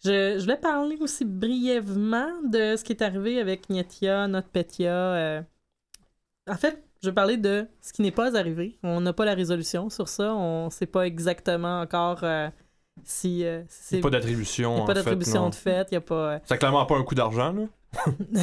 Je, 0.04 0.36
je 0.38 0.42
voulais 0.42 0.58
parler 0.58 0.98
aussi 1.00 1.24
brièvement 1.24 2.42
de 2.44 2.76
ce 2.76 2.84
qui 2.84 2.92
est 2.92 3.02
arrivé 3.02 3.40
avec 3.40 3.70
Nietia, 3.70 4.28
NotPetya. 4.28 4.92
euh. 4.94 5.42
En 6.50 6.56
fait, 6.56 6.84
je 7.04 7.10
vais 7.10 7.14
parler 7.16 7.38
de 7.38 7.68
ce 7.82 7.94
qui 7.94 8.02
n'est 8.02 8.12
pas 8.12 8.36
arrivé. 8.36 8.78
On 8.84 9.00
n'a 9.00 9.14
pas 9.14 9.24
la 9.26 9.34
résolution 9.34 9.90
sur 9.90 10.10
ça. 10.10 10.34
On 10.36 10.66
ne 10.66 10.70
sait 10.72 10.88
pas 10.88 11.04
exactement 11.08 11.80
encore 11.82 12.24
euh, 12.24 12.50
si, 13.06 13.46
euh, 13.46 13.62
si 13.68 13.96
Il 13.96 13.98
n'y 13.98 14.02
c'est... 14.02 14.08
a 14.08 14.10
pas 14.10 14.10
d'attribution. 14.10 14.72
il 14.74 14.78
y 14.78 14.80
a 14.80 14.84
en 14.84 14.86
pas 14.86 14.94
fait, 14.94 15.00
d'attribution 15.00 15.42
non. 15.44 15.50
de 15.50 15.56
fait. 15.56 15.88
Il 15.92 15.96
y 15.96 15.98
a 15.98 16.02
pas... 16.02 16.16
euh, 16.16 16.40
C'est 16.46 16.58
clairement 16.58 16.86
pas 16.86 16.98
un 16.98 17.04
coup 17.04 17.16
d'argent, 17.16 17.54
là. 17.54 17.64
ben, 18.08 18.42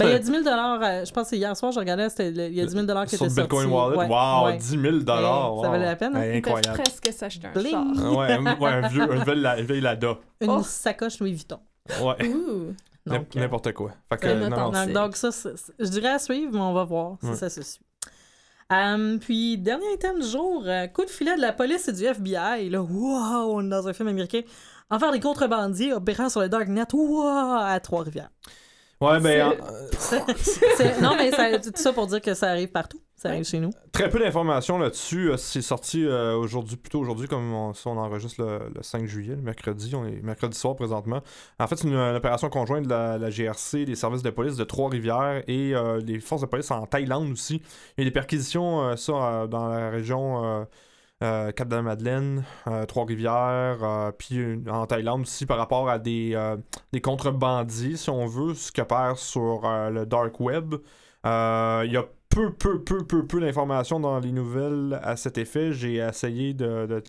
il 0.00 0.06
y 0.08 0.12
a 0.12 0.18
10 0.18 0.26
000 0.26 0.38
euh, 0.48 1.04
Je 1.04 1.12
pense 1.12 1.24
que 1.24 1.28
c'est 1.28 1.36
hier 1.36 1.54
soir, 1.54 1.72
je 1.72 1.78
regardais, 1.78 2.06
il 2.20 2.54
y 2.54 2.60
a 2.62 2.64
10 2.64 2.72
000 2.72 2.86
qui 3.04 3.16
Sur 3.16 3.26
étaient 3.26 3.34
le 3.36 3.42
Bitcoin 3.42 3.68
sortis. 3.68 3.96
Wallet? 3.96 3.98
Ouais, 3.98 4.06
wow, 4.08 4.46
ouais. 4.46 4.56
10 4.56 4.68
000 4.80 4.96
dollars. 5.00 5.56
Ouais, 5.56 5.62
ça 5.64 5.68
valait 5.70 5.84
la 5.84 5.96
peine, 5.96 6.16
hein? 6.16 6.24
Ils 6.24 6.36
incroyable. 6.38 6.78
presque 6.82 7.12
s'acheter 7.12 7.46
un 7.48 7.52
Bling. 7.52 7.70
char. 7.96 8.16
ouais, 8.16 8.32
un- 8.32 8.56
ouais, 8.60 8.70
un 8.70 8.88
vieux, 8.88 9.02
un 9.02 9.34
la- 9.34 9.56
Lada. 9.60 10.16
Une 10.40 10.50
Oh. 10.50 10.62
sacoche 10.62 11.18
Louis 11.20 11.32
Vuitton. 11.34 11.58
Ouais, 12.02 12.28
Ouh. 12.28 12.74
Euh, 13.10 13.18
n'importe 13.36 13.72
quoi. 13.72 13.92
Fait 14.10 14.18
que, 14.18 14.48
non. 14.48 14.92
Donc, 14.92 15.16
ça, 15.16 15.32
c'est- 15.32 15.56
c'est- 15.56 15.72
je 15.78 15.88
dirais 15.88 16.10
à 16.12 16.18
suivre, 16.18 16.52
mais 16.52 16.60
on 16.60 16.72
va 16.74 16.84
voir 16.84 17.16
si 17.22 17.28
Ouais. 17.28 17.36
ça 17.36 17.48
se 17.50 17.62
suit. 17.62 17.80
Euh, 18.70 19.16
puis, 19.18 19.56
dernier 19.56 19.94
item 19.94 20.20
du 20.20 20.26
jour, 20.28 20.62
euh, 20.66 20.86
coup 20.88 21.04
de 21.04 21.10
filet 21.10 21.34
de 21.36 21.40
la 21.40 21.52
police 21.52 21.88
et 21.88 21.92
du 21.92 22.04
FBI. 22.04 22.68
Là, 22.68 22.82
wow, 22.82 23.54
on 23.54 23.64
est 23.64 23.68
dans 23.70 23.88
un 23.88 23.92
film 23.94 24.08
américain. 24.08 24.42
En 24.90 24.98
faire 24.98 25.10
des 25.12 25.20
contrebandiers 25.20 25.92
opérant 25.94 26.28
sur 26.28 26.40
le 26.40 26.48
Darknet, 26.48 26.84
wow, 26.92 27.26
à 27.60 27.80
Trois-Rivières. 27.80 28.30
Ouais, 29.00 29.20
ben. 29.20 29.54
C'est- 29.98 30.20
en- 30.20 30.26
C'est- 30.36 30.76
c'est- 30.76 31.00
non, 31.00 31.14
mais 31.16 31.30
ça- 31.30 31.58
tout 31.58 31.70
ça 31.74 31.92
pour 31.92 32.06
dire 32.08 32.20
que 32.20 32.34
ça 32.34 32.48
arrive 32.50 32.68
partout. 32.68 33.00
Ça 33.20 33.30
arrive 33.30 33.40
Ouais. 33.40 33.44
chez 33.44 33.58
nous. 33.58 33.70
Très 33.90 34.08
peu 34.08 34.20
d'informations 34.20 34.78
là-dessus. 34.78 35.32
Euh, 35.32 35.36
C'est 35.36 35.60
sorti 35.60 36.04
euh, 36.06 36.36
aujourd'hui, 36.36 36.76
plutôt 36.76 37.00
aujourd'hui, 37.00 37.26
comme 37.26 37.52
on, 37.52 37.74
si 37.74 37.86
on 37.88 37.98
enregistre 37.98 38.40
le, 38.42 38.70
le 38.74 38.82
5 38.82 39.06
juillet, 39.06 39.34
le 39.34 39.42
mercredi. 39.42 39.92
On 39.96 40.06
est 40.06 40.22
mercredi 40.22 40.56
soir 40.56 40.76
présentement. 40.76 41.20
En 41.58 41.66
fait, 41.66 41.74
c'est 41.76 41.88
une, 41.88 41.94
une 41.94 42.14
opération 42.16 42.48
conjointe 42.48 42.84
de 42.84 42.88
la, 42.90 43.18
la 43.18 43.28
GRC, 43.30 43.84
des 43.86 43.96
services 43.96 44.22
de 44.22 44.30
police 44.30 44.54
de 44.56 44.62
Trois-Rivières 44.62 45.42
et 45.48 45.74
euh, 45.74 46.00
des 46.00 46.20
forces 46.20 46.42
de 46.42 46.46
police 46.46 46.70
en 46.70 46.86
Thaïlande 46.86 47.32
aussi. 47.32 47.60
Il 47.96 48.02
y 48.04 48.06
a 48.06 48.08
des 48.08 48.14
perquisitions, 48.14 48.82
euh, 48.82 48.94
ça, 48.96 49.12
euh, 49.12 49.46
dans 49.48 49.66
la 49.68 49.90
région. 49.90 50.44
euh, 50.44 50.64
euh, 51.24 51.50
Cap 51.50 51.66
de 51.66 51.74
la 51.74 51.82
Madeleine, 51.82 52.44
euh, 52.68 52.86
Trois-Rivières, 52.86 53.78
euh, 53.82 54.12
puis 54.16 54.36
une- 54.36 54.70
en 54.70 54.86
Thaïlande 54.86 55.22
aussi 55.22 55.46
par 55.46 55.58
rapport 55.58 55.88
à 55.90 55.98
des, 55.98 56.30
euh, 56.36 56.56
des 56.92 57.00
contrebandiers, 57.00 57.96
si 57.96 58.08
on 58.08 58.26
veut, 58.26 58.54
ce 58.54 58.70
qui 58.70 58.80
opère 58.80 59.18
sur 59.18 59.62
euh, 59.64 59.90
le 59.90 60.06
dark 60.06 60.38
web. 60.38 60.76
Euh, 61.26 61.82
Il 61.86 61.90
y 61.92 61.96
a 61.96 62.04
peu, 62.28 62.52
peu, 62.52 62.82
peu, 62.82 63.04
peu, 63.04 63.26
peu 63.26 63.40
d'informations 63.40 64.00
dans 64.00 64.18
les 64.20 64.32
nouvelles 64.32 64.98
à 65.02 65.16
cet 65.16 65.38
effet. 65.38 65.72
J'ai 65.72 65.96
essayé 65.96 66.54
de, 66.54 67.02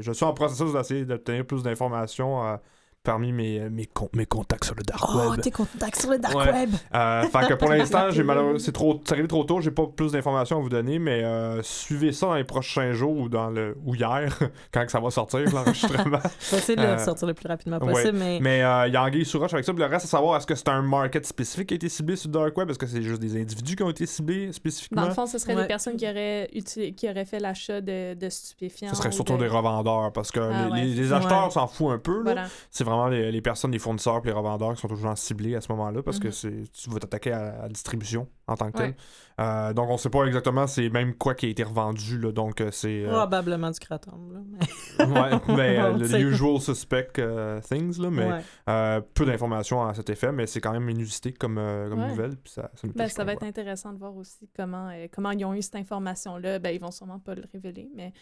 Je 0.00 0.12
suis 0.12 0.24
en 0.24 0.34
processus 0.34 0.72
d'essayer 0.72 1.04
d'obtenir 1.04 1.46
plus 1.46 1.62
d'informations 1.62 2.44
euh, 2.46 2.56
parmi 3.02 3.32
mes, 3.32 3.60
mes, 3.70 3.86
con- 3.86 4.10
mes 4.14 4.26
contacts 4.26 4.64
sur 4.64 4.74
le 4.74 4.82
dark 4.82 5.02
Oh, 5.14 5.30
web. 5.30 5.40
tes 5.40 5.50
contacts 5.50 6.00
sur 6.00 6.10
le 6.10 6.18
dark 6.18 6.34
Ouais. 6.36 6.52
web! 6.52 6.70
Euh, 6.94 7.22
fait 7.22 7.46
que 7.48 7.54
pour 7.54 7.68
l'instant, 7.70 8.10
j'ai 8.10 8.22
malheureusement, 8.22 8.58
c'est 8.58 8.72
trop, 8.72 9.00
c'est 9.04 9.12
arrivé 9.12 9.26
trop 9.28 9.42
tôt, 9.44 9.60
j'ai 9.60 9.70
pas 9.70 9.86
plus 9.86 10.12
d'informations 10.12 10.58
à 10.58 10.60
vous 10.60 10.68
donner, 10.68 10.98
mais 10.98 11.24
euh, 11.24 11.62
suivez 11.62 12.12
ça 12.12 12.26
dans 12.26 12.34
les 12.34 12.44
prochains 12.44 12.92
jours 12.92 13.16
ou 13.16 13.28
dans 13.30 13.48
le 13.48 13.76
ou 13.86 13.94
hier, 13.94 14.38
quand 14.72 14.84
que 14.84 14.92
ça 14.92 15.00
va 15.00 15.10
sortir 15.10 15.40
l'enregistrement. 15.54 16.18
Je 16.40 16.50
vais 16.50 16.58
essayer 16.58 16.76
de 16.76 16.82
le 16.82 16.88
Euh, 16.88 16.98
sortir 16.98 17.26
le 17.26 17.34
plus 17.34 17.48
rapidement 17.48 17.78
ouais. 17.78 17.92
possible, 17.92 18.18
mais... 18.18 18.38
mais 18.40 18.62
euh, 18.62 18.86
il 18.88 18.92
y 18.92 18.96
a 18.96 19.02
Anguille 19.02 19.24
sous 19.24 19.38
roche 19.38 19.54
avec 19.54 19.64
ça. 19.64 19.72
Puis 19.72 19.80
le 19.82 19.88
reste, 19.88 20.04
à 20.04 20.08
savoir, 20.08 20.36
est-ce 20.36 20.46
que 20.46 20.54
c'est 20.54 20.68
un 20.68 20.82
market 20.82 21.24
spécifique 21.24 21.68
qui 21.68 21.74
a 21.74 21.76
été 21.76 21.88
ciblé 21.88 22.16
sur 22.16 22.28
le 22.28 22.34
dark 22.34 22.56
web, 22.58 22.68
est-ce 22.70 22.78
que 22.78 22.86
c'est 22.86 23.02
juste 23.02 23.20
des 23.20 23.40
individus 23.40 23.76
qui 23.76 23.82
ont 23.82 23.90
été 23.90 24.04
ciblés 24.04 24.52
spécifiquement? 24.52 25.02
Dans 25.02 25.08
le 25.08 25.14
fond, 25.14 25.26
ce 25.26 25.38
serait 25.38 25.54
Ouais. 25.54 25.62
des 25.62 25.68
personnes 25.68 25.96
qui 25.96 26.06
auraient, 26.06 26.50
qui 26.96 27.08
auraient 27.08 27.24
fait 27.24 27.40
l'achat 27.40 27.80
de, 27.80 28.12
de 28.14 28.28
stupéfiants. 28.28 28.90
Ce 28.90 28.96
serait 28.96 29.08
ou 29.08 29.12
surtout 29.12 29.34
de- 29.34 29.38
des 29.38 29.48
revendeurs 29.48 30.12
parce 30.12 30.30
que 30.30 30.40
Ah 30.40 30.66
les, 30.66 30.70
ouais. 30.72 30.80
les- 30.82 30.94
les 30.94 31.12
acheteurs 31.14 31.46
Ouais. 31.46 31.50
s'en 31.50 31.66
foutent 31.66 31.92
un 31.92 31.98
peu. 31.98 32.16
là. 32.18 32.22
Voilà. 32.24 32.44
C'est 32.70 32.84
vraiment 32.90 33.08
les, 33.08 33.30
les 33.32 33.40
personnes, 33.40 33.72
les 33.72 33.78
fournisseurs 33.78 34.18
et 34.24 34.26
les 34.26 34.32
revendeurs 34.32 34.74
qui 34.74 34.80
sont 34.80 34.88
toujours 34.88 35.16
ciblés 35.16 35.54
à 35.56 35.60
ce 35.60 35.70
moment-là 35.72 36.02
parce 36.02 36.18
que 36.18 36.28
Mhm. 36.28 36.32
c'est 36.32 36.62
tu 36.72 36.90
vas 36.90 36.98
t'attaquer 36.98 37.32
à 37.32 37.62
la 37.62 37.68
distribution 37.68 38.28
en 38.46 38.56
tant 38.56 38.70
que 38.70 38.76
tel. 38.78 38.88
Ouais. 38.90 38.96
Euh, 39.40 39.72
donc 39.72 39.88
on 39.88 39.96
sait 39.96 40.10
pas 40.10 40.24
exactement 40.24 40.66
c'est 40.66 40.90
même 40.90 41.14
quoi 41.14 41.34
qui 41.34 41.46
a 41.46 41.48
été 41.48 41.62
revendu 41.62 42.18
là, 42.18 42.30
donc 42.32 42.60
euh, 42.60 42.70
c'est 42.70 43.04
euh, 43.04 43.08
Probablement 43.10 43.70
du 43.70 43.78
kratom, 43.80 44.32
là. 44.32 44.40
mais- 44.46 45.04
ouais, 45.20 45.54
mais 45.56 45.78
euh, 45.80 45.96
le 45.96 46.20
usual 46.20 46.60
suspect 46.60 47.08
euh, 47.18 47.60
things 47.60 47.98
là, 48.00 48.10
mais 48.10 48.26
Ouais. 48.30 48.40
euh, 48.68 49.00
peu 49.14 49.24
d'informations 49.24 49.82
à 49.86 49.94
cet 49.94 50.10
effet, 50.10 50.30
mais 50.32 50.46
c'est 50.46 50.60
quand 50.60 50.72
même 50.72 50.88
inusité 50.90 51.32
comme, 51.32 51.58
euh, 51.58 51.88
comme 51.88 52.00
Ouais. 52.00 52.08
nouvelle 52.08 52.36
puis 52.36 52.52
ça, 52.52 52.70
ça 52.74 52.86
nous 52.86 52.92
Ben, 52.92 53.08
ça 53.08 53.24
va 53.24 53.32
être 53.32 53.44
intéressant 53.44 53.92
de 53.92 53.98
voir 53.98 54.14
aussi 54.16 54.48
comment, 54.56 54.88
euh, 54.90 55.06
comment 55.12 55.30
ils 55.30 55.44
ont 55.44 55.54
eu 55.54 55.62
cette 55.62 55.76
information-là. 55.76 56.58
Ben, 56.58 56.70
ils 56.74 56.80
vont 56.80 56.90
sûrement 56.90 57.18
pas 57.18 57.34
le 57.34 57.42
révéler, 57.52 57.88
mais 57.94 58.12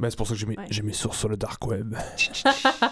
Ben, 0.00 0.10
c'est 0.10 0.16
pour 0.16 0.26
ça 0.26 0.34
que 0.34 0.40
j'ai 0.40 0.46
mis, 0.46 0.56
Ouais. 0.58 0.66
j'ai 0.70 0.82
mis 0.82 0.92
source 0.92 1.18
sur 1.18 1.28
le 1.28 1.36
dark 1.36 1.64
web. 1.66 1.94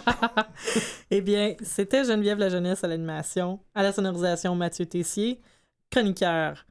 eh 1.10 1.20
bien, 1.20 1.54
c'était 1.62 2.04
Geneviève 2.04 2.38
la 2.38 2.48
jeunesse 2.48 2.84
à 2.84 2.88
l'animation, 2.88 3.58
à 3.74 3.82
la 3.82 3.92
sonorisation 3.92 4.54
Mathieu 4.54 4.86
Tessier, 4.86 5.40
chroniqueur 5.90 6.64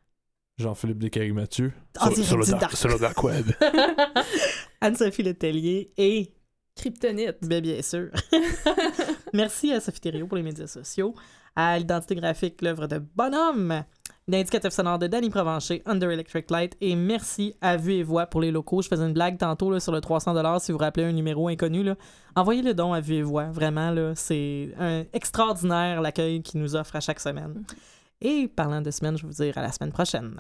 Jean-Philippe 0.58 1.00
Descaries-Mathieu. 1.00 1.74
En 2.00 2.10
direct 2.10 2.46
du 2.46 2.52
dark. 2.52 2.78
sur 2.78 2.88
le 2.90 2.98
dark 3.00 3.22
web. 3.24 3.46
Anne-Sophie 4.82 5.24
Letellier 5.24 5.92
et, 5.98 6.32
kryptonite. 6.76 7.38
ben, 7.42 7.62
bien 7.62 7.82
sûr, 7.82 8.10
merci 9.34 9.72
à 9.72 9.80
Sophie 9.80 10.02
Thériault 10.02 10.28
pour 10.28 10.38
les 10.38 10.44
médias 10.44 10.68
sociaux, 10.68 11.14
à 11.56 11.78
l'identité 11.78 12.16
graphique, 12.16 12.62
l'œuvre 12.62 12.88
de 12.88 13.00
Bonhomme, 13.16 13.84
l'indicatif 14.28 14.72
sonore 14.72 15.00
de 15.00 15.08
Danny 15.08 15.30
Provencher, 15.30 15.82
Under 15.86 16.12
Electric 16.12 16.50
Light, 16.50 16.78
et 16.80 16.96
merci 16.96 17.56
à 17.60 17.76
Vue 17.76 17.94
et 17.94 18.04
Voix 18.04 18.26
pour 18.26 18.40
les 18.42 18.52
locaux. 18.52 18.82
Je 18.82 18.88
faisais 18.88 19.04
une 19.04 19.14
blague 19.14 19.38
tantôt 19.38 19.72
là, 19.72 19.80
sur 19.80 19.92
le 19.92 20.00
300$, 20.00 20.60
si 20.60 20.72
vous 20.72 20.78
vous 20.78 20.84
rappelez 20.84 21.06
un 21.06 21.12
numéro 21.12 21.48
inconnu. 21.50 21.84
Là. 21.84 21.96
Envoyez 22.36 22.62
le 22.62 22.74
don 22.74 22.94
à 22.94 23.02
Vue 23.02 23.16
et 23.16 23.24
Voix, 23.24 23.46
vraiment, 23.46 24.14
c'est 24.16 24.70
extraordinaire 25.12 26.02
l'accueil 26.02 26.42
qu'ils 26.42 26.62
nous 26.62 26.76
offrent 26.76 26.96
à 26.96 27.02
chaque 27.02 27.20
semaine. 27.20 27.64
Et 28.22 28.48
parlant 28.48 28.82
de 28.82 28.92
semaine, 28.92 29.18
je 29.18 29.24
vais 29.24 29.28
vous 29.28 29.44
dire 29.44 29.58
à 29.58 29.62
la 29.62 29.72
semaine 29.72 29.92
prochaine. 29.92 30.40